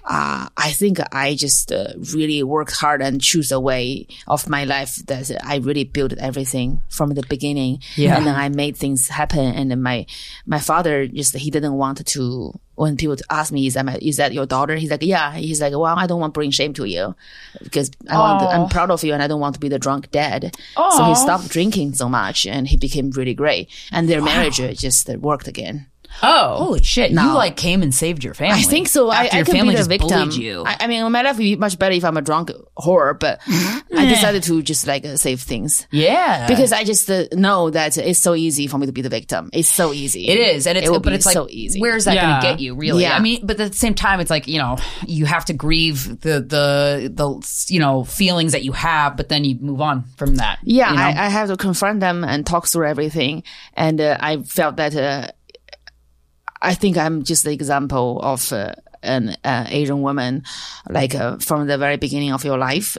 [0.03, 4.63] uh, I think I just uh, really worked hard and choose a way of my
[4.63, 7.81] life that I really built everything from the beginning.
[7.95, 8.17] Yeah.
[8.17, 9.53] And then I made things happen.
[9.53, 10.05] And then my,
[10.45, 14.17] my father just, he didn't want to, when people ask me, is that, my, is
[14.17, 14.75] that your daughter?
[14.75, 15.33] He's like, yeah.
[15.33, 17.15] He's like, well, I don't want to bring shame to you
[17.61, 20.09] because I want, I'm proud of you and I don't want to be the drunk
[20.09, 20.55] dad.
[20.75, 23.69] So he stopped drinking so much and he became really great.
[23.91, 25.85] And their marriage uh, just worked again.
[26.23, 26.55] Oh.
[26.65, 27.11] Holy shit!
[27.11, 28.59] You like came and saved your family.
[28.59, 29.09] I think so.
[29.09, 30.09] I, After I your could family be the just victim.
[30.29, 30.63] bullied you.
[30.65, 33.39] I, I mean, my life would be much better if I'm a drunk whore, but
[33.47, 35.87] I decided to just like uh, save things.
[35.91, 39.09] yeah, Because I just uh, know that it's so easy for me to be the
[39.09, 39.49] victim.
[39.53, 40.27] It's so easy.
[40.27, 41.79] It is, and it's it will but be it's like, so easy.
[41.79, 42.29] where's that Yeah.
[42.29, 42.75] going to get you?
[42.75, 43.03] Really?
[43.03, 43.15] Yeah.
[43.15, 44.77] I mean, but at the same time, it's like you know,
[45.07, 49.43] you have to grieve the the the you know feelings that you have, but then
[49.43, 50.59] you move on from that.
[50.63, 51.01] Yeah, you know?
[51.03, 53.43] I, I have to confront them and talk through everything.
[53.73, 55.31] And uh, I felt that uh,
[56.61, 58.73] I think I'm just the example of uh,
[59.03, 60.43] an uh, Asian woman,
[60.89, 62.97] like uh, from the very beginning of your life.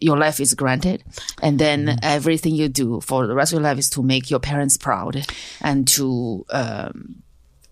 [0.00, 1.04] Your life is granted,
[1.42, 4.40] and then everything you do for the rest of your life is to make your
[4.40, 5.24] parents proud
[5.60, 7.22] and to um,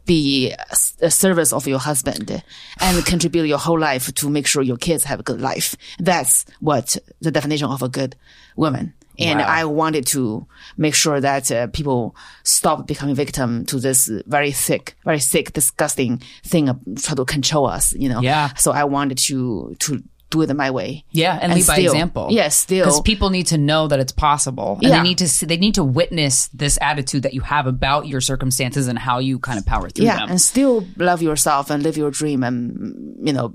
[0.07, 0.55] be
[1.01, 2.43] a service of your husband
[2.81, 5.75] and contribute your whole life to make sure your kids have a good life.
[5.99, 8.15] That's what the definition of a good
[8.57, 8.95] woman.
[9.19, 10.47] And I wanted to
[10.77, 16.23] make sure that uh, people stop becoming victim to this very sick, very sick, disgusting
[16.45, 18.21] thing of try to control us, you know?
[18.21, 18.55] Yeah.
[18.55, 21.05] So I wanted to, to do it my way.
[21.11, 22.29] Yeah, and, lead by still- example.
[22.31, 22.85] Yes, still.
[22.85, 24.97] because people need to know that it's possible, and Yeah.
[24.97, 28.21] they need to see, they need to witness this attitude that you have about your
[28.21, 30.31] circumstances and how you kind of power through yeah, them.
[30.31, 33.55] and still love yourself and live your dream and you know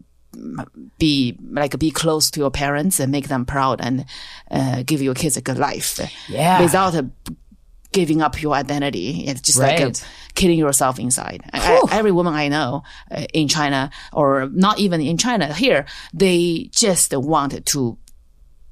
[0.98, 4.06] be like be close to your parents and make them proud and
[4.52, 6.00] uh, give your kids a good life.
[6.28, 6.62] Yeah.
[6.62, 7.04] without uh,
[7.92, 9.26] giving up your identity.
[9.28, 10.08] It's just like uh, Right.
[10.36, 11.42] killing yourself inside.
[11.52, 15.86] I, I, every woman I know uh, in China or not even in China here,
[16.14, 17.98] they just wanted to.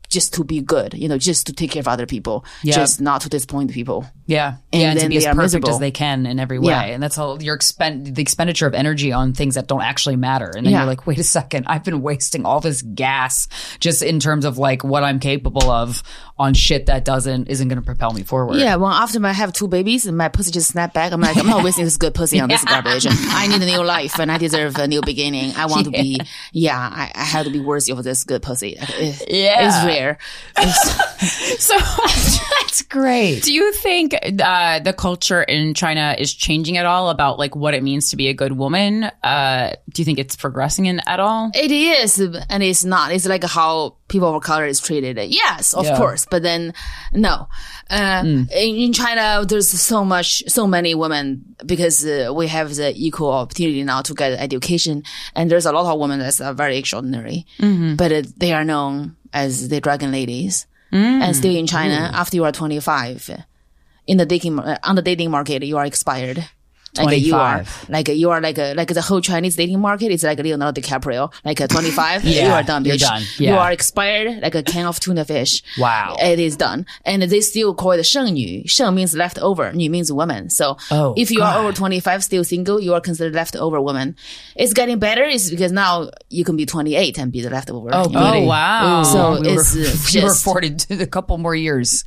[0.09, 2.75] Just to be good, you know, just to take care of other people, Yeah.
[2.75, 4.05] just not to disappoint people.
[4.25, 5.69] Yeah, And yeah, and to be as perfect miserable.
[5.71, 6.81] as they can in every way, Yeah.
[6.83, 10.51] and that's all your expend the expenditure of energy on things that don't actually matter,
[10.55, 10.79] and then Yeah.
[10.79, 13.47] you're like, wait a second, I've been wasting all this gas
[13.79, 16.03] just in terms of like what I'm capable of
[16.39, 18.57] on shit that doesn't isn't going to propel me forward.
[18.57, 21.35] Yeah, well, after I have two babies and my pussy just snapped back, I'm like,
[21.37, 23.05] I'm not wasting this good pussy on this garbage.
[23.09, 25.53] I need a new life and I deserve a new beginning.
[25.55, 26.19] I want to be,
[26.51, 28.75] yeah, I, I have to be worthy of this good pussy.
[28.79, 29.67] It- Yeah.
[29.67, 30.17] It's rare.
[30.57, 31.03] It's-
[31.59, 31.75] So
[32.59, 33.41] that's great.
[33.43, 37.73] do you think uh, the culture in China is changing at all about like what
[37.73, 39.05] it means to be a good woman?
[39.23, 41.49] Uh, do you think it's progressing in at all?
[41.55, 43.11] it is, and it's not.
[43.11, 45.17] It's like how people of color is treated.
[45.29, 45.97] Yes, of Yeah.
[45.97, 46.73] course, but then
[47.13, 47.47] no.
[47.89, 52.93] Uh, in, in China, there's so much, so many women because uh, we have the
[52.95, 55.03] equal opportunity now to get education,
[55.35, 57.45] and there's a lot of women that are very extraordinary,
[57.97, 60.67] but uh, they are known as the dragon ladies.
[60.89, 63.29] And still in China, after you are 25,
[64.07, 66.47] in the dating uh, on the dating market, you are expired
[66.99, 70.23] like you are like you are like a, like the whole Chinese dating market is
[70.23, 72.87] like Leonardo DiCaprio, like a 25, yeah, you are done, bitch.
[72.87, 73.23] You're done.
[73.37, 73.51] Yeah.
[73.51, 75.63] You are expired like a can of tuna fish.
[75.77, 76.17] Wow.
[76.21, 76.85] It is done.
[77.05, 78.63] And they still call it sheng nu.
[78.65, 80.49] Sheng means leftover, nu means woman.
[80.49, 81.57] So oh, if you God.
[81.57, 84.15] are over 25 still single, you are considered leftover woman.
[84.55, 87.89] It's getting better is because now you can be 28 and be the leftover.
[87.91, 89.01] Oh, oh wow.
[89.01, 89.05] Ooh.
[89.05, 92.05] So we it's were, just, we were afforded a couple more years.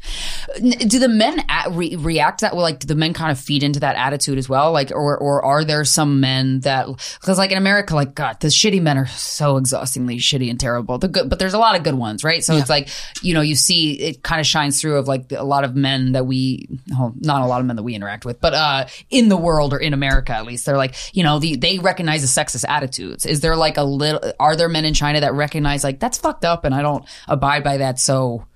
[0.58, 2.62] Do the men at, re- react that way?
[2.62, 4.72] Like, do the men kind of feed into that attitude as well?
[4.72, 6.86] Like, or or are there some men that
[7.20, 10.98] because like in America, like God, the shitty men are so exhaustingly shitty and terrible.
[10.98, 12.42] The good, but there's a lot of good ones, right?
[12.42, 12.88] So it's like
[13.22, 16.12] you know you see it kind of shines through of like a lot of men
[16.12, 19.28] that we, well, not a lot of men that we interact with, but uh in
[19.28, 22.40] the world or in America at least, they're like you know the, they recognize the
[22.40, 23.26] sexist attitudes.
[23.26, 24.32] Is there like a little?
[24.40, 27.62] Are there men in China that recognize like that's fucked up and I don't abide
[27.62, 27.98] by that?
[27.98, 28.46] So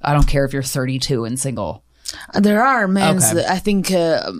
[0.00, 1.83] I don't care if you're 32 and single.
[2.34, 3.44] There are men, Okay.
[3.46, 4.30] I think, uh,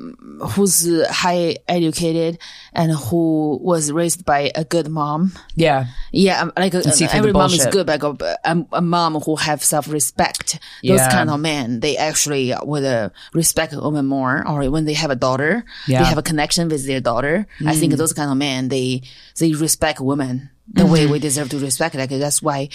[0.55, 2.39] who's high educated
[2.73, 5.33] and who was raised by a good mom.
[5.55, 5.87] Yeah.
[6.13, 8.03] Yeah, like every mom is good, but
[8.45, 10.59] a, a mom who have self respect.
[10.83, 11.11] Those Yeah.
[11.11, 14.47] kind of men, they actually would uh, respect a woman more.
[14.47, 15.99] Or when they have a daughter, Yeah.
[15.99, 16.03] Mm.
[16.03, 17.47] they have a connection with their daughter.
[17.67, 19.03] I think those kind of men, they
[19.39, 21.13] they respect women the way Mm-hmm.
[21.13, 21.95] we deserve to respect.
[21.95, 22.69] Like that's why,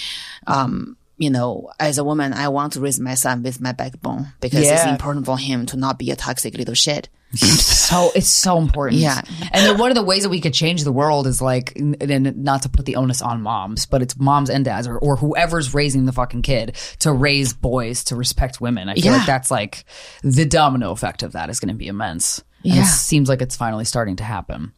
[0.46, 4.28] um, you know, as a woman, I want to raise my son with my backbone
[4.40, 7.10] because it's important for him to not be a toxic little shit.
[7.34, 9.00] so it's so important.
[9.00, 9.20] Yeah.
[9.52, 12.42] And then one of the ways that we could change the world is like, and
[12.42, 15.74] not to put the onus on moms, but it's moms and dads or, or whoever's
[15.74, 18.88] raising the fucking kid to raise boys to respect women.
[18.88, 19.18] I feel Yeah.
[19.18, 19.84] like that's like
[20.22, 22.38] the domino effect of that is going to be immense.
[22.64, 22.82] And Yeah.
[22.82, 24.72] it seems like it's finally starting to happen.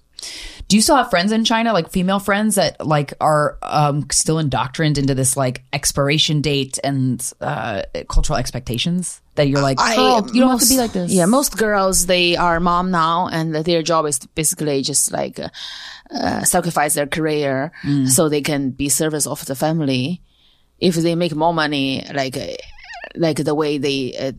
[0.68, 4.38] Do you still have friends in China, like female friends that like are um, still
[4.38, 10.40] indoctrined into this like expiration date and uh, cultural expectations that you're like, girl, you
[10.40, 11.12] don't have to be like this?
[11.12, 15.48] Yeah, most girls they are mom now, and their job is basically just like uh,
[16.10, 18.08] uh, sacrifice their career Mm.
[18.08, 20.22] so they can be service of the family.
[20.78, 22.56] If they make more money, like uh,
[23.14, 24.16] like the way they.
[24.16, 24.32] Uh,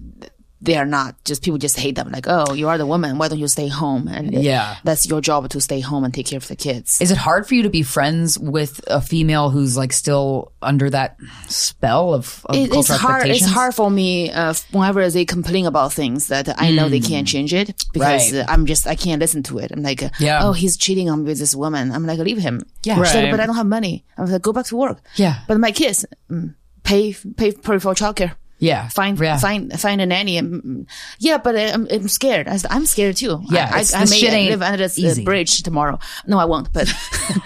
[0.68, 3.27] they are not just people just hate them like oh you are the woman why
[3.27, 4.77] don't you stay home and Yeah.
[4.84, 7.45] that's your job to stay home and take care of the kids Is it hard
[7.48, 11.18] for you to be friends with a female who's like still under that
[11.49, 13.27] spell of, of It- it's hard.
[13.27, 17.27] It's hard for me uh, whenever they complain about things that I know they can't
[17.27, 18.31] change it because.
[18.34, 18.41] Right.
[18.41, 19.72] uh, I'm just I can't listen to it.
[19.73, 20.40] I'm like, Yeah.
[20.44, 21.91] oh, he's cheating on me with this woman.
[21.91, 22.61] I'm like, leave him.
[22.84, 22.98] Yeah.
[22.99, 24.06] Like, but I don't have money.
[24.18, 24.99] I'm like, go back to work.
[25.15, 25.35] Yeah.
[25.48, 28.34] But my kids mm, pay pay pay for childcare.
[28.59, 28.88] Yeah.
[28.89, 29.38] Find Yeah.
[29.38, 30.38] find find a nanny.
[30.38, 30.85] And, mm,
[31.19, 32.47] yeah, but I, I'm, I'm scared.
[32.47, 33.41] I, I'm scared too.
[33.49, 35.99] Yeah, I, I, I may live under this uh, bridge tomorrow.
[36.27, 36.71] No, I won't.
[36.71, 36.88] But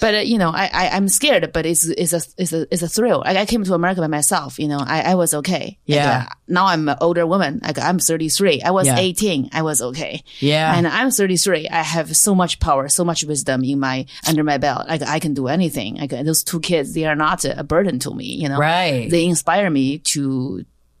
[0.00, 1.52] but uh, you know, I, I I'm scared.
[1.52, 3.20] But it's it's a it's a it's a thrill.
[3.24, 4.58] Like I came to America by myself.
[4.58, 5.78] You know, I, I was okay.
[5.86, 6.26] Like, Yeah.
[6.28, 7.60] uh, now I'm an older woman.
[7.62, 8.62] Like I'm 33.
[8.62, 8.98] I was Yeah.
[8.98, 9.50] 18.
[9.52, 10.22] I was okay.
[10.40, 10.74] Yeah.
[10.76, 11.68] And I'm 33.
[11.68, 14.88] I have so much power, so much wisdom in my under my belt.
[14.88, 15.96] Like I can do anything.
[15.96, 18.24] Like those two kids, they are not a, a burden to me.
[18.26, 19.08] You know, Right.
[19.10, 20.21] They inspire me to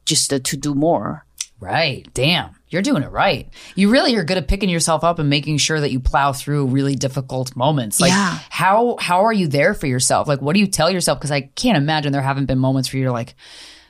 [0.04, 1.24] just uh, to do more.
[1.60, 2.08] Right.
[2.12, 2.56] Damn.
[2.70, 3.48] You're doing it right.
[3.76, 6.66] You really are good at picking yourself up and making sure that you plow through
[6.66, 8.00] really difficult moments.
[8.00, 8.38] Like Yeah.
[8.50, 10.26] how how are you there for yourself?
[10.26, 11.18] Like what do you tell yourself?
[11.20, 13.36] Because I can't imagine there haven't been moments where you're like,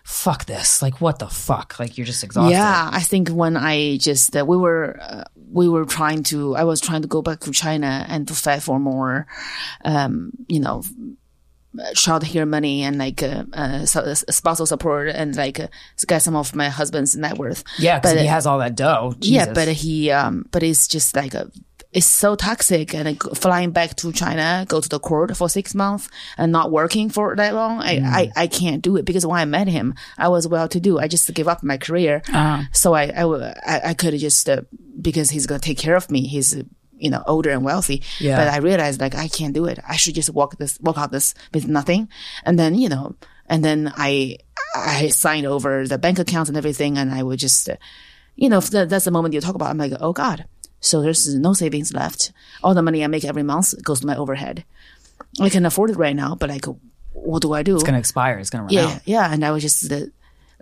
[0.05, 0.83] fuck this.
[0.83, 1.79] Like what the fuck?
[1.79, 2.53] Like you're just exhausted.
[2.53, 6.65] Yeah, I think when I just uh, we were uh, we were trying to I
[6.65, 9.27] was trying to go back to China and to fight for more,
[9.85, 10.83] um, you know,
[11.95, 15.69] child care money and like uh, uh, spousal support and like uh,
[16.07, 17.65] get some of my husband's net worth.
[17.79, 19.15] Yeah, because But, he uh, has all that dough.
[19.21, 21.51] Yeah, but he um, but it's just like a.
[21.95, 25.75] It's so toxic and like, flying back to China, go to the court for six
[25.75, 26.09] months
[26.39, 27.83] and not working for that long.
[27.83, 30.81] I, I, I can't do it because when I met him, I was well to
[30.81, 30.99] do.
[30.99, 32.23] I just gave up my career.
[32.73, 34.63] So I I I could just, uh,
[35.03, 36.27] because he's going to take care of me.
[36.27, 36.63] He's, uh,
[37.03, 38.03] you know, older and wealthy.
[38.19, 38.37] Yeah.
[38.37, 39.79] But I realized like I can't do it.
[39.87, 42.09] I should just walk this, walk out this with nothing.
[42.45, 43.17] And then, you know,
[43.47, 44.39] and then I,
[44.75, 46.97] I signed over the bank accounts and everything.
[46.97, 47.69] And I would just,
[48.37, 49.71] you know, that's the moment you talk about.
[49.71, 50.47] I'm like, oh God.
[50.81, 52.33] So there's no savings left.
[52.63, 54.65] All the money I make every month goes to my overhead.
[55.41, 56.67] I can afford it right now, but like,
[57.13, 57.75] what do I do?
[57.75, 58.39] it's gonna expire.
[58.39, 59.03] It's gonna run yeah, out.
[59.05, 59.29] yeah.
[59.29, 59.33] Yeah.
[59.33, 60.07] And I was just uh,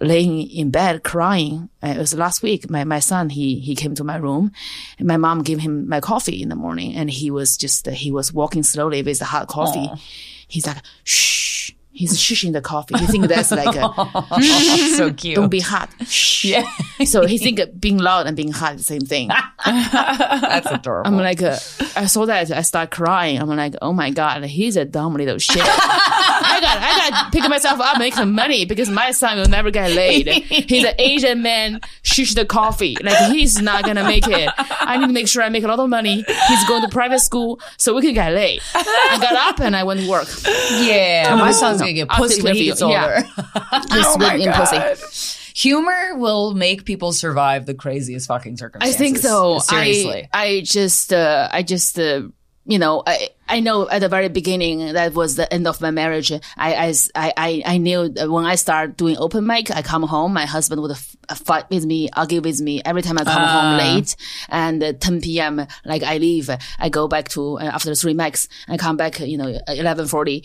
[0.00, 1.68] laying in bed crying.
[1.82, 2.70] Uh, It was last week.
[2.70, 4.50] My my son he he came to my room,
[4.98, 8.10] and my mom gave him my coffee in the morning, and he was just he
[8.10, 9.88] was walking slowly with the hot coffee.
[10.48, 11.49] He's like, shh.
[12.00, 12.96] He's shushing the coffee.
[12.98, 14.42] He think that's like a,
[14.96, 15.36] so cute.
[15.36, 15.90] don't be hot.
[16.42, 16.64] yeah,
[17.04, 19.28] So he think being loud and being hot is the same thing.
[19.66, 21.08] that's adorable.
[21.10, 21.58] I'm like, uh,
[21.94, 22.50] I saw that.
[22.50, 23.38] I start crying.
[23.38, 25.60] I'm like, oh my God, he's a dumb little shit.
[25.62, 29.36] I got, I got to pick myself up and make some money because my son
[29.36, 30.26] will never get laid.
[30.28, 32.96] He's an Asian man, shush the coffee.
[33.02, 34.50] Like, he's not going to make it.
[34.56, 36.24] I need to make sure I make a lot of money.
[36.48, 38.62] He's going to private school so we can get laid.
[38.74, 40.28] I got up and I went to work.
[40.80, 42.94] yeah, my son's gonna get pussy when he gets older.
[42.96, 43.82] Yeah.
[43.90, 45.30] Just with in pussy.
[45.54, 48.96] Humor will make people survive the craziest fucking circumstances.
[48.96, 49.58] I think so.
[49.58, 50.28] Seriously.
[50.32, 52.22] I, I just, uh, I just, uh,
[52.64, 55.90] you know, I, I know at the very beginning that was the end of my
[55.90, 56.30] marriage.
[56.30, 56.94] I, I,
[57.36, 60.80] I, I knew that when I started doing open mic, I come home, my husband
[60.82, 64.14] would f- fight with me, argue with me every time I come home late.
[64.48, 66.48] And uh, 10 p.m., like I leave,
[66.78, 70.44] I go back to, uh, after three mics, I come back, you know, 1140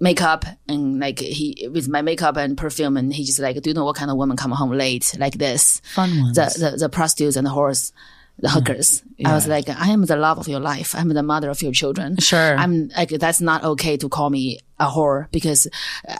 [0.00, 3.74] makeup and like he with my makeup and perfume and he just like do you
[3.74, 5.14] know what kind of woman come home late?
[5.18, 5.80] Like this.
[5.94, 6.36] Fun ones.
[6.36, 7.92] the the, the prostitutes and the whores
[8.38, 9.02] the hookers.
[9.22, 10.94] I was like i am the love of your life.
[10.94, 12.16] I'm the mother of your children.
[12.16, 12.56] Sure.
[12.56, 15.66] i'm like that's not okay to call me a whore because
[16.08, 16.16] uh,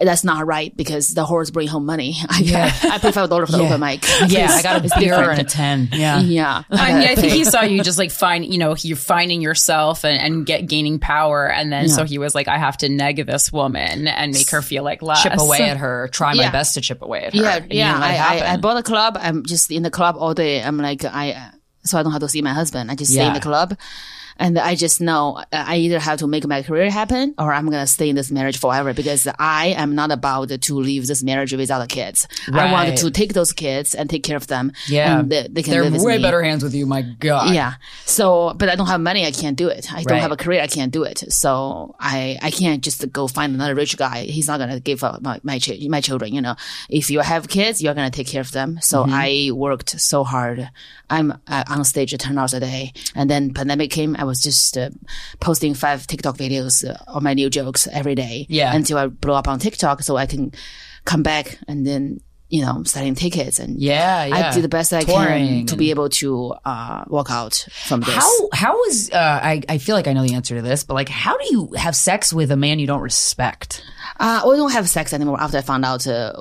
[0.00, 2.16] that's not right because the whores bring home money.
[2.28, 4.04] I, I pay five dollars for the open mic.
[4.28, 5.88] Yeah, I got a It's beer and a ten.
[5.92, 6.20] Yeah.
[6.20, 9.42] Yeah, I, mean, I think he saw you just like find, you know, you're finding
[9.42, 11.50] yourself and, and get gaining power.
[11.50, 14.62] And then so he was like, I have to neg this woman and make her
[14.62, 15.22] feel like less.
[15.22, 16.08] Chip away at her.
[16.08, 16.50] Try my Yeah.
[16.50, 17.42] best to chip away at her.
[17.42, 17.98] Yeah, And you yeah.
[17.98, 19.18] I, I, I bought a club.
[19.20, 20.62] I'm just in the club all day.
[20.62, 21.50] I'm like, I,
[21.84, 22.90] so I don't have to see my husband.
[22.90, 23.76] I just stay in the club.
[24.36, 27.82] And I just know I either have to make my career happen or I'm going
[27.82, 31.52] to stay in this marriage forever because I am not about to leave this marriage
[31.52, 32.26] without the kids.
[32.52, 34.72] I want to take those kids and take care of them.
[34.88, 35.20] Yeah.
[35.20, 36.86] And they, they can They're way better hands with you.
[36.86, 37.54] My God.
[37.54, 37.74] Yeah.
[38.06, 39.26] So, but I don't have money.
[39.26, 39.92] I can't do it.
[39.92, 40.62] I don't have a career.
[40.62, 41.24] I can't do it.
[41.32, 44.22] So I, I can't just go find another rich guy.
[44.22, 46.32] He's not going to give up my, my, ch- my children.
[46.32, 46.54] You know,
[46.88, 48.78] if you have kids, you're going to take care of them.
[48.80, 49.12] So Mm-hmm.
[49.14, 50.70] I worked so hard.
[51.08, 52.92] I'm uh, on stage 10 hours a day.
[53.14, 54.14] And then pandemic came.
[54.18, 54.90] I was just uh,
[55.40, 58.46] posting five TikTok videos uh, on my new jokes every day.
[58.48, 58.74] Yeah.
[58.74, 60.52] Until I blow up on TikTok so I can
[61.04, 64.36] come back and then, you know, selling tickets and Yeah, yeah.
[64.36, 68.00] I did the best I Touring can to be able to uh, walk out from
[68.00, 68.14] this.
[68.14, 70.94] How how is uh, I I feel like I know the answer to this, but
[70.94, 73.82] like how do you have sex with a man you don't respect?
[74.18, 76.32] Uh, we don't have sex anymore after I found out, uh,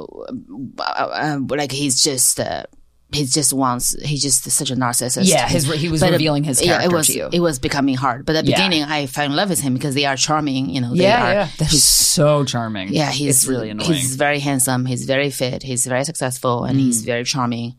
[0.80, 2.64] uh, uh, like he's just, uh,
[3.12, 5.28] he just wants, he's just such a narcissist.
[5.28, 7.30] Yeah, his he was But, revealing his yeah, character it was, to you.
[7.34, 8.26] It was becoming hard.
[8.26, 8.58] But at the Yeah.
[8.58, 10.94] beginning, I fell in love with him because they are charming, you know.
[10.94, 12.90] They are, That's so charming.
[12.90, 13.94] Yeah, he's it's really annoying.
[13.94, 14.86] He's very handsome.
[14.86, 15.64] He's very fit.
[15.64, 17.06] He's very successful, and he's mm.
[17.08, 17.76] very charming.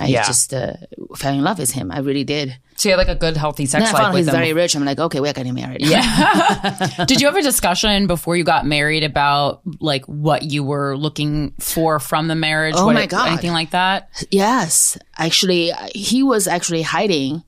[0.00, 0.06] I.
[0.06, 0.26] Yeah.
[0.26, 0.74] just uh,
[1.16, 1.90] fell in love with him.
[1.90, 2.56] I really did.
[2.76, 4.34] so you had like a good healthy sex Then I life found with he's him.
[4.40, 4.74] very rich.
[4.76, 5.80] I'm like, okay, we're getting married.
[5.80, 7.04] Yeah.
[7.06, 11.54] did you have a discussion before you got married about like what you were looking
[11.60, 12.74] for from the marriage?
[12.76, 13.28] Oh What my God.
[13.28, 14.26] Anything like that?
[14.30, 17.42] Yes, actually, he was actually hiding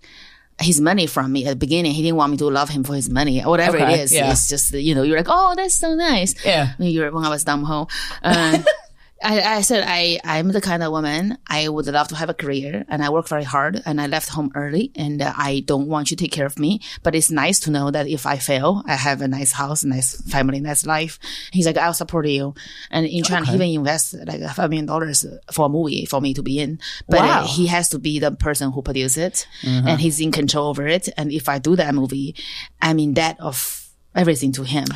[0.60, 1.92] his money from me at the beginning.
[1.92, 4.12] He didn't want me to love him for his money, whatever Okay, it is.
[4.12, 4.32] yeah.
[4.32, 6.34] It's just you know, you're like, oh, that's so nice.
[6.44, 6.72] Yeah.
[6.78, 7.86] When you're when I was dumb hoe.
[8.24, 8.64] Um,
[9.22, 12.34] I, I said I I'm the kind of woman I would love to have a
[12.34, 15.88] career and I work very hard and I left home early and uh, I don't
[15.88, 16.80] want you to take care of me.
[17.02, 20.20] But it's nice to know that if I fail I have a nice house nice
[20.30, 21.18] family nice life.
[21.52, 22.54] He's like I'll support you.
[22.92, 26.32] And in China he even invest like five million dollars for a movie for me
[26.34, 26.78] to be in.
[27.08, 27.40] But Wow.
[27.42, 30.86] uh, he has to be the person who produces it and he's in control over
[30.86, 31.08] it.
[31.16, 32.36] And if I do that movie
[32.80, 34.86] I'm in debt of everything to him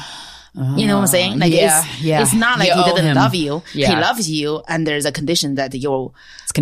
[0.55, 1.39] you know what I'm saying?
[1.39, 2.21] Like yeah, it's, yeah.
[2.21, 3.17] it's not like You he didn't him.
[3.17, 3.63] love you.
[3.73, 6.13] He loves you, and there's a condition that you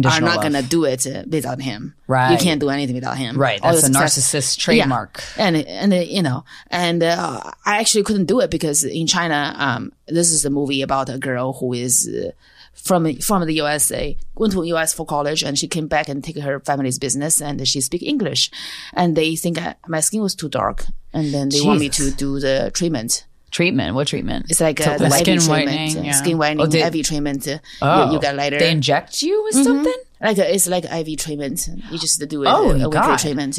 [0.04, 1.94] are not gonna do it uh, without him.
[2.06, 2.30] Right.
[2.30, 3.36] You can't do anything without him.
[3.36, 5.22] Right, All that's a narcissist trademark.
[5.36, 5.44] Yeah.
[5.44, 9.54] And and uh, you know, and uh, I actually couldn't do it because in China,
[9.58, 12.08] um, this is a movie about a girl who is.
[12.08, 12.30] Uh,
[12.72, 16.38] from from the USA, went to US for college, and she came back and take
[16.38, 18.50] her family's business, and she speak English,
[18.94, 22.10] and they think I, my skin was too dark, and then they want me to
[22.12, 23.26] do the treatment.
[23.50, 23.94] Treatment.
[23.94, 24.46] What treatment?
[24.50, 26.12] It's like uh, the skin whitening, uh, yeah.
[26.12, 27.46] skin whitening, Oh, they- IV treatment.
[27.48, 28.58] uh, Oh, you, you get lighter.
[28.58, 29.92] They inject you with something.
[30.20, 31.68] like uh, it's like IV treatment.
[31.90, 32.48] You just do it.
[32.48, 33.16] Oh, a weekly God.
[33.18, 33.58] treatment.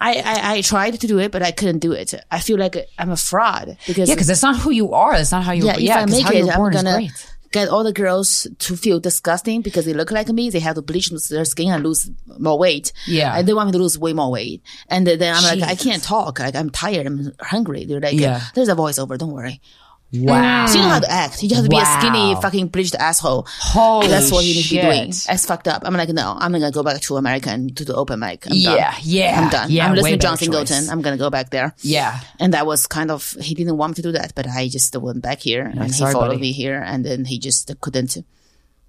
[0.00, 2.14] I, I I tried to do it, but I couldn't do it.
[2.30, 5.12] I feel like I'm a fraud because Yeah, because that's not who you are.
[5.16, 5.64] That's not how you.
[5.66, 7.26] yeah, Yeah, if I make how it, you're I'm born is gonna great.
[7.52, 10.50] Get all the girls to feel disgusting because they look like me.
[10.50, 12.92] They have to bleach their skin and lose more weight.
[13.06, 13.36] Yeah.
[13.36, 14.62] and they want me to lose way more weight.
[14.88, 16.38] And then I'm like, I can't talk.
[16.38, 17.06] Like I'm tired.
[17.06, 17.84] I'm hungry.
[17.86, 18.40] They're like, Yeah.
[18.54, 19.18] there's a voiceover.
[19.18, 19.60] Don't worry.
[20.12, 20.66] Wow.
[20.66, 21.42] So you know how to act.
[21.42, 23.46] You just have to be a skinny, fucking bleached asshole.
[23.48, 25.12] Holy That's what you need to be doing.
[25.12, 25.26] shit.
[25.28, 25.82] That's fucked up.
[25.84, 28.46] I'm like, no, I'm gonna go back to America and do the open mic.
[28.46, 29.00] I'm Yeah, done.
[29.02, 29.70] yeah, I'm done.
[29.70, 30.90] yeah, I'm listening to John Singleton.
[30.90, 31.74] I'm gonna go back there.
[31.80, 32.18] Yeah.
[32.40, 34.96] And that was kind of, he didn't want me to do that, but I just
[34.96, 36.40] went back here and he sorry, followed buddy.
[36.40, 38.16] me here and then he just couldn't.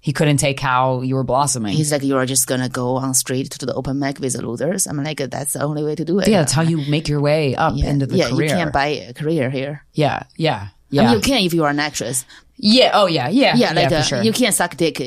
[0.00, 1.74] He couldn't take how you were blossoming.
[1.74, 4.88] He's like, you're just gonna go on street to the open mic with the losers.
[4.88, 6.26] I'm like, that's the only way to do it.
[6.26, 8.48] yeah, that's how you make your way up yeah, into the yeah, career.
[8.48, 9.84] you can't buy a career here.
[9.92, 12.24] Yeah, yeah, I mean, you can if you are an actress.
[12.58, 12.90] yeah.
[12.94, 14.22] Oh, yeah, yeah, Yeah, like for uh, sure.
[14.22, 15.04] you can't suck dick uh,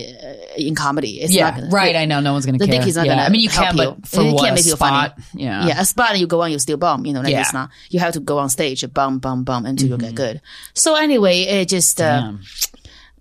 [0.58, 1.22] in comedy.
[1.22, 1.96] It's yeah, not gonna, right.
[1.96, 2.20] I know.
[2.20, 2.80] No one's gonna the care.
[2.80, 3.14] dick is not yeah.
[3.16, 3.84] gonna I mean, you can, you.
[3.96, 5.14] but for It what can't make you spot?
[5.16, 5.44] funny.
[5.44, 5.68] Yeah.
[5.68, 7.06] Yeah, a spot you go on, you still bomb.
[7.06, 7.42] You know, like Yeah.
[7.42, 7.70] it's not.
[7.90, 10.42] You have to go on stage, bum, bum, bum, until you get good.
[10.74, 12.34] So anyway, it just, uh.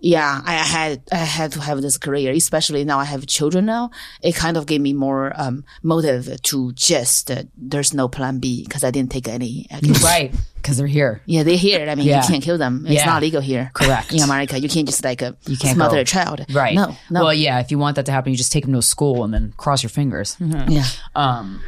[0.04, 3.90] Yeah, I had I had to have this career, especially now I have children now.
[4.22, 8.64] It kind of gave me more um, motive to just uh, there's no plan B
[8.64, 9.66] because I didn't take any.
[9.70, 9.94] action.
[10.04, 10.30] Right.
[10.56, 11.20] Because they're here.
[11.26, 11.88] Yeah, they're here.
[11.90, 12.22] I mean, Yeah.
[12.22, 12.84] you can't kill them.
[12.86, 13.06] It's Yeah.
[13.06, 13.70] not legal here.
[13.74, 14.12] Correct.
[14.12, 16.44] In America, you can't just like uh, You can't smother go- a child.
[16.52, 16.74] Right.
[16.74, 16.96] No.
[17.10, 17.24] No.
[17.24, 17.60] Well, yeah.
[17.60, 19.82] If you want that to happen, you just take them to school and then cross
[19.82, 20.36] your fingers.
[20.40, 20.84] yeah.
[21.14, 21.60] Um,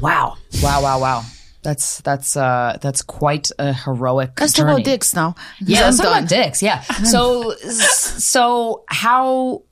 [0.00, 0.36] wow.
[0.62, 0.82] Wow.
[0.82, 1.00] Wow.
[1.00, 1.22] Wow.
[1.64, 4.38] That's that's uh that's quite a heroic.
[4.38, 4.72] Let's talk journey.
[4.74, 5.34] about dicks now.
[5.60, 6.62] Yeah, let's talk about dicks.
[6.62, 6.84] Yeah.
[7.04, 9.62] So so how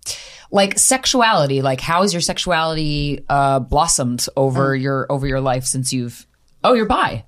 [0.50, 5.92] like sexuality, like how has your sexuality uh blossomed over your over your life since
[5.92, 6.26] you've
[6.64, 7.24] Oh, you're bi.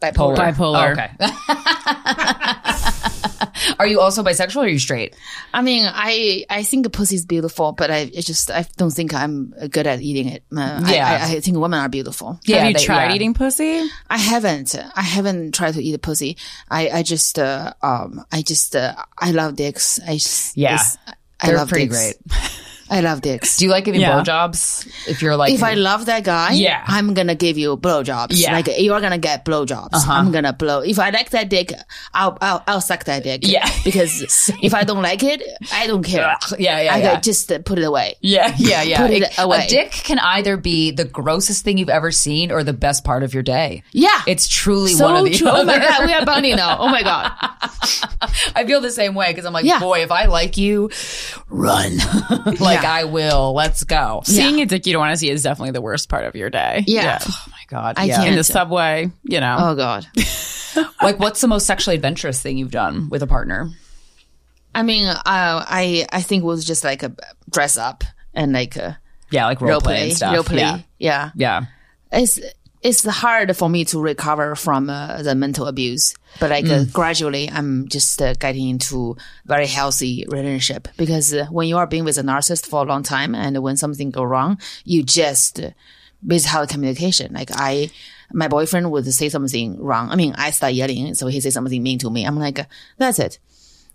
[0.00, 0.36] Bipolar.
[0.36, 0.88] Bipolar.
[0.88, 1.10] Oh, okay.
[3.78, 5.14] are you also bisexual or are you straight?
[5.52, 9.52] I mean, I I think pussy is beautiful, but I just I don't think I'm
[9.70, 10.44] good at eating it.
[10.56, 11.26] Uh, I- Yeah.
[11.28, 12.38] I, I think women are beautiful.
[12.44, 13.14] Yeah, Have you they- tried yeah.
[13.16, 13.84] eating pussy?
[14.08, 14.76] I haven't.
[14.94, 16.36] I haven't tried to eat a pussy.
[16.70, 19.98] I I just uh, um I just uh, I love dicks.
[20.06, 20.74] I just, Yeah.
[20.74, 20.96] it's-
[21.40, 21.98] I They're love pretty dicks.
[21.98, 22.16] great.
[22.90, 23.56] I love dicks.
[23.58, 24.20] Do you like giving Yeah.
[24.22, 24.86] blowjobs?
[25.06, 26.82] If you're like if I love that guy, Yeah.
[26.86, 28.28] I'm gonna give you blowjobs.
[28.32, 28.48] Yeah.
[28.48, 28.56] Uh-huh.
[28.66, 30.06] Like you're gonna get blowjobs.
[30.08, 30.80] I'm gonna blow.
[30.80, 31.72] If I like that dick,
[32.14, 33.40] I'll I'll, I'll suck that dick.
[33.46, 33.68] Yeah.
[33.84, 35.42] Because if I don't like it,
[35.72, 36.36] I don't care.
[36.58, 37.20] Yeah, yeah, I yeah.
[37.20, 38.16] just uh, put it away.
[38.20, 38.98] Yeah, yeah, yeah.
[39.00, 39.64] Put it away.
[39.64, 43.22] A dick can either be the grossest thing you've ever seen or the best part
[43.22, 43.82] of your day.
[43.92, 44.20] Yeah.
[44.26, 45.48] It's truly so one of the true.
[45.48, 46.78] Oh my god, we are bunny now.
[46.80, 47.32] Oh my god.
[48.54, 49.80] I feel the same way because I'm like, Yeah.
[49.80, 50.90] boy, if I like you,
[51.48, 51.96] run.
[52.60, 53.52] like I will.
[53.54, 54.22] Let's go.
[54.24, 56.50] Seeing a dick you don't want to see is definitely the worst part of your
[56.50, 56.84] day.
[56.86, 57.18] Yeah.
[57.22, 57.94] Oh my god.
[57.98, 58.16] I yeah.
[58.16, 58.28] can't.
[58.30, 59.56] In the subway, you know.
[59.58, 60.06] Oh god.
[61.02, 63.70] Like, what's the most sexually adventurous thing you've done with a partner?
[64.74, 67.12] I mean, uh, I I think it was just like a
[67.50, 68.98] dress up and like a
[69.30, 70.34] Yeah, like role, role play, play, and stuff.
[70.34, 70.58] role play.
[70.58, 71.30] Yeah, yeah.
[71.34, 71.64] yeah.
[72.12, 72.38] it's
[72.88, 77.50] it's hard for me to recover from uh, the mental abuse but like uh, gradually
[77.50, 82.16] i'm just uh, getting into very healthy relationship because uh, when you are being with
[82.16, 85.70] a narcissist for a long time and when something go wrong you just uh,
[86.46, 87.32] how communication.
[87.32, 87.90] Like i
[88.32, 90.10] my boyfriend would say something wrong.
[90.10, 92.24] I mean i start yelling so he say something mean to me.
[92.24, 92.60] I'm like
[92.96, 93.38] that's it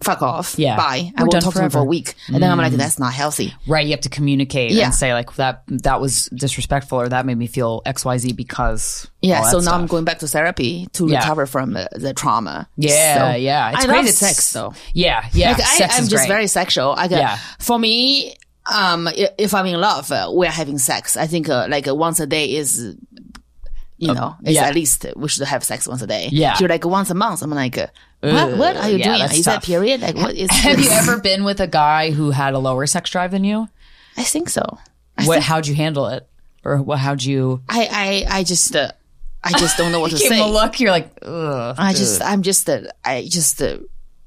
[0.03, 0.75] fuck off Yeah.
[0.75, 2.73] bye i We're won't done talk to him for a week and then i'm like
[2.73, 3.85] that's not healthy Right.
[3.85, 4.85] You have to communicate Yeah.
[4.85, 5.63] and say like that.
[5.67, 9.07] That was disrespectful, or that made me feel X, Y, Z because.
[9.21, 11.19] Yeah, so now I'm going back to therapy to Yeah.
[11.19, 12.67] recover from uh, the trauma.
[12.77, 13.69] Yeah, So- yeah.
[13.71, 14.73] It's I great love it's- sex though.
[14.93, 15.51] Yeah, yeah.
[15.51, 16.27] Like I, is just great.
[16.27, 16.93] very sexual.
[16.97, 17.37] I got, Yeah.
[17.59, 18.35] For me,
[18.71, 19.07] um,
[19.37, 21.15] if I'm in love, uh, we're having sex.
[21.17, 22.95] I think uh, like uh, once a day is,
[23.97, 24.65] you know, it's yeah.
[24.67, 26.29] at least we should have sex once a day.
[26.31, 26.53] Yeah.
[26.53, 27.87] If you're like once a month, I'm like, uh,
[28.31, 28.57] what?
[28.57, 29.31] What are you yeah, doing?
[29.31, 29.61] Is tough.
[29.61, 30.01] that period?
[30.01, 30.49] Like what is?
[30.61, 33.67] Have you ever been with a guy who had a lower sex drive than you?
[34.15, 34.77] I think so.
[35.25, 35.41] What?
[35.41, 36.27] How'd you handle it?
[36.63, 36.99] Or what?
[36.99, 37.61] How'd you?
[37.67, 38.91] I I I just uh,
[39.43, 40.43] I just don't know what to say.
[40.43, 40.79] look.
[40.79, 41.75] You're like, ugh.
[41.77, 43.79] I just, I'm just, uh, I just, uh,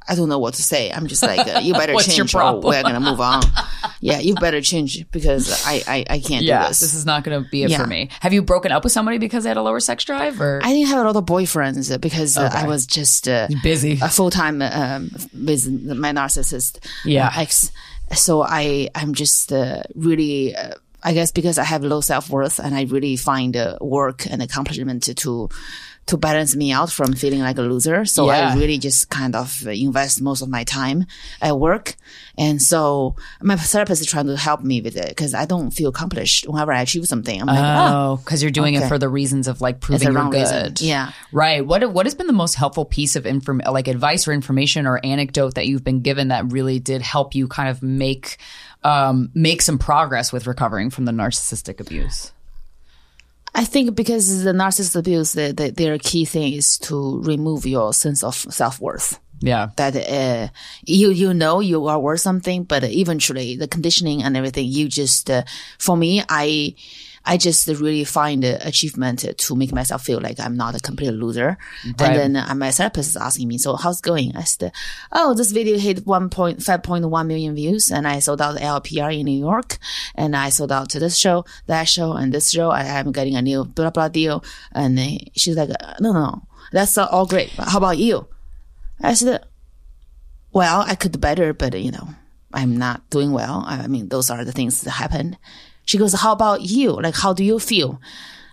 [0.09, 0.91] I don't know what to say.
[0.91, 3.43] I'm just like, uh, you better change or we're gonna move on.
[4.01, 6.81] yeah, you better change because I, I, I can't yeah, do this.
[6.81, 7.79] this is not going to be it Yeah.
[7.79, 8.11] for me.
[8.21, 10.41] Have you broken up with somebody because they had a lower sex drive?
[10.41, 13.49] Or I didn't have a lot of boyfriends uh, because uh, I was just uh,
[13.63, 13.99] busy.
[14.03, 17.29] a full time um, with my narcissist Yeah.
[17.29, 17.73] uh, ex.
[18.15, 20.55] So I, I'm just uh, really.
[20.55, 24.27] Uh, I guess because I have low self worth and I really find uh, work
[24.27, 25.49] and accomplishment to, to
[26.07, 28.05] to balance me out from feeling like a loser.
[28.05, 28.51] So Yeah.
[28.51, 31.05] I really just kind of invest most of my time
[31.43, 31.97] at work.
[32.39, 35.89] And so my therapist is trying to help me with it because I don't feel
[35.91, 37.41] accomplished whenever I achieve something.
[37.41, 40.31] I'm like, oh, Oh, because you're doing it for the reasons of like proving you're
[40.31, 40.35] good.
[40.35, 40.75] reason.
[40.79, 41.11] Yeah.
[41.33, 41.67] Right.
[41.67, 45.01] What What has been the most helpful piece of inform like advice or information or
[45.05, 48.37] anecdote that you've been given that really did help you kind of make
[48.85, 52.31] um, make some progress with recovering from the narcissistic abuse?
[53.57, 57.95] I think because the narcissist abuse, the, the, their key thing is to remove your
[57.95, 59.19] sense of self worth.
[59.41, 59.71] Yeah.
[59.77, 60.49] That uh,
[60.85, 65.31] you you know you are worth something, but eventually the conditioning and everything, you just
[65.31, 65.45] uh,
[65.79, 66.75] for me, I
[67.27, 71.11] I just really find uh, achievement to make myself feel like I'm not a complete
[71.11, 71.59] loser.
[71.85, 72.01] Right.
[72.01, 74.37] And then uh, my therapist is asking me, so how's it going?
[74.37, 74.73] I said,
[75.11, 79.79] oh, this video hit 1.5.1 million views and I sold out LPR in New York
[80.15, 82.71] and I sold out to this show, that show and this show.
[82.71, 84.45] I am getting a new blah, blah deal.
[84.73, 85.71] And uh, she's like,
[86.01, 87.53] no, no, no, that's uh, all great.
[87.57, 88.29] But how about you?
[89.03, 89.45] I said,
[90.53, 92.09] well, I could do better, but you know,
[92.53, 93.65] I'm not doing well.
[93.67, 95.37] I mean, those are the things that happened.
[95.87, 96.93] She goes, how about you?
[96.93, 98.01] Like, how do you feel?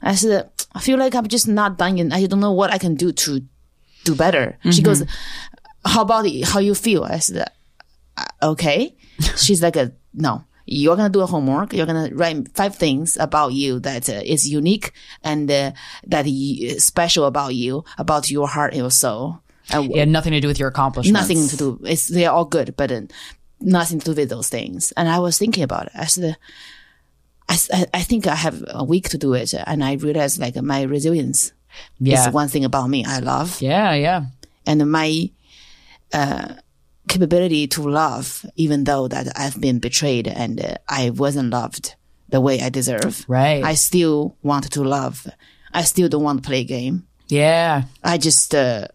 [0.02, 2.14] I said, I feel like I'm just not done yet.
[2.14, 3.42] I don't know what I can do to
[4.06, 4.58] do better.
[4.72, 5.04] She goes,
[5.86, 6.46] how about it?
[6.48, 7.04] how you feel?
[7.04, 7.48] I said,
[8.18, 8.96] "Uh, okay.
[9.38, 11.74] She's like, a, no, you're gonna do a homework.
[11.74, 14.92] You're gonna write five things about you that uh, is unique
[15.24, 15.72] and uh,
[16.08, 19.40] that y- special about you, about your heart and your soul.
[19.72, 21.20] And It had nothing to do with your accomplishments.
[21.30, 21.80] nothing to do.
[21.86, 23.02] It's they're all good, but uh,
[23.60, 24.92] nothing to do with those things.
[24.98, 25.94] And I was thinking about it.
[25.96, 26.36] I said,
[27.50, 27.58] I,
[27.94, 31.52] I- think I have a week to do it, and I realized like my resilience
[32.00, 32.28] Yeah.
[32.28, 34.26] is one thing about me I love, Yeah, yeah.
[34.66, 35.30] and my
[36.14, 36.54] uh,
[37.08, 41.96] capability to love, even though that I've been betrayed and uh, I wasn't loved
[42.30, 43.26] the way I deserve.
[43.28, 43.64] Right.
[43.64, 45.28] I still want to love.
[45.74, 47.08] I still don't want to play a game.
[47.28, 47.84] Yeah.
[48.04, 48.88] I just, uh,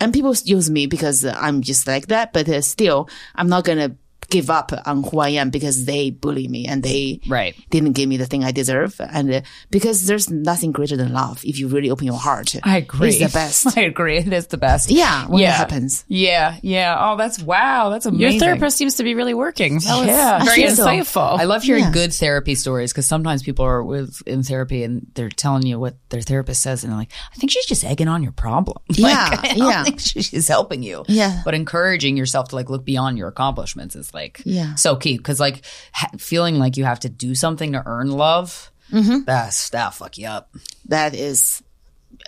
[0.00, 3.78] and people use me because I'm just like that, but uh, still, I'm not going
[3.78, 3.96] to
[4.30, 7.54] give up on who I am because they bully me and they Right.
[7.70, 9.00] didn't give me the thing I deserve.
[9.00, 9.40] And uh,
[9.70, 12.54] because there's nothing greater than love if you really open your heart.
[12.62, 13.08] I agree.
[13.10, 13.76] It's the best.
[13.78, 14.18] I agree.
[14.18, 14.90] It is the best.
[14.90, 15.50] yeah, when yeah.
[15.54, 16.04] it happens.
[16.08, 16.56] Yeah.
[16.62, 16.96] Yeah.
[16.98, 17.90] Oh, that's wow.
[17.90, 18.30] That's amazing.
[18.32, 19.78] Your therapist seems to be really working.
[19.78, 20.38] That was Yeah.
[20.40, 20.86] I very feel so.
[20.86, 21.38] insightful.
[21.38, 21.92] I love hearing Yeah.
[21.92, 25.96] good therapy stories because sometimes people are with in therapy and they're telling you what
[26.10, 28.78] their therapist says and they're like, I think she's just egging on your problem.
[28.94, 29.84] Yeah, like, I don't yeah.
[29.84, 31.04] think she's helping you.
[31.08, 31.42] Yeah.
[31.44, 34.74] But encouraging yourself to like look beyond your accomplishments is like Yeah.
[34.76, 38.70] so key because like ha- feeling like you have to do something to earn love.
[38.92, 39.24] Mm-hmm.
[39.24, 40.54] That's that'll fuck you up.
[40.86, 41.62] that is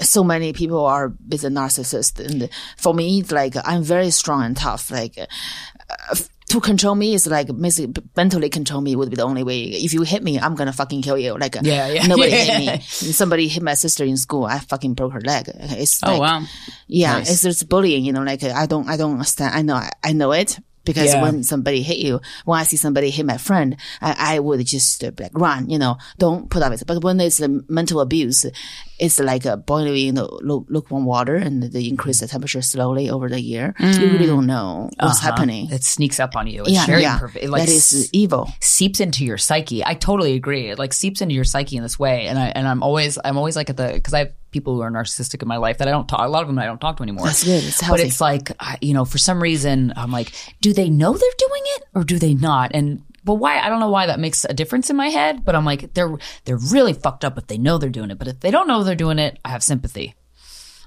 [0.00, 4.42] so many people are with a narcissist and for me it's like i'm very strong
[4.42, 6.14] and tough like uh,
[6.48, 9.94] to control me is like basically mentally control me would be the only way if
[9.94, 12.06] you hit me i'm gonna fucking kill you like Yeah, yeah.
[12.12, 12.44] nobody Yeah.
[12.44, 12.80] hit me
[13.12, 16.42] somebody hit my sister in school i fucking broke her leg it's oh like, wow.
[16.88, 20.12] yeah it's just bullying you know like i don't i don't understand i know i
[20.12, 21.20] know it because Yeah.
[21.22, 25.04] when somebody hit you, when I see somebody hit my friend, I, I would just
[25.04, 26.86] uh, like run, you know, don't put up with it.
[26.86, 28.46] But when it's a mental abuse,
[28.98, 30.26] it's like a boiling in the
[30.68, 33.74] lukewarm water and they increase the temperature slowly over the year.
[33.78, 35.70] You really don't know what's happening.
[35.70, 36.62] It sneaks up on you.
[36.62, 37.14] It's yeah, very yeah.
[37.14, 37.44] imperfect.
[37.44, 38.48] It, like, that is evil.
[38.60, 39.84] seeps into your psyche.
[39.84, 40.70] I totally agree.
[40.70, 42.26] It like seeps into your psyche in this way.
[42.28, 44.80] And I and I'm always I'm always like at the because I have people who
[44.86, 46.20] are narcissistic in my life that I don't talk.
[46.20, 47.26] A lot of them I don't talk to anymore.
[47.26, 47.62] That's good.
[47.64, 50.28] It's But it's like I- you know, for some reason I'm like,
[50.60, 52.70] do they know they're doing it or do they not?
[52.74, 53.58] And but why?
[53.58, 55.44] I don't know why that makes a difference in my head.
[55.44, 58.18] But I'm like, they're they're really fucked up if they know they're doing it.
[58.18, 60.14] But if they don't know they're doing it, I have sympathy.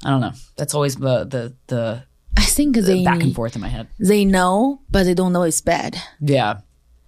[0.03, 0.31] I don't know.
[0.57, 2.03] That's always the the the
[2.37, 3.87] I think they back and forth in my head.
[3.99, 6.01] they know, but they don't know it's bad.
[6.21, 6.61] Yeah.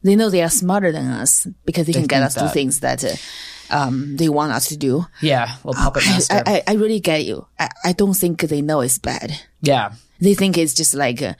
[0.03, 3.03] They know they are smarter than us because they, can get us to things that
[3.05, 3.15] uh,
[3.72, 5.06] um, they want us to do.
[5.22, 5.56] Yeah.
[5.64, 6.43] Little puppet master.
[6.45, 7.48] I, I, I really get you.
[7.60, 9.31] I, I don't think they know it's bad.
[9.61, 9.93] yeah.
[10.19, 11.34] They think it's just like uh,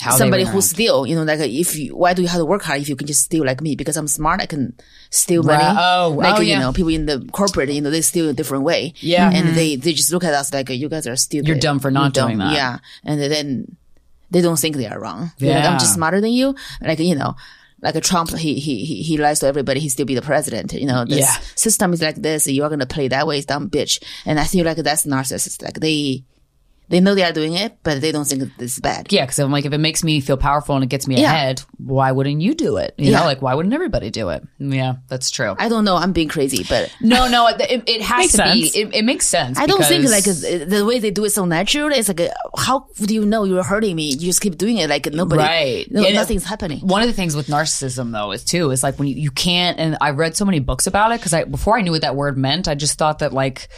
[0.00, 1.04] How somebody who steal.
[1.06, 2.96] You know, like uh, if you, why do you have to work hard if you
[2.96, 3.76] can just steal like me?
[3.76, 4.72] Because I'm smart, I can
[5.10, 5.62] steal money.
[5.62, 5.76] Right.
[5.78, 6.60] Oh, like oh, you yeah.
[6.60, 8.94] know, people in the corporate, you know, they steal a different way.
[9.00, 9.30] Yeah.
[9.30, 11.46] and they they just look at us like uh, you guys are stupid.
[11.48, 12.54] You're dumb for not You're doing that.
[12.54, 13.76] Yeah, and then
[14.30, 15.32] they don't think they are wrong.
[15.38, 15.70] They're like, Yeah.
[15.70, 16.54] I'm just smarter than you.
[16.80, 17.36] Like you know.
[17.84, 19.78] Like a Trump, he, he, he, he lies to everybody.
[19.78, 20.72] He still be the president.
[20.72, 21.34] You know, this Yeah.
[21.54, 22.46] system is like this.
[22.46, 24.02] You are going to play that way, dumb bitch.
[24.24, 25.62] And I feel like that's narcissist.
[25.62, 26.24] Like they,
[26.88, 29.10] they know they are doing it, but they don't think this is bad.
[29.12, 31.32] Yeah, because I'm like, if it makes me feel powerful and it gets me Yeah.
[31.32, 32.94] ahead, why wouldn't you do it?
[32.98, 33.20] You Yeah.
[33.20, 34.44] know, like why wouldn't everybody do it?
[34.58, 35.54] Yeah, that's true.
[35.58, 35.96] I don't know.
[35.96, 38.72] I'm being crazy, but no, no, it, it, it has to sense.
[38.72, 38.78] be.
[38.80, 39.58] It, it makes sense.
[39.58, 41.90] I don't think like the way they do it so natural.
[41.90, 42.20] It's like,
[42.56, 44.10] how do you know you're hurting me?
[44.10, 45.86] You just keep doing it like nobody, Right.
[45.90, 46.80] no, nothing's happening.
[46.80, 49.78] One of the things with narcissism though is too is like when you, you can't
[49.78, 52.14] and I read so many books about it because I before I knew what that
[52.16, 53.68] word meant I just thought that like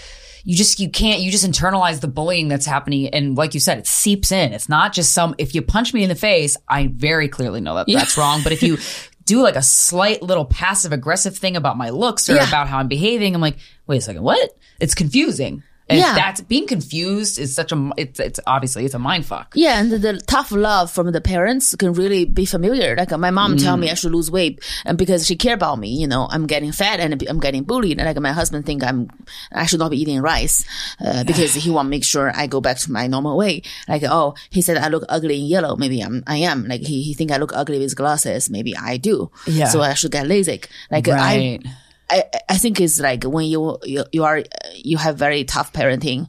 [0.48, 3.08] you just you can't you just internalize the bullying that's happening.
[3.08, 4.52] And like you said it seeps in.
[4.52, 7.74] It's not just some if you punch me in the face I very clearly know
[7.74, 8.40] that that's wrong.
[8.44, 8.78] But if you
[9.24, 12.46] do like a slight little passive aggressive thing about my looks or Yeah.
[12.48, 13.58] about how I'm behaving I'm like
[13.88, 14.56] wait a second what?
[14.80, 16.14] It's confusing and Yeah.
[16.14, 19.90] that's being confused is such a it's it's obviously it's a mind fuck Yeah, and
[19.92, 22.96] the, the tough love from the parents can really be familiar.
[22.96, 23.80] Like my mom tell Mm.
[23.80, 26.72] me I should lose weight, and because she care about me, you know, I'm getting
[26.72, 27.98] fat and I'm getting bullied.
[27.98, 29.08] And like my husband think I'm,
[29.52, 30.64] I should not be eating rice,
[31.04, 33.62] uh, because he want to make sure I go back to my normal way.
[33.88, 35.76] Like oh, he said I look ugly in yellow.
[35.76, 36.66] Maybe I'm, I am.
[36.66, 38.50] Like he, he think I look ugly with glasses.
[38.50, 39.30] Maybe I do.
[39.46, 39.68] Yeah.
[39.68, 40.66] So I should get LASIK.
[40.90, 41.70] Like right I,
[42.08, 44.42] I I think it's like when you, you, you are,
[44.74, 46.28] you have very tough parenting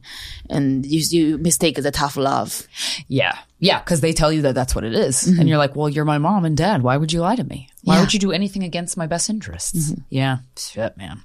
[0.50, 2.66] and you, you mistake the tough love.
[3.06, 3.38] Yeah.
[3.60, 3.80] Yeah.
[3.82, 5.22] Cause they tell you that that's what it is.
[5.24, 5.40] Mm-hmm.
[5.40, 6.82] And you're like, well, you're my mom and dad.
[6.82, 7.68] Why would you lie to me?
[7.84, 8.00] Why Yeah.
[8.00, 9.90] would you do anything against my best interests?
[9.92, 10.00] Mm-hmm.
[10.10, 10.38] Yeah.
[10.56, 11.22] Shit, man.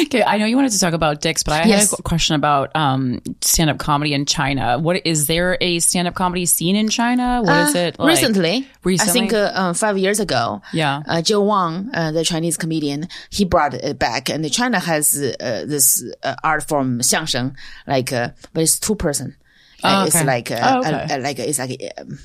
[0.02, 1.90] Okay, I know you wanted to talk about dicks, but I Yes.
[1.90, 4.78] had a question about um, stand-up comedy in China.
[4.78, 7.40] What is there a stand-up comedy scene in China?
[7.42, 7.98] What is it?
[7.98, 8.08] Like?
[8.08, 9.10] recently, recently?
[9.10, 10.62] I think uh, uh, five years ago.
[10.72, 11.02] Yeah.
[11.06, 15.64] Uh, Joe Wong, uh, the Chinese comedian, he brought it back, and China has uh,
[15.66, 17.54] this uh, art form 相声,
[17.86, 19.36] like, uh, but it's two person.
[19.82, 21.14] Uh, Oh, It's like, uh, Oh, okay.
[21.14, 22.18] uh, like it's like um,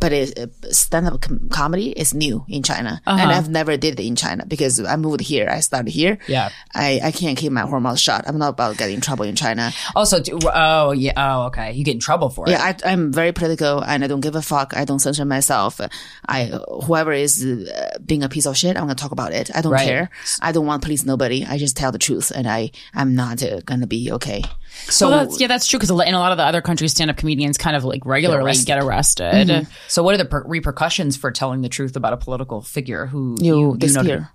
[0.00, 3.20] but it, stand-up com- comedy is new in China, Uh-huh.
[3.20, 5.48] and I've never did it in China because I moved here.
[5.50, 6.18] I started here.
[6.28, 6.48] Yeah.
[6.74, 8.24] I, I can't keep my whole mouth shut.
[8.26, 9.72] I'm not about getting in trouble in China.
[9.94, 12.52] Also, do- oh yeah, oh okay, you get in trouble for it.
[12.52, 14.76] Yeah, I, I'm very political and I don't give a fuck.
[14.76, 15.80] I don't censor myself.
[16.26, 16.46] I
[16.84, 19.50] whoever is uh, being a piece of shit, I'm gonna talk about it.
[19.54, 19.86] I don't Right.
[19.86, 20.10] care.
[20.40, 21.44] I don't want to police nobody.
[21.44, 24.42] I just tell the truth, and I I'm not uh, gonna be okay.
[24.88, 27.16] So well, that's, yeah, that's true because in a lot of the other countries, stand-up
[27.16, 29.66] comedians kind of like regularly get arrested.
[29.88, 33.36] so what are the per- repercussions for telling the truth about a political figure who
[33.40, 34.16] You, know disappear.
[34.18, 34.28] to-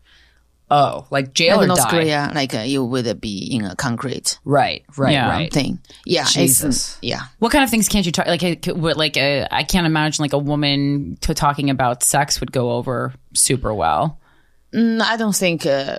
[0.74, 1.90] oh, like jail Like or in North die?
[1.90, 5.30] Korea, like uh, you would be in a concrete Right, right, Yeah.
[5.30, 5.52] right.
[5.54, 5.80] thing.
[6.06, 6.98] Yeah, Jesus.
[7.02, 7.22] yeah.
[7.40, 8.28] What kind of things can't you talk?
[8.28, 8.42] Like,
[8.76, 13.14] like uh, I can't imagine like a woman to talking about sex would go over
[13.34, 14.18] super well.
[14.74, 15.98] Mm, I don't think uh,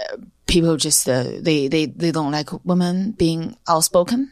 [0.00, 0.16] uh,
[0.46, 4.30] people just uh, they they they don't like women being outspoken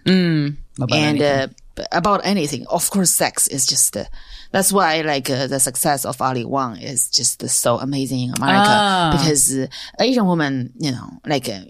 [0.79, 1.55] About and anything.
[1.79, 2.67] uh, about anything.
[2.69, 3.97] Of course, sex is just.
[3.97, 4.05] Uh,
[4.53, 8.35] that's why, like, uh, the success of Ali Wong is just uh, so amazing in
[8.35, 9.11] America Ah.
[9.17, 9.67] because uh,
[9.99, 11.61] Asian women, you know, like, uh,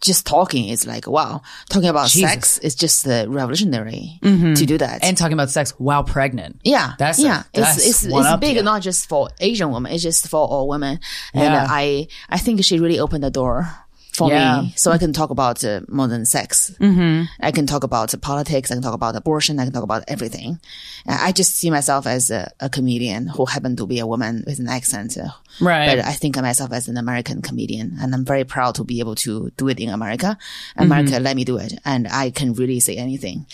[0.00, 2.28] just talking is like, wow, talking about Jesus.
[2.30, 5.04] sex is just uh, revolutionary to do that.
[5.04, 6.58] and talking about sex while pregnant.
[6.64, 7.42] Yeah, That's a- yeah.
[7.54, 9.92] that's it's it's, it's big, not just for Asian women.
[9.92, 10.98] It's just for all women.
[11.34, 11.66] And Yeah.
[11.70, 13.70] I I think she really opened the door
[14.12, 14.62] for Yeah.
[14.62, 16.70] me, so I can talk about uh, more than sex.
[16.78, 17.24] Mm-hmm.
[17.40, 18.70] I can talk about politics.
[18.70, 19.58] I can talk about abortion.
[19.58, 20.60] I can talk about everything.
[21.08, 24.44] Uh, I just see myself as a, a comedian who happened to be a woman
[24.46, 25.16] with an accent.
[25.16, 25.28] uh,
[25.60, 25.86] Right.
[25.96, 29.00] But I think of myself as an American comedian, and I'm very proud to be
[29.00, 30.38] able to do it in America.
[30.76, 33.46] America let me do it, and I can really say anything.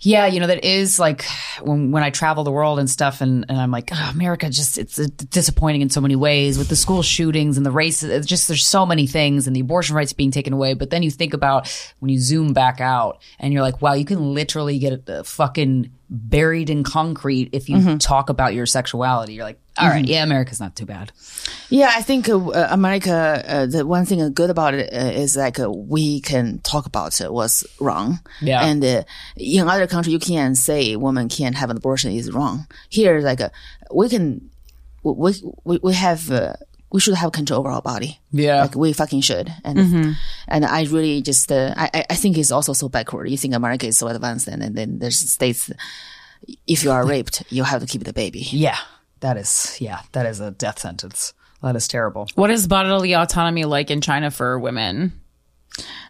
[0.00, 1.24] Yeah, you know, that is like
[1.60, 4.78] when when I travel the world and stuff and, and I'm like, oh, America just
[4.78, 8.04] it's disappointing in so many ways with the school shootings and the race.
[8.04, 10.74] It's just there's so many things and the abortion rights being taken away.
[10.74, 11.68] But then you think about
[11.98, 15.90] when you zoom back out and you're like, wow, you can literally get uh, fucking
[16.10, 19.34] buried in concrete if you talk about your sexuality.
[19.34, 21.12] You're like, all right, yeah, America's not too bad.
[21.68, 23.44] Yeah, I think uh, uh, America.
[23.46, 27.20] Uh, the one thing good about it uh, is like uh, we can talk about
[27.20, 28.20] uh, what's wrong.
[28.40, 28.64] Yeah.
[28.64, 29.02] and uh,
[29.36, 32.66] in other countries you can't say woman can't have an abortion is wrong.
[32.88, 33.50] Here, like uh,
[33.94, 34.50] we can,
[35.02, 36.30] we we we have.
[36.90, 38.18] We should have control over our body.
[38.32, 38.62] Yeah.
[38.62, 39.52] like we fucking should.
[39.64, 40.16] And
[40.48, 43.28] and I really just uh, I I- I think it's also so backward.
[43.30, 45.70] You think America is so advanced, and, and then there's states.
[46.66, 48.40] If you are raped, you have to keep the baby.
[48.50, 48.78] Yeah,
[49.20, 51.34] that is yeah, that is a death sentence.
[51.62, 52.28] That is terrible.
[52.36, 55.12] What is bodily autonomy like in China for women?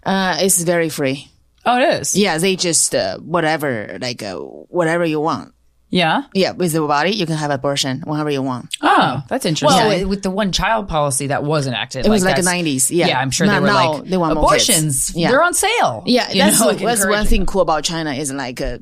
[0.04, 1.28] Uh, it's very free.
[1.64, 2.14] Oh, it is.
[2.14, 5.52] Yeah, they just uh, whatever, like uh, whatever you want.
[5.90, 6.24] Yeah.
[6.34, 8.76] Yeah, with the body, you can have abortion whenever you want.
[8.82, 9.74] Oh, that's interesting.
[9.78, 12.90] Well, with- with the one child policy that was enacted, It was like the 90s,
[12.90, 13.06] yeah.
[13.08, 15.12] yeah, I'm sure Now- they were now like they want more abortions.
[15.14, 15.30] Yeah.
[15.30, 16.02] They're on sale.
[16.06, 18.78] Yeah, You that's know, like that's one thing cool about China is like uh,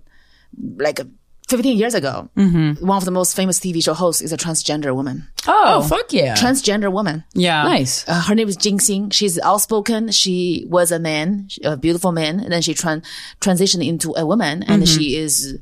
[0.78, 1.04] like uh,
[1.48, 5.28] 15 years ago, one of the most famous TV show hosts is a transgender woman.
[5.46, 7.22] Oh, fuck yeah, Transgender woman.
[7.34, 7.62] yeah.
[7.62, 8.04] nice.
[8.08, 9.12] Uh, her name is Jin Xing.
[9.12, 10.10] She's outspoken.
[10.10, 13.04] She was a man, a beautiful man, and then she tran-
[13.40, 15.56] transitioned into a woman, and she is.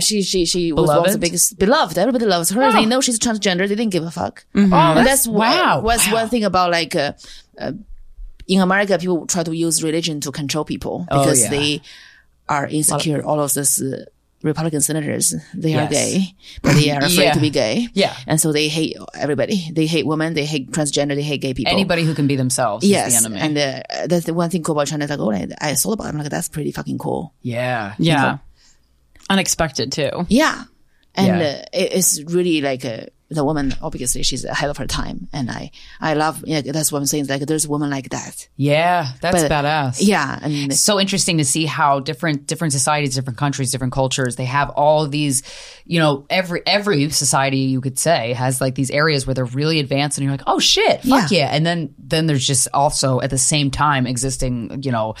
[0.00, 1.96] She she she was one of the biggest beloved.
[1.98, 2.72] Everybody loves her.
[2.72, 3.68] They know she's transgender.
[3.68, 4.44] They didn't give a fuck.
[4.54, 5.78] Oh, And that's, that's wow.
[5.78, 5.80] wow.
[5.82, 6.14] Was wow.
[6.14, 7.12] one thing about like uh,
[7.58, 7.72] uh,
[8.48, 11.50] in America, people try to use religion to control people Oh, because yeah.
[11.50, 11.80] they
[12.48, 13.22] are insecure.
[13.24, 14.04] All of these uh,
[14.42, 17.32] Republican senators, they are gay, but they are afraid Yeah.
[17.32, 17.88] to be gay.
[17.94, 18.14] Yeah.
[18.26, 19.70] and so they hate everybody.
[19.72, 20.34] They hate women.
[20.34, 21.14] They hate transgender.
[21.14, 21.72] They hate gay people.
[21.72, 23.40] Anybody who can be themselves Yes, is the enemy.
[23.40, 25.06] and uh, that's the one thing cool about China.
[25.06, 26.06] Like, oh, I, I saw about.
[26.06, 26.08] it.
[26.10, 27.32] I'm like, that's pretty fucking cool.
[27.40, 28.38] yeah, Yeah.
[29.30, 30.26] Unexpected too.
[30.28, 30.64] Yeah,
[31.14, 31.46] and Yeah.
[31.46, 33.74] Uh, it, it's really like uh, the woman.
[33.80, 35.70] Obviously, she's ahead of her time, and I,
[36.00, 36.44] I love.
[36.46, 37.26] Yeah, that's what I'm saying.
[37.26, 38.48] Like, there's a woman like that.
[38.56, 39.96] yeah, that's But- badass.
[40.00, 44.36] Yeah, and It's so interesting to see how different different societies, different countries, different cultures,
[44.36, 45.42] they have all these,
[45.86, 49.80] you know, every every society you could say has like these areas where they're really
[49.80, 53.30] advanced and you're like, "Oh shit, fuck yeah." And then then there's just also at
[53.30, 55.14] the same time existing, you know,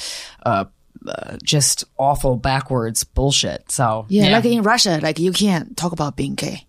[0.44, 0.66] uh,
[1.08, 3.70] uh just awful backwards bullshit.
[3.70, 6.66] So, yeah, like in Russia, like you can't talk about being gay.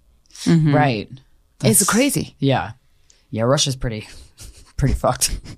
[0.47, 1.09] right.
[1.63, 2.35] it's crazy.
[2.39, 2.71] Yeah.
[3.31, 4.07] Yeah, Russia's pretty
[4.77, 5.31] pretty fucked.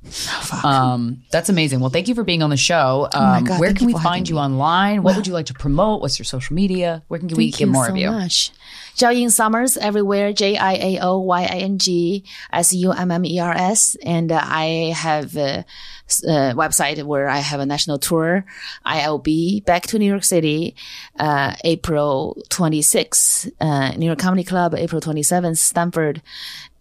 [0.64, 1.82] Um, that's amazing.
[1.82, 3.08] Well, thank you for being on the show.
[3.14, 4.41] Um, Oh God, where can we find you me.
[4.41, 5.04] online?
[5.04, 6.02] What would you like to promote?
[6.02, 7.04] What's your social media?
[7.10, 8.10] Where can we Thank get more so of you?
[8.12, 8.52] much.
[8.98, 10.34] Jiaoying Summers everywhere.
[10.34, 13.95] J I A O Y I N G S U M M E R S.
[14.03, 15.65] And uh, I have a
[16.07, 18.45] website where I have a national tour.
[18.86, 20.76] I'll be back to New York City,
[21.19, 26.22] uh, April 26th, uh, New York Comedy Club, April 27th, Stamford,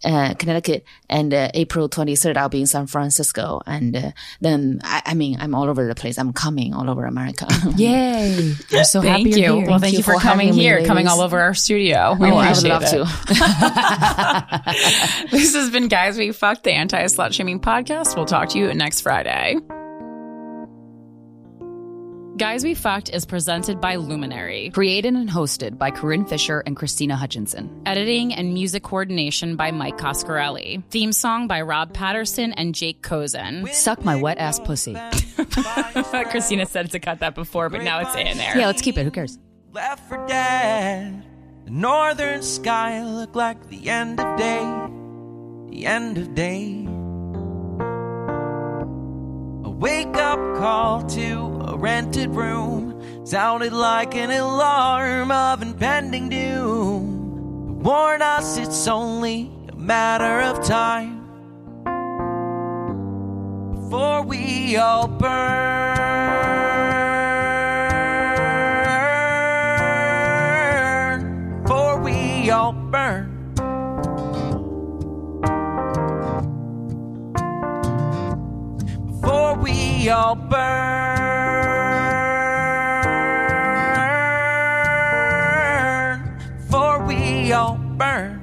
[0.03, 3.61] uh, Connecticut, and uh, April 23rd, I'll be in San Francisco.
[3.65, 6.17] And uh, then, I, I mean, I'm all over the place.
[6.17, 7.47] I'm coming all over America.
[7.75, 8.53] Yay.
[8.71, 9.55] I'm so happy Thank you're you.
[9.61, 9.69] here.
[9.69, 12.06] Well, thank, you you for, for coming having me, here, coming all over our studio.
[12.15, 12.21] Show.
[12.21, 12.89] We Oh, I would love it.
[12.89, 13.03] to.
[15.31, 18.15] this has been Guys We Fucked, the anti slut shaming podcast.
[18.15, 19.57] We'll talk to you next Friday.
[22.37, 24.69] Guys We Fucked is presented by Luminary.
[24.69, 27.81] Created and hosted by Corinne Fisher and Krystyna Hutchinson.
[27.87, 30.83] Editing and music coordination by Mike Coscarelli.
[30.91, 33.65] Theme song by Rob Patterson and Jake Cozen.
[33.73, 34.93] Suck my wet ass pussy.
[35.37, 38.55] Krystyna said to cut that before, but now it's in there.
[38.55, 39.03] Yeah, let's keep it.
[39.03, 39.39] Who cares?
[39.73, 41.23] left for dead.
[41.67, 44.63] The northern sky looked like the end of day,
[45.69, 46.85] the end of day.
[49.65, 57.67] A wake up call to a rented room sounded like an alarm of impending doom.
[57.67, 61.19] It warned us it's only a matter of time
[63.73, 66.96] before we all burn.
[80.07, 80.57] We all burn.
[86.55, 88.39] Before we all burn.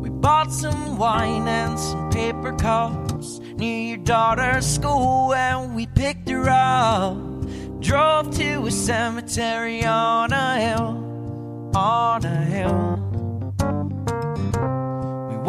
[0.00, 6.30] We bought some wine and some paper cups near your daughter's school, and we picked
[6.30, 7.18] her up.
[7.80, 13.13] Drove to a cemetery on a hill, on a hill.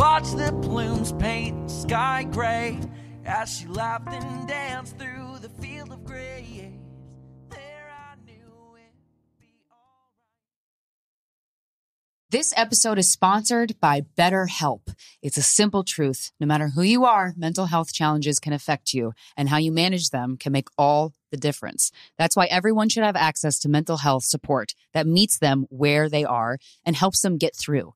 [0.06, 2.80] We watched the plumes paint the sky gray
[3.26, 6.74] as she laughed and danced through the field of alright.
[12.30, 14.94] This episode is sponsored by BetterHelp.
[15.24, 16.32] It's a simple truth.
[16.40, 20.12] No matter who you are, mental health challenges can affect you, and how you manage
[20.12, 21.92] them can make all the difference.
[22.20, 26.24] That's why everyone should have access to mental health support that meets them where they
[26.24, 27.96] are and helps them get through.